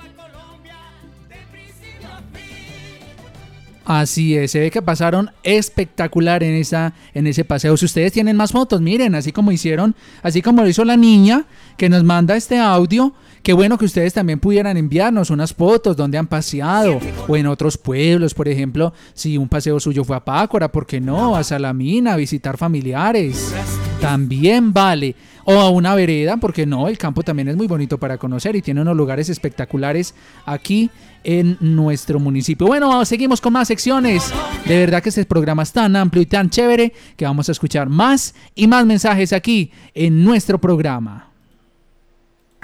Así 3.91 4.37
es, 4.37 4.53
se 4.53 4.61
ve 4.61 4.71
que 4.71 4.83
pasaron 4.83 5.33
espectacular 5.43 6.45
en 6.45 6.55
esa 6.55 6.95
en 7.13 7.27
ese 7.27 7.45
paseo. 7.45 7.77
Si 7.77 7.87
ustedes 7.87 8.13
tienen 8.13 8.37
más 8.37 8.53
fotos, 8.53 8.81
miren, 8.81 9.17
así 9.17 9.33
como 9.33 9.51
hicieron, 9.51 9.97
así 10.23 10.43
como 10.43 10.63
lo 10.63 10.69
hizo 10.69 10.85
la 10.85 10.97
niña 10.97 11.47
que 11.77 11.89
nos 11.89 12.05
manda 12.05 12.37
este 12.37 12.61
audio, 12.61 13.13
qué 13.43 13.53
bueno 13.53 13.79
que 13.79 13.87
ustedes 13.87 14.13
también 14.15 14.39
pudieran 14.39 14.77
enviarnos 14.77 15.31
unas 15.31 15.53
fotos 15.53 15.97
donde 15.97 16.19
han 16.19 16.29
paseado 16.29 17.01
o 17.27 17.37
en 17.37 17.49
otros 17.49 17.77
pueblos, 17.77 18.33
por 18.33 18.47
ejemplo, 18.47 18.93
si 19.13 19.37
un 19.37 19.49
paseo 19.49 19.81
suyo 19.81 20.05
fue 20.05 20.15
a 20.15 20.25
Pácora, 20.25 20.71
¿por 20.71 20.87
qué 20.87 21.01
no? 21.01 21.35
A 21.35 21.43
Salamina, 21.43 22.13
a 22.13 22.17
visitar 22.17 22.57
familiares. 22.59 23.53
También 24.01 24.73
vale. 24.73 25.17
O 25.45 25.55
a 25.55 25.71
una 25.71 25.97
vereda, 25.97 26.37
porque 26.37 26.65
no, 26.65 26.87
el 26.87 26.97
campo 26.97 27.25
también 27.25 27.49
es 27.49 27.57
muy 27.57 27.67
bonito 27.67 27.99
para 27.99 28.19
conocer 28.19 28.55
y 28.55 28.63
tiene 28.63 28.83
unos 28.83 28.97
lugares 28.97 29.29
espectaculares 29.29 30.15
aquí 30.47 30.91
en 31.25 31.57
nuestro 31.61 32.19
municipio. 32.19 32.67
Bueno, 32.67 33.05
seguimos 33.05 33.41
con 33.41 33.53
más 33.53 33.69
secciones. 33.69 34.33
De 34.67 34.79
verdad 34.79 35.03
que 35.03 35.11
este 35.11 35.25
programa 35.25 35.63
es 35.63 35.73
tan 35.73 35.97
amplio 35.97 36.23
y 36.23 36.27
tan 36.27 36.51
chévere 36.51 36.93
que 37.17 37.25
vamos 37.25 37.49
a 37.49 37.53
escuchar 37.53 37.89
más 37.89 38.35
y 38.55 38.67
más 38.67 38.87
mensajes 38.87 39.33
aquí 39.33 39.73
en 39.95 40.25
nuestro 40.25 40.61
programa. 40.61 41.31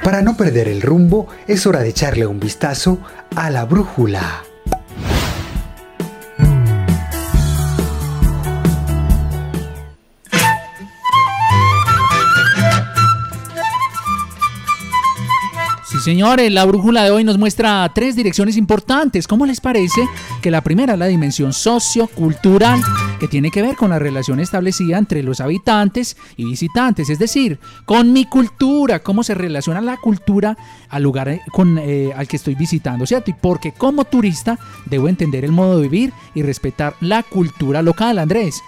Para 0.02 0.22
no 0.22 0.36
perder 0.36 0.68
el 0.68 0.82
rumbo, 0.82 1.28
es 1.46 1.66
hora 1.66 1.80
de 1.80 1.88
echarle 1.88 2.26
un 2.26 2.38
vistazo 2.38 2.98
a 3.34 3.50
la 3.50 3.64
brújula. 3.64 4.44
Señores, 16.06 16.52
la 16.52 16.64
brújula 16.64 17.02
de 17.02 17.10
hoy 17.10 17.24
nos 17.24 17.36
muestra 17.36 17.90
tres 17.92 18.14
direcciones 18.14 18.56
importantes. 18.56 19.26
¿Cómo 19.26 19.44
les 19.44 19.60
parece? 19.60 20.02
Que 20.40 20.52
la 20.52 20.60
primera 20.60 20.92
es 20.92 20.98
la 21.00 21.08
dimensión 21.08 21.52
sociocultural, 21.52 22.80
que 23.18 23.26
tiene 23.26 23.50
que 23.50 23.60
ver 23.60 23.74
con 23.74 23.90
la 23.90 23.98
relación 23.98 24.38
establecida 24.38 24.98
entre 24.98 25.24
los 25.24 25.40
habitantes 25.40 26.16
y 26.36 26.44
visitantes, 26.44 27.10
es 27.10 27.18
decir, 27.18 27.58
con 27.86 28.12
mi 28.12 28.24
cultura, 28.24 29.00
cómo 29.00 29.24
se 29.24 29.34
relaciona 29.34 29.80
la 29.80 29.96
cultura 29.96 30.56
al 30.90 31.02
lugar 31.02 31.28
eh, 31.28 31.40
con, 31.50 31.76
eh, 31.76 32.12
al 32.16 32.28
que 32.28 32.36
estoy 32.36 32.54
visitando, 32.54 33.04
¿cierto? 33.04 33.32
Y 33.32 33.34
porque 33.34 33.72
como 33.72 34.04
turista 34.04 34.60
debo 34.84 35.08
entender 35.08 35.44
el 35.44 35.50
modo 35.50 35.80
de 35.80 35.88
vivir 35.88 36.12
y 36.36 36.42
respetar 36.42 36.94
la 37.00 37.24
cultura 37.24 37.82
local, 37.82 38.20
Andrés. 38.20 38.62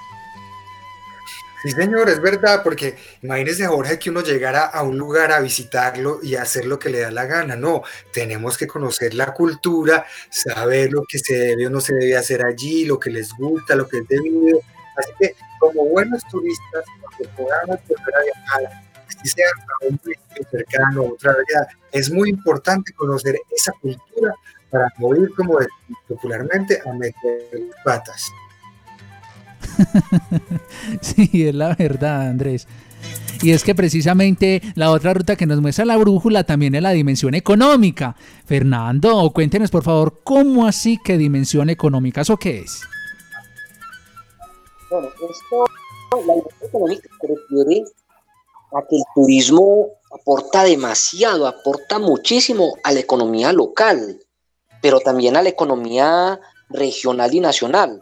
Sí, 1.63 1.73
señor, 1.73 2.09
es 2.09 2.21
verdad, 2.21 2.63
porque 2.63 2.97
imagínese, 3.21 3.67
Jorge, 3.67 3.99
que 3.99 4.11
uno 4.11 4.21
llegara 4.21 4.65
a 4.67 4.85
un 4.85 4.97
lugar 4.97 5.33
a 5.33 5.41
visitarlo 5.41 6.21
y 6.23 6.37
hacer 6.37 6.67
lo 6.67 6.79
que 6.79 6.89
le 6.89 7.01
da 7.01 7.11
la 7.11 7.27
gana. 7.27 7.57
No, 7.57 7.83
tenemos 8.13 8.57
que 8.57 8.69
conocer 8.69 9.13
la 9.15 9.35
cultura, 9.35 10.07
saber 10.31 10.93
lo 10.93 11.03
que 11.03 11.19
se 11.19 11.35
debe 11.37 11.67
o 11.67 11.71
no 11.71 11.81
se 11.81 11.95
debe 11.95 12.17
hacer 12.17 12.45
allí, 12.47 12.85
lo 12.85 13.01
que 13.01 13.11
les 13.11 13.33
gusta, 13.33 13.75
lo 13.75 13.89
que 13.89 13.99
es 13.99 14.09
debido. 14.09 14.61
Así 14.97 15.11
que, 15.19 15.35
como 15.59 15.85
buenos 15.87 16.23
turistas, 16.31 16.85
cuando 17.01 17.37
podamos 17.37 17.79
volver 17.89 18.15
a 18.15 18.23
viajar, 18.23 18.83
si 19.21 19.29
sea 19.29 19.47
a 19.49 19.87
un 19.87 20.01
municipio 20.05 20.47
cercano, 20.53 21.05
otra 21.07 21.33
área, 21.33 21.77
es 21.91 22.09
muy 22.09 22.31
importante 22.31 22.93
conocer 22.93 23.37
esa 23.51 23.73
cultura 23.81 24.33
para 24.71 24.93
no 24.99 25.17
ir, 25.17 25.35
como 25.35 25.59
popularmente, 26.07 26.81
a 26.87 26.93
meter 26.93 27.49
patas. 27.85 28.31
sí, 31.01 31.47
es 31.47 31.55
la 31.55 31.75
verdad, 31.75 32.29
Andrés. 32.29 32.67
Y 33.43 33.53
es 33.53 33.63
que 33.63 33.75
precisamente 33.75 34.63
la 34.75 34.91
otra 34.91 35.15
ruta 35.15 35.37
que 35.37 35.47
nos 35.47 35.61
muestra 35.61 35.85
la 35.85 35.97
brújula 35.97 36.45
también 36.45 36.75
es 36.75 36.83
la 36.83 36.91
dimensión 36.91 37.35
económica. 37.35 38.17
Fernando, 38.45 39.31
cuéntenos 39.33 39.71
por 39.71 39.85
favor, 39.85 40.21
¿cómo 40.25 40.67
así 40.67 40.99
que 40.99 41.17
dimensión 41.17 41.71
económica? 41.71 42.23
¿Eso 42.23 42.37
qué 42.37 42.61
es? 42.61 42.81
Bueno, 44.91 45.09
esto, 45.09 45.65
la 46.27 46.35
dimensión 46.35 46.69
económica 46.69 47.09
refiere 47.23 47.85
a 48.73 48.83
que 48.89 48.97
el 48.97 49.03
turismo 49.15 49.87
aporta 50.13 50.65
demasiado, 50.65 51.47
aporta 51.47 52.01
muchísimo 52.01 52.77
a 52.83 52.93
la 52.93 53.01
economía 53.01 53.53
local, 53.53 54.19
pero 54.83 54.99
también 54.99 55.37
a 55.37 55.43
la 55.43 55.49
economía 55.49 56.41
regional 56.71 57.33
y 57.33 57.41
nacional. 57.41 58.01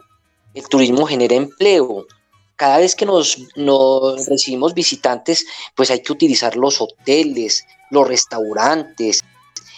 El 0.57 0.67
turismo 0.69 1.05
genera 1.05 1.35
empleo. 1.35 2.07
Cada 2.55 2.79
vez 2.79 2.95
que 2.95 3.05
nos, 3.05 3.37
nos 3.55 4.25
recibimos 4.25 4.73
visitantes, 4.73 5.45
pues 5.75 5.91
hay 5.91 6.01
que 6.01 6.11
utilizar 6.11 6.55
los 6.55 6.81
hoteles, 6.81 7.63
los 7.91 8.07
restaurantes, 8.07 9.23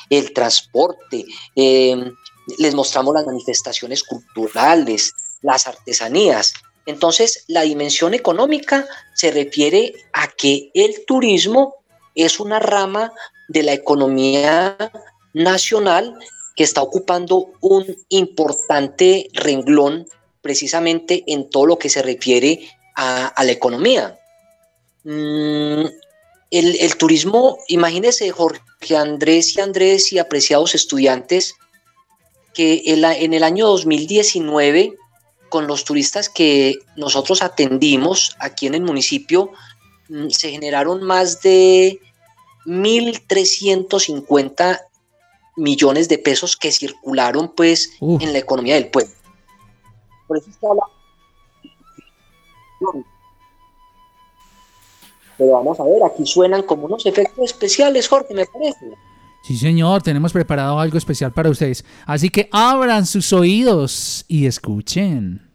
el 0.10 0.32
transporte, 0.32 1.26
eh, 1.58 2.14
les 2.58 2.76
mostramos 2.76 3.14
las 3.14 3.26
manifestaciones 3.26 4.04
culturales, 4.04 5.14
las 5.42 5.68
artesanías. 5.68 6.54
Entonces, 6.86 7.44
la 7.48 7.64
dimensión 7.64 8.14
económica 8.14 8.88
se 9.14 9.32
refiere 9.32 9.94
a 10.14 10.30
que 10.30 10.72
el 10.74 11.04
turismo 11.06 11.76
es 12.16 12.40
una 12.40 12.60
rama 12.60 13.12
de 13.50 13.64
la 13.64 13.74
economía 13.74 14.78
nacional 15.34 16.18
que 16.56 16.64
está 16.64 16.82
ocupando 16.82 17.52
un 17.60 17.98
importante 18.08 19.28
renglón 19.34 20.08
precisamente 20.42 21.24
en 21.28 21.50
todo 21.50 21.66
lo 21.66 21.80
que 21.80 21.90
se 21.90 22.02
refiere 22.02 22.70
a, 22.96 23.34
la 23.44 23.52
economía. 23.52 24.18
Mm, 25.04 25.86
el, 26.52 26.96
turismo, 26.98 27.60
imagínese 27.68 28.32
Jorge 28.32 28.98
Andrés 28.98 29.56
y 29.56 29.62
Andrés 29.62 30.12
y 30.12 30.18
apreciados 30.20 30.76
estudiantes, 30.76 31.56
que 32.54 32.84
en 32.86 33.34
el 33.34 33.44
año 33.44 33.66
2019, 33.68 34.94
con 35.50 35.68
los 35.68 35.86
turistas 35.86 36.30
que 36.30 36.76
nosotros 36.96 37.42
atendimos 37.42 38.36
aquí 38.40 38.68
en 38.68 38.76
el 38.76 38.82
municipio, 38.82 39.52
mm, 40.10 40.30
se 40.30 40.52
generaron 40.52 41.02
más 41.04 41.42
de 41.42 42.00
1.350 42.66 44.82
millones 45.56 46.10
de 46.10 46.18
pesos 46.18 46.58
que 46.58 46.72
circularon 46.72 47.54
pues 47.56 47.92
en 48.02 48.34
la 48.34 48.40
economía 48.40 48.74
del 48.76 48.90
pueblo. 48.90 49.14
Por 50.30 50.38
eso 50.38 50.50
está 50.52 50.68
Pero 55.40 55.52
vamos 55.54 55.80
a 55.80 55.84
ver, 55.86 56.04
aquí 56.06 56.24
suenan 56.24 56.62
como 56.62 56.86
unos 56.86 57.04
efectos 57.08 57.46
especiales, 57.46 58.08
Jorge, 58.08 58.36
me 58.36 58.46
parece. 58.46 58.94
Sí, 59.42 59.58
señor, 59.58 60.04
tenemos 60.04 60.32
preparado 60.32 60.78
algo 60.78 61.00
especial 61.00 61.34
para 61.34 61.50
ustedes. 61.50 61.84
Así 62.06 62.30
que 62.30 62.48
abran 62.52 63.08
sus 63.08 63.34
oídos 63.34 64.24
y 64.28 64.46
escuchen. 64.46 65.50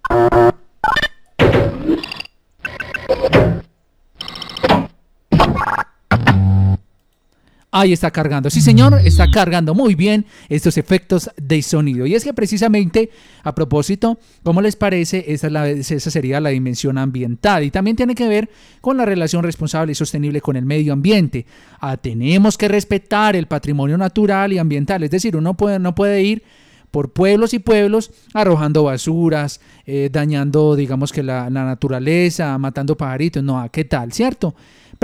Ahí 7.76 7.92
está 7.92 8.12
cargando. 8.12 8.50
Sí, 8.50 8.60
señor, 8.60 9.00
está 9.04 9.28
cargando 9.32 9.74
muy 9.74 9.96
bien 9.96 10.26
estos 10.48 10.78
efectos 10.78 11.28
de 11.36 11.60
sonido. 11.60 12.06
Y 12.06 12.14
es 12.14 12.22
que 12.22 12.32
precisamente, 12.32 13.10
a 13.42 13.52
propósito, 13.52 14.16
¿cómo 14.44 14.62
les 14.62 14.76
parece? 14.76 15.24
Esa, 15.26 15.50
sería 15.98 16.40
la 16.40 16.50
dimensión 16.50 16.98
ambiental. 16.98 17.64
Y 17.64 17.72
también 17.72 17.96
tiene 17.96 18.14
que 18.14 18.28
ver 18.28 18.48
con 18.80 18.96
la 18.96 19.04
relación 19.04 19.42
responsable 19.42 19.90
y 19.90 19.96
sostenible 19.96 20.40
con 20.40 20.54
el 20.54 20.64
medio 20.64 20.92
ambiente. 20.92 21.46
Ah, 21.80 21.96
tenemos 21.96 22.56
que 22.56 22.68
respetar 22.68 23.34
el 23.34 23.48
patrimonio 23.48 23.98
natural 23.98 24.52
y 24.52 24.58
ambiental. 24.58 25.02
Es 25.02 25.10
decir, 25.10 25.36
uno 25.36 25.54
puede, 25.54 25.80
no 25.80 25.96
puede 25.96 26.22
ir 26.22 26.44
por 26.92 27.12
pueblos 27.12 27.54
y 27.54 27.58
pueblos 27.58 28.12
arrojando 28.34 28.84
basuras, 28.84 29.60
eh, 29.84 30.10
dañando, 30.12 30.76
digamos 30.76 31.10
que 31.10 31.24
la, 31.24 31.50
la 31.50 31.64
naturaleza, 31.64 32.56
matando 32.56 32.96
pajaritos. 32.96 33.42
No, 33.42 33.68
¿qué 33.72 33.84
tal? 33.84 34.12
¿Cierto? 34.12 34.54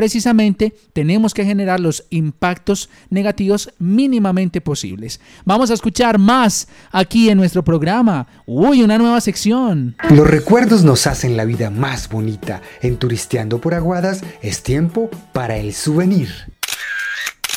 Precisamente 0.01 0.73
tenemos 0.95 1.35
que 1.35 1.45
generar 1.45 1.79
los 1.79 2.07
impactos 2.09 2.89
negativos 3.11 3.75
mínimamente 3.79 4.63
posibles. 4.63 5.21
Vamos 5.45 5.71
a 5.71 5.75
escuchar 5.75 6.19
más 6.19 6.69
aquí 6.91 7.29
en 7.29 7.37
nuestro 7.37 7.63
programa. 7.63 8.27
Uy, 8.47 8.83
una 8.83 8.97
nueva 8.97 9.21
sección. 9.21 9.95
Los 10.09 10.27
recuerdos 10.27 10.85
nos 10.85 11.07
hacen 11.07 11.37
la 11.37 11.45
vida 11.45 11.69
más 11.69 12.09
bonita. 12.09 12.63
En 12.81 12.97
Turisteando 12.97 13.61
por 13.61 13.75
Aguadas 13.75 14.23
es 14.41 14.63
tiempo 14.63 15.11
para 15.35 15.59
el 15.59 15.75
souvenir. 15.75 16.31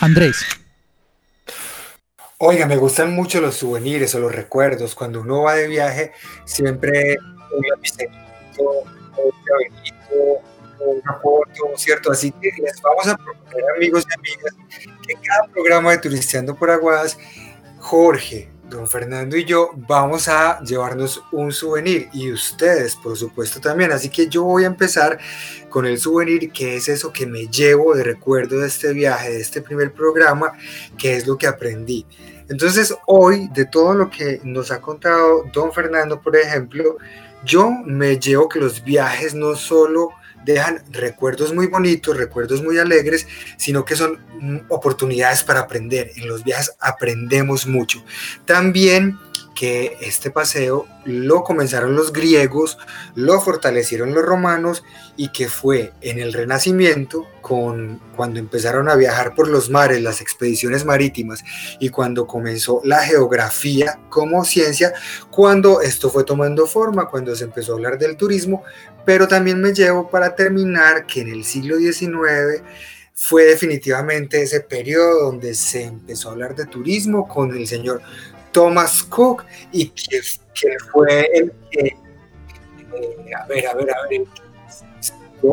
Andrés. 0.02 0.36
Oiga, 2.40 2.66
me 2.66 2.76
gustan 2.76 3.16
mucho 3.16 3.40
los 3.40 3.56
souvenirs 3.56 4.16
o 4.16 4.20
los 4.20 4.36
recuerdos. 4.36 4.96
Cuando 4.96 5.22
uno 5.22 5.44
va 5.44 5.56
de 5.56 5.70
viaje, 5.70 6.12
siempre 6.44 7.16
un 7.56 7.64
una 10.86 11.20
foto, 11.22 11.78
¿cierto? 11.78 12.12
Así 12.12 12.32
que 12.32 12.52
les 12.62 12.82
vamos 12.82 13.08
a 13.08 13.18
proponer, 13.18 13.64
amigos 13.76 14.06
y 14.10 14.14
amigas, 14.14 14.56
que 15.06 15.14
cada 15.16 15.48
programa 15.52 15.92
de 15.92 15.98
Turisteando 16.00 16.56
por 16.56 16.70
Aguadas, 16.70 17.18
Jorge, 17.80 18.50
don 18.70 18.88
Fernando 18.88 19.38
y 19.38 19.46
yo 19.46 19.72
vamos 19.76 20.28
a 20.28 20.60
llevarnos 20.62 21.24
un 21.32 21.52
souvenir 21.52 22.10
y 22.12 22.32
ustedes, 22.32 22.96
por 22.96 23.16
supuesto, 23.16 23.62
también. 23.62 23.92
Así 23.92 24.10
que 24.10 24.28
yo 24.28 24.44
voy 24.44 24.64
a 24.64 24.68
empezar 24.68 25.20
con 25.70 25.86
el 25.86 26.00
souvenir, 26.00 26.52
que 26.52 26.76
es 26.76 26.88
eso 26.88 27.14
que 27.14 27.26
me 27.26 27.48
llevo 27.48 27.94
de 27.94 28.04
recuerdo 28.04 28.60
de 28.60 28.68
este 28.68 28.94
viaje, 28.94 29.32
de 29.32 29.42
este 29.42 29.62
primer 29.62 29.94
programa, 29.94 30.54
que 30.98 31.16
es 31.16 31.28
lo 31.28 31.38
que 31.38 31.48
aprendí. 31.48 32.06
Entonces, 32.50 32.96
hoy, 33.08 33.48
de 33.54 33.66
todo 33.66 33.94
lo 33.94 34.10
que 34.10 34.42
nos 34.44 34.72
ha 34.72 34.82
contado 34.82 35.44
don 35.54 35.72
Fernando, 35.72 36.22
por 36.22 36.36
ejemplo, 36.36 36.98
yo 37.46 37.70
me 37.70 38.18
llevo 38.18 38.50
que 38.50 38.60
los 38.60 38.84
viajes 38.84 39.34
no 39.34 39.56
solo 39.56 40.10
dejan 40.46 40.84
recuerdos 40.92 41.54
muy 41.54 41.68
bonitos, 41.68 42.18
recuerdos 42.18 42.64
muy 42.64 42.78
alegres, 42.78 43.28
sino 43.58 43.86
que 43.86 43.96
son 43.96 44.20
mm, 44.40 44.58
oportunidades 44.70 45.44
para 45.44 45.62
aprender. 45.62 46.12
En 46.16 46.28
los 46.28 46.44
viajes 46.44 46.72
aprendemos 46.80 47.68
mucho. 47.68 48.04
También 48.46 49.18
que 49.64 49.96
este 50.02 50.30
paseo 50.30 50.88
lo 51.06 51.46
comenzaron 51.46 51.96
los 51.96 52.12
griegos, 52.12 52.78
lo 53.16 53.40
fortalecieron 53.40 54.14
los 54.14 54.26
romanos 54.26 54.84
y 55.16 55.30
que 55.30 55.48
fue 55.48 55.94
en 56.02 56.20
el 56.20 56.34
Renacimiento, 56.34 57.26
con, 57.40 58.02
cuando 58.14 58.42
empezaron 58.42 58.90
a 58.90 58.98
viajar 58.98 59.34
por 59.34 59.48
los 59.48 59.70
mares, 59.70 60.02
las 60.02 60.20
expediciones 60.20 60.84
marítimas 60.84 61.46
y 61.80 61.88
cuando 61.88 62.28
comenzó 62.28 62.82
la 62.84 63.04
geografía 63.06 64.02
como 64.10 64.44
ciencia, 64.44 64.92
cuando 65.32 65.80
esto 65.80 66.10
fue 66.10 66.26
tomando 66.26 66.68
forma, 66.68 67.08
cuando 67.08 67.34
se 67.34 67.46
empezó 67.46 67.72
a 67.72 67.76
hablar 67.76 67.98
del 67.98 68.18
turismo, 68.18 68.64
pero 69.06 69.30
también 69.30 69.62
me 69.62 69.74
llevo 69.74 70.10
para 70.10 70.36
terminar 70.36 71.06
que 71.06 71.22
en 71.22 71.30
el 71.30 71.46
siglo 71.46 71.78
XIX 71.78 72.62
fue 73.16 73.46
definitivamente 73.46 74.42
ese 74.42 74.60
periodo 74.60 75.28
donde 75.28 75.54
se 75.54 75.84
empezó 75.84 76.28
a 76.28 76.32
hablar 76.34 76.54
de 76.54 76.66
turismo 76.66 77.30
con 77.30 77.56
el 77.56 77.66
señor 77.68 78.02
Thomas 78.54 79.04
Cook 79.04 79.44
y 79.72 79.90
que, 79.90 80.22
fue 80.92 81.30
el 81.34 81.52
que, 81.70 81.88
eh, 81.88 81.96
a 83.38 83.46
ver, 83.48 83.68
a 83.68 83.74
ver, 83.74 83.90
a 83.92 84.08
ver, 84.08 84.22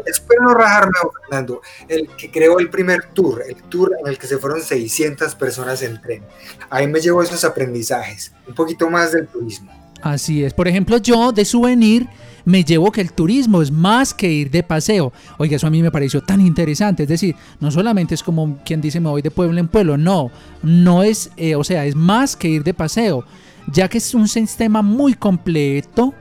espero 0.07 0.43
no 0.43 0.55
rajarme, 0.55 0.93
Fernando, 1.23 1.61
el 1.89 2.09
que 2.17 2.31
creó 2.31 2.59
el 2.61 2.71
primer 2.71 3.07
tour, 3.13 3.43
el 3.49 3.57
tour 3.65 3.93
en 4.01 4.07
el 4.07 4.19
que 4.19 4.27
se 4.27 4.39
fueron 4.39 4.61
600 4.61 5.35
personas 5.35 5.83
en 5.83 6.01
tren. 6.01 6.23
Ahí 6.69 6.87
me 6.87 7.01
llevo 7.01 7.23
esos 7.23 7.43
aprendizajes, 7.45 8.33
un 8.47 8.55
poquito 8.55 8.89
más 8.89 9.13
del 9.13 9.27
turismo. 9.27 9.73
Así 10.03 10.45
es, 10.45 10.55
por 10.55 10.69
ejemplo, 10.69 10.99
yo 10.99 11.33
de 11.33 11.45
souvenir 11.45 12.09
me 12.45 12.65
llevo 12.65 12.93
que 12.93 13.01
el 13.01 13.13
turismo 13.13 13.63
es 13.63 13.71
más 13.71 14.15
que 14.15 14.31
ir 14.31 14.51
de 14.51 14.63
paseo. 14.63 15.13
Oiga, 15.39 15.57
eso 15.57 15.67
a 15.67 15.71
mí 15.71 15.83
me 15.83 15.91
pareció 15.91 16.23
tan 16.23 16.41
interesante. 16.41 17.05
Es 17.05 17.09
decir, 17.09 17.37
no 17.61 17.71
solamente 17.71 18.15
es 18.15 18.23
como 18.23 18.59
quien 18.65 18.81
dice 18.81 19.01
me 19.01 19.11
voy 19.11 19.23
de 19.23 19.31
pueblo 19.31 19.59
en 19.59 19.69
pueblo, 19.69 19.97
no, 19.97 20.31
no 20.63 21.03
es, 21.03 21.31
eh, 21.37 21.55
o 21.55 21.65
sea, 21.65 21.87
es 21.87 21.95
más 21.95 22.37
que 22.37 22.49
ir 22.49 22.65
de 22.65 22.75
paseo, 22.75 23.25
ya 23.73 23.89
que 23.89 23.99
es 23.99 24.15
un 24.15 24.29
sistema 24.29 24.83
muy 24.83 25.15
completo 25.15 26.15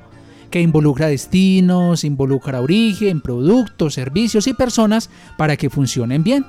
que 0.49 0.61
involucra 0.61 1.07
destinos, 1.07 2.03
involucra 2.03 2.61
origen, 2.61 3.21
productos, 3.21 3.93
servicios 3.93 4.47
y 4.47 4.53
personas 4.53 5.09
para 5.37 5.55
que 5.57 5.69
funcionen 5.69 6.23
bien. 6.23 6.45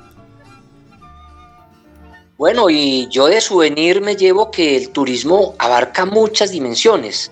Bueno, 2.39 2.71
y 2.71 3.07
yo 3.11 3.27
de 3.27 3.41
souvenir 3.43 4.01
me 4.01 4.17
llevo 4.17 4.51
que 4.51 4.75
el 4.75 4.89
turismo 4.89 5.55
abarca 5.59 6.07
muchas 6.07 6.51
dimensiones 6.51 7.31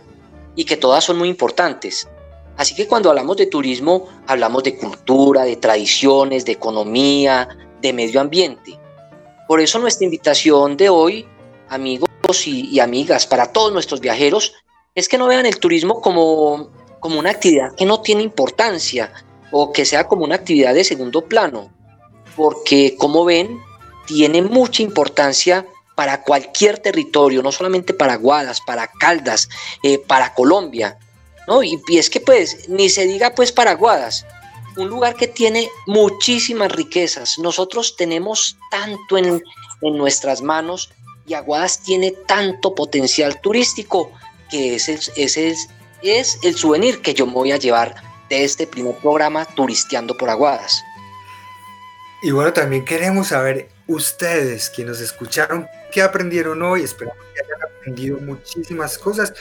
y 0.54 0.64
que 0.64 0.76
todas 0.76 1.04
son 1.04 1.16
muy 1.16 1.30
importantes. 1.30 2.06
Así 2.58 2.74
que 2.74 2.88
cuando 2.88 3.08
hablamos 3.08 3.36
de 3.36 3.46
turismo, 3.46 4.08
hablamos 4.26 4.64
de 4.64 4.76
cultura, 4.76 5.44
de 5.44 5.56
tradiciones, 5.56 6.44
de 6.44 6.52
economía, 6.52 7.48
de 7.80 7.92
medio 7.92 8.20
ambiente. 8.20 8.78
Por 9.46 9.60
eso 9.60 9.78
nuestra 9.78 10.04
invitación 10.04 10.76
de 10.76 10.88
hoy, 10.88 11.26
amigos 11.68 12.08
y, 12.46 12.80
amigas, 12.80 13.28
para 13.28 13.52
todos 13.52 13.72
nuestros 13.72 14.00
viajeros, 14.00 14.54
es 14.96 15.08
que 15.08 15.16
no 15.16 15.28
vean 15.28 15.46
el 15.46 15.60
turismo 15.60 16.00
como, 16.00 16.70
como 16.98 17.20
una 17.20 17.30
actividad 17.30 17.74
que 17.76 17.86
no 17.86 18.00
tiene 18.00 18.24
importancia 18.24 19.12
o 19.52 19.72
que 19.72 19.84
sea 19.84 20.08
como 20.08 20.24
una 20.24 20.34
actividad 20.34 20.74
de 20.74 20.82
segundo 20.82 21.24
plano, 21.26 21.72
porque 22.36 22.96
como 22.98 23.24
ven, 23.24 23.60
tiene 24.08 24.42
mucha 24.42 24.82
importancia 24.82 25.64
para 25.94 26.22
cualquier 26.22 26.78
territorio, 26.78 27.40
no 27.40 27.52
solamente 27.52 27.94
para 27.94 28.16
Guadas, 28.16 28.60
para 28.60 28.88
Caldas, 28.88 29.48
eh, 29.84 29.98
para 29.98 30.34
Colombia. 30.34 30.98
¿No? 31.48 31.62
Y, 31.62 31.80
es 31.88 32.10
que 32.10 32.20
pues 32.20 32.68
ni 32.68 32.88
se 32.90 33.06
diga 33.06 33.34
pues 33.34 33.50
Paraguadas, 33.50 34.26
un 34.76 34.88
lugar 34.88 35.16
que 35.16 35.26
tiene 35.26 35.68
muchísimas 35.86 36.70
riquezas. 36.70 37.38
Nosotros 37.38 37.96
tenemos 37.96 38.56
tanto 38.70 39.16
en, 39.18 39.42
nuestras 39.80 40.42
manos 40.42 40.90
y 41.26 41.34
Aguadas 41.34 41.80
tiene 41.82 42.10
tanto 42.26 42.74
potencial 42.74 43.40
turístico 43.40 44.10
que 44.50 44.74
es 44.74 44.88
el, 44.88 45.00
es, 45.16 45.68
es 46.02 46.38
el 46.42 46.56
souvenir 46.56 47.00
que 47.00 47.14
yo 47.14 47.26
me 47.26 47.32
voy 47.32 47.52
a 47.52 47.58
llevar 47.58 47.94
de 48.28 48.44
este 48.44 48.66
primer 48.66 48.96
programa 48.96 49.44
Turisteando 49.44 50.16
por 50.16 50.30
Aguadas. 50.30 50.82
Y 52.22 52.32
bueno, 52.32 52.52
también 52.52 52.84
queremos 52.84 53.28
saber 53.28 53.68
ustedes, 53.86 54.68
quienes 54.70 54.98
nos 54.98 55.00
escucharon, 55.00 55.68
qué 55.92 56.02
aprendieron 56.02 56.60
hoy. 56.62 56.82
Esperamos 56.82 57.24
que 57.32 57.40
hayan 57.44 57.62
aprendido 57.62 58.18
muchísimas 58.18 58.98
cosas. 58.98 59.32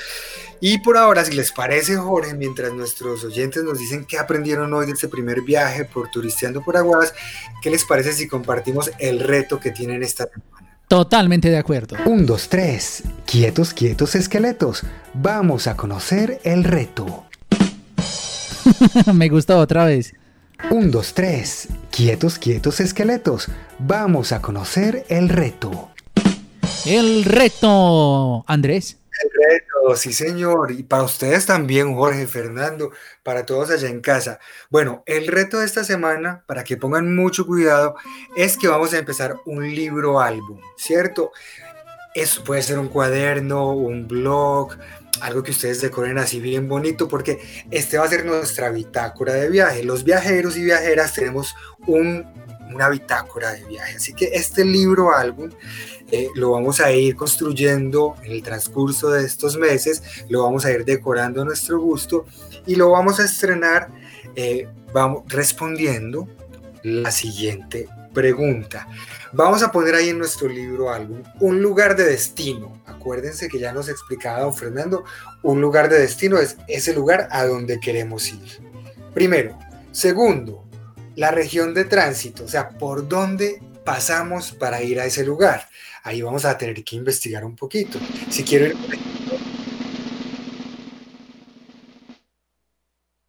Y 0.60 0.80
por 0.80 0.97
ahora, 0.97 1.24
si 1.24 1.34
les 1.34 1.51
parece, 1.51 1.95
Jorge, 1.97 2.34
mientras 2.34 2.74
nuestros 2.74 3.24
oyentes 3.24 3.64
nos 3.64 3.80
dicen 3.80 4.05
qué 4.05 4.18
aprendieron 4.18 4.74
hoy 4.74 4.86
de 4.86 4.93
este 4.93 5.08
primer 5.08 5.41
viaje 5.41 5.86
por 5.86 6.10
Turisteando 6.10 6.62
por 6.64 6.78
Aguadas, 6.78 7.14
¿qué 7.62 7.70
les 7.70 7.86
parece 7.86 8.14
si 8.14 8.28
compartimos 8.28 8.91
el 8.97 9.20
reto 9.20 9.60
que 9.60 9.72
tienen 9.72 10.03
esta 10.03 10.26
semana? 10.26 10.80
Totalmente 10.88 11.49
de 11.49 11.58
acuerdo. 11.58 11.97
Un, 12.05 12.26
dos, 12.26 12.47
tres. 12.47 13.03
Quietos, 13.26 13.74
quietos, 13.74 14.16
esqueletos. 14.16 14.84
Vamos 15.14 15.68
a 15.68 15.76
conocer 15.76 16.39
el 16.43 16.64
reto. 16.64 17.26
Me 19.14 19.28
gustó 19.28 19.60
otra 19.60 19.86
vez. 19.86 20.14
Un, 20.72 20.89
dos, 20.89 21.14
tres. 21.14 21.68
Quietos, 21.91 22.39
quietos, 22.39 22.80
esqueletos. 22.80 23.49
Vamos 23.80 24.32
a 24.32 24.41
conocer 24.41 25.05
el 25.10 25.28
reto. 25.28 25.89
El 26.86 27.26
reto, 27.26 28.45
Andrés. 28.47 28.97
El 29.24 29.30
reto, 29.49 29.95
sí 29.95 30.13
señor. 30.13 30.72
Y 30.72 30.84
para 30.84 31.03
ustedes 31.03 31.45
también, 31.45 31.95
Jorge, 31.95 32.28
Fernando, 32.28 32.91
para 33.24 33.45
todos 33.45 33.70
allá 33.72 33.89
en 33.89 34.01
casa. 34.01 34.39
Bueno, 34.70 35.03
el 35.05 35.28
reto 35.28 35.59
de 35.59 35.65
esta 35.65 35.84
semana, 35.84 36.43
para 36.47 36.63
que 36.63 36.78
pongan 36.78 37.15
mucho 37.15 37.45
cuidado, 37.45 37.95
es 38.36 38.57
que 38.57 38.68
vamos 38.68 38.93
a 38.93 38.99
empezar 38.99 39.36
un 39.45 39.63
libro 39.74 40.20
álbum, 40.20 40.59
¿cierto? 40.78 41.32
Eso 42.13 42.43
puede 42.43 42.63
ser 42.63 42.80
un 42.80 42.88
cuaderno, 42.88 43.74
un 43.74 44.07
blog, 44.07 44.76
algo 45.22 45.43
que 45.43 45.51
ustedes 45.51 45.82
decoren 45.82 46.18
así 46.18 46.39
bien 46.39 46.68
bonito, 46.68 47.07
porque 47.07 47.39
este 47.72 47.97
va 47.97 48.05
a 48.05 48.09
ser 48.09 48.26
nuestra 48.26 48.70
bitácora 48.70 49.34
de 49.34 49.49
viaje. 49.49 49.84
Los 49.84 50.03
viajeros 50.03 50.57
y 50.57 50.63
viajeras 50.63 51.13
tenemos 51.13 51.55
un, 51.86 52.26
una 52.74 52.89
bitácora 52.89 53.51
de 53.53 53.63
viaje. 53.65 53.95
Así 53.97 54.13
que 54.13 54.32
este 54.34 54.65
libro 54.65 55.13
álbum 55.13 55.49
eh, 56.12 56.30
lo 56.36 56.51
vamos 56.51 56.80
a 56.80 56.91
ir 56.91 57.16
construyendo 57.16 58.16
en 58.24 58.32
el 58.32 58.43
transcurso 58.43 59.10
de 59.10 59.26
estos 59.26 59.58
meses, 59.58 60.01
lo 60.30 60.43
vamos 60.43 60.66
a 60.66 60.72
ir 60.72 60.86
decorando 60.86 61.41
a 61.41 61.45
nuestro 61.45 61.80
gusto 61.80 62.26
y 62.66 62.76
lo 62.76 62.91
vamos 62.91 63.20
a 63.20 63.26
estrenar 63.26 63.89
eh, 64.36 64.68
vamos, 64.93 65.24
respondiendo 65.28 66.28
la 66.84 67.12
siguiente 67.12 67.89
pregunta. 68.14 68.88
Vamos 69.34 69.62
a 69.64 69.72
poner 69.72 69.95
ahí 69.95 70.10
en 70.10 70.18
nuestro 70.18 70.47
libro 70.47 70.91
álbum 70.91 71.24
un 71.39 71.62
lugar 71.62 71.95
de 71.95 72.05
destino. 72.05 72.82
Acuérdense 72.86 73.49
que 73.49 73.60
ya 73.60 73.74
nos 73.74 73.89
explicaba 73.89 74.41
don 74.41 74.53
Fernando, 74.53 75.03
un 75.43 75.60
lugar 75.60 75.89
de 75.89 75.99
destino 75.99 76.38
es 76.38 76.58
ese 76.68 76.93
lugar 76.93 77.28
a 77.32 77.45
donde 77.45 77.80
queremos 77.80 78.30
ir. 78.30 78.62
Primero. 79.14 79.58
Segundo, 79.91 80.64
la 81.16 81.32
región 81.32 81.74
de 81.74 81.86
tránsito, 81.86 82.43
o 82.43 82.47
sea, 82.47 82.70
por 82.70 83.08
dónde 83.08 83.60
pasamos 83.88 84.52
para 84.52 84.84
ir 84.84 85.00
a 85.00 85.06
ese 85.06 85.24
lugar. 85.24 85.70
Ahí 86.04 86.22
vamos 86.22 86.44
a 86.44 86.58
tener 86.58 86.84
que 86.84 86.98
investigar 86.98 87.46
un 87.46 87.56
poquito. 87.56 87.98
Si 88.30 88.44
quiero 88.44 88.66
ir... 88.66 88.76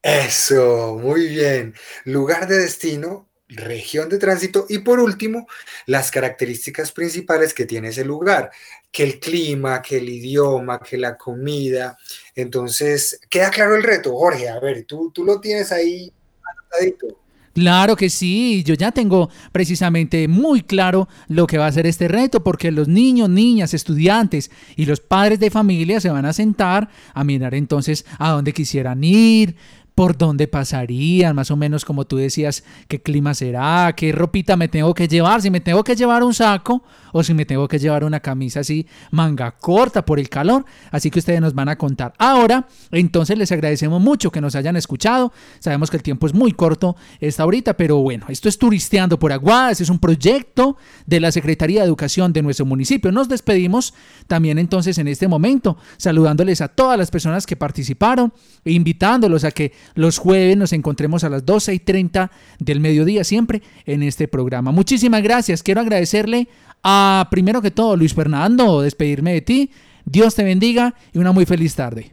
Eso, 0.02 0.98
muy 1.00 1.28
bien. 1.28 1.74
Lugar 2.04 2.48
de 2.48 2.58
destino, 2.58 3.28
región 3.46 4.08
de 4.08 4.18
tránsito 4.18 4.66
y 4.68 4.78
por 4.78 4.98
último, 4.98 5.46
las 5.86 6.10
características 6.10 6.90
principales 6.90 7.54
que 7.54 7.64
tiene 7.64 7.90
ese 7.90 8.04
lugar, 8.04 8.50
que 8.90 9.04
el 9.04 9.20
clima, 9.20 9.80
que 9.80 9.98
el 9.98 10.08
idioma, 10.08 10.80
que 10.80 10.98
la 10.98 11.16
comida. 11.16 11.96
Entonces, 12.34 13.20
queda 13.30 13.50
claro 13.50 13.76
el 13.76 13.84
reto, 13.84 14.16
Jorge. 14.16 14.48
A 14.48 14.58
ver, 14.58 14.84
tú, 14.86 15.12
tú 15.12 15.24
lo 15.24 15.40
tienes 15.40 15.70
ahí 15.70 16.12
anotadito. 16.42 17.27
Claro 17.58 17.96
que 17.96 18.08
sí, 18.08 18.62
yo 18.64 18.74
ya 18.74 18.92
tengo 18.92 19.30
precisamente 19.50 20.28
muy 20.28 20.62
claro 20.62 21.08
lo 21.26 21.48
que 21.48 21.58
va 21.58 21.66
a 21.66 21.72
ser 21.72 21.88
este 21.88 22.06
reto, 22.06 22.44
porque 22.44 22.70
los 22.70 22.86
niños, 22.86 23.28
niñas, 23.28 23.74
estudiantes 23.74 24.52
y 24.76 24.86
los 24.86 25.00
padres 25.00 25.40
de 25.40 25.50
familia 25.50 26.00
se 26.00 26.08
van 26.08 26.24
a 26.24 26.32
sentar 26.32 26.88
a 27.14 27.24
mirar 27.24 27.56
entonces 27.56 28.06
a 28.20 28.30
dónde 28.30 28.52
quisieran 28.52 29.02
ir, 29.02 29.56
por 29.96 30.16
dónde 30.16 30.46
pasarían, 30.46 31.34
más 31.34 31.50
o 31.50 31.56
menos 31.56 31.84
como 31.84 32.04
tú 32.04 32.16
decías, 32.16 32.62
qué 32.86 33.02
clima 33.02 33.34
será, 33.34 33.92
qué 33.96 34.12
ropita 34.12 34.56
me 34.56 34.68
tengo 34.68 34.94
que 34.94 35.08
llevar, 35.08 35.42
si 35.42 35.50
me 35.50 35.60
tengo 35.60 35.82
que 35.82 35.96
llevar 35.96 36.22
un 36.22 36.34
saco 36.34 36.84
o 37.12 37.22
si 37.22 37.34
me 37.34 37.44
tengo 37.44 37.68
que 37.68 37.78
llevar 37.78 38.04
una 38.04 38.20
camisa 38.20 38.60
así 38.60 38.86
manga 39.10 39.52
corta 39.52 40.04
por 40.04 40.18
el 40.18 40.28
calor. 40.28 40.64
Así 40.90 41.10
que 41.10 41.18
ustedes 41.18 41.40
nos 41.40 41.54
van 41.54 41.68
a 41.68 41.76
contar. 41.76 42.14
Ahora, 42.18 42.66
entonces 42.90 43.38
les 43.38 43.52
agradecemos 43.52 44.00
mucho 44.00 44.30
que 44.30 44.40
nos 44.40 44.54
hayan 44.54 44.76
escuchado. 44.76 45.32
Sabemos 45.60 45.90
que 45.90 45.96
el 45.96 46.02
tiempo 46.02 46.26
es 46.26 46.34
muy 46.34 46.52
corto 46.52 46.96
esta 47.20 47.42
ahorita, 47.42 47.76
pero 47.76 47.98
bueno, 47.98 48.26
esto 48.28 48.48
es 48.48 48.58
Turisteando 48.58 49.18
por 49.18 49.32
Aguadas, 49.32 49.80
es 49.80 49.90
un 49.90 49.98
proyecto 49.98 50.76
de 51.06 51.20
la 51.20 51.32
Secretaría 51.32 51.80
de 51.80 51.86
Educación 51.86 52.32
de 52.32 52.42
nuestro 52.42 52.66
municipio. 52.66 53.12
Nos 53.12 53.28
despedimos 53.28 53.94
también 54.26 54.58
entonces 54.58 54.98
en 54.98 55.08
este 55.08 55.28
momento, 55.28 55.76
saludándoles 55.96 56.60
a 56.60 56.68
todas 56.68 56.98
las 56.98 57.10
personas 57.10 57.46
que 57.46 57.56
participaron 57.56 58.32
e 58.64 58.72
invitándolos 58.72 59.44
a 59.44 59.50
que 59.50 59.72
los 59.94 60.18
jueves 60.18 60.56
nos 60.56 60.72
encontremos 60.72 61.24
a 61.24 61.28
las 61.28 61.44
12 61.44 61.74
y 61.74 61.78
30 61.78 62.30
del 62.58 62.80
mediodía 62.80 63.24
siempre 63.24 63.62
en 63.84 64.02
este 64.02 64.28
programa. 64.28 64.72
Muchísimas 64.72 65.22
gracias. 65.22 65.62
Quiero 65.62 65.80
agradecerle 65.80 66.48
a, 66.82 67.28
primero 67.30 67.62
que 67.62 67.70
todo, 67.70 67.96
Luis 67.96 68.14
Fernando, 68.14 68.82
despedirme 68.82 69.32
de 69.34 69.40
ti. 69.40 69.70
Dios 70.04 70.34
te 70.34 70.42
bendiga 70.42 70.94
y 71.12 71.18
una 71.18 71.32
muy 71.32 71.44
feliz 71.44 71.74
tarde. 71.74 72.12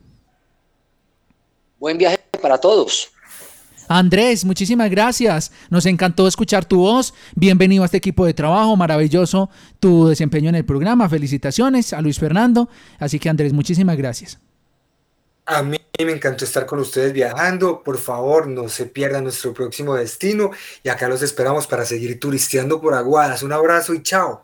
Buen 1.80 1.98
viaje 1.98 2.20
para 2.42 2.58
todos. 2.58 3.10
Andrés, 3.88 4.46
muchísimas 4.46 4.90
gracias. 4.90 5.52
Nos 5.70 5.86
encantó 5.86 6.28
escuchar 6.28 6.66
tu 6.66 6.80
voz. 6.80 7.14
Bienvenido 7.36 7.84
a 7.84 7.86
este 7.86 7.98
equipo 7.98 8.26
de 8.26 8.34
trabajo. 8.34 8.76
Maravilloso 8.76 9.50
tu 9.80 10.08
desempeño 10.08 10.50
en 10.50 10.56
el 10.56 10.66
programa. 10.66 11.08
Felicitaciones 11.08 11.94
a 11.94 12.02
Luis 12.02 12.20
Fernando. 12.20 12.68
Así 13.00 13.20
que 13.20 13.30
Andrés, 13.30 13.54
muchísimas 13.54 13.98
gracias. 13.98 14.40
A 15.46 15.62
mí 15.62 15.78
me 16.00 16.12
encantó 16.12 16.46
estar 16.46 16.66
con 16.66 16.80
ustedes 16.80 17.14
viajando. 17.14 17.84
Por 17.84 18.00
favor, 18.00 18.48
no 18.48 18.68
se 18.68 18.88
pierdan 18.88 19.24
nuestro 19.24 19.54
próximo 19.54 19.94
destino. 19.94 20.50
Y 20.82 20.90
acá 20.90 21.08
los 21.08 21.22
esperamos 21.22 21.68
para 21.68 21.86
seguir 21.86 22.20
turisteando 22.20 22.82
por 22.82 22.96
Aguadas. 22.96 23.44
Un 23.44 23.54
abrazo 23.54 23.94
y 23.94 24.02
chao. 24.02 24.44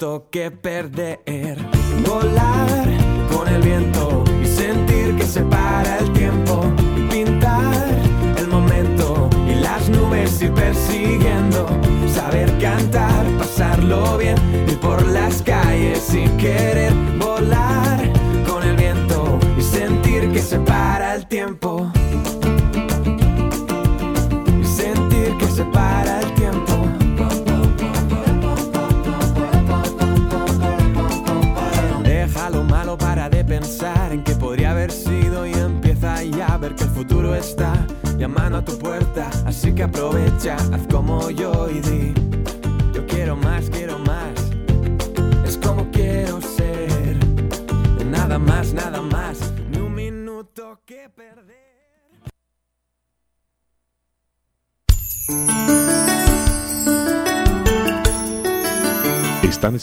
minuto 0.00 0.28
que 0.30 0.50
perder, 0.50 1.20
volar 2.06 2.79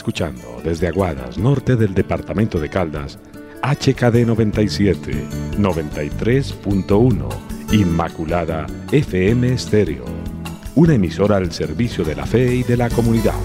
escuchando 0.07 0.61
desde 0.63 0.87
Aguadas, 0.87 1.37
norte 1.37 1.75
del 1.75 1.93
departamento 1.93 2.61
de 2.61 2.69
Caldas, 2.69 3.19
HKD 3.61 4.25
97, 4.25 5.11
93.1, 5.57 7.27
Inmaculada 7.73 8.67
FM 8.89 9.51
Estéreo, 9.51 10.05
una 10.75 10.93
emisora 10.93 11.35
al 11.35 11.51
servicio 11.51 12.05
de 12.05 12.15
la 12.15 12.25
fe 12.25 12.55
y 12.55 12.63
de 12.63 12.77
la 12.77 12.89
comunidad. 12.89 13.35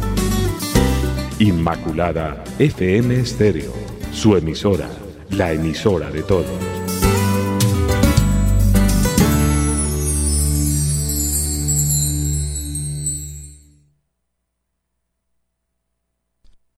Inmaculada 1.41 2.45
FM 2.61 3.19
Estéreo, 3.19 3.73
su 4.13 4.37
emisora, 4.37 4.89
la 5.31 5.51
emisora 5.53 6.13
de 6.13 6.23
todos. 6.23 6.72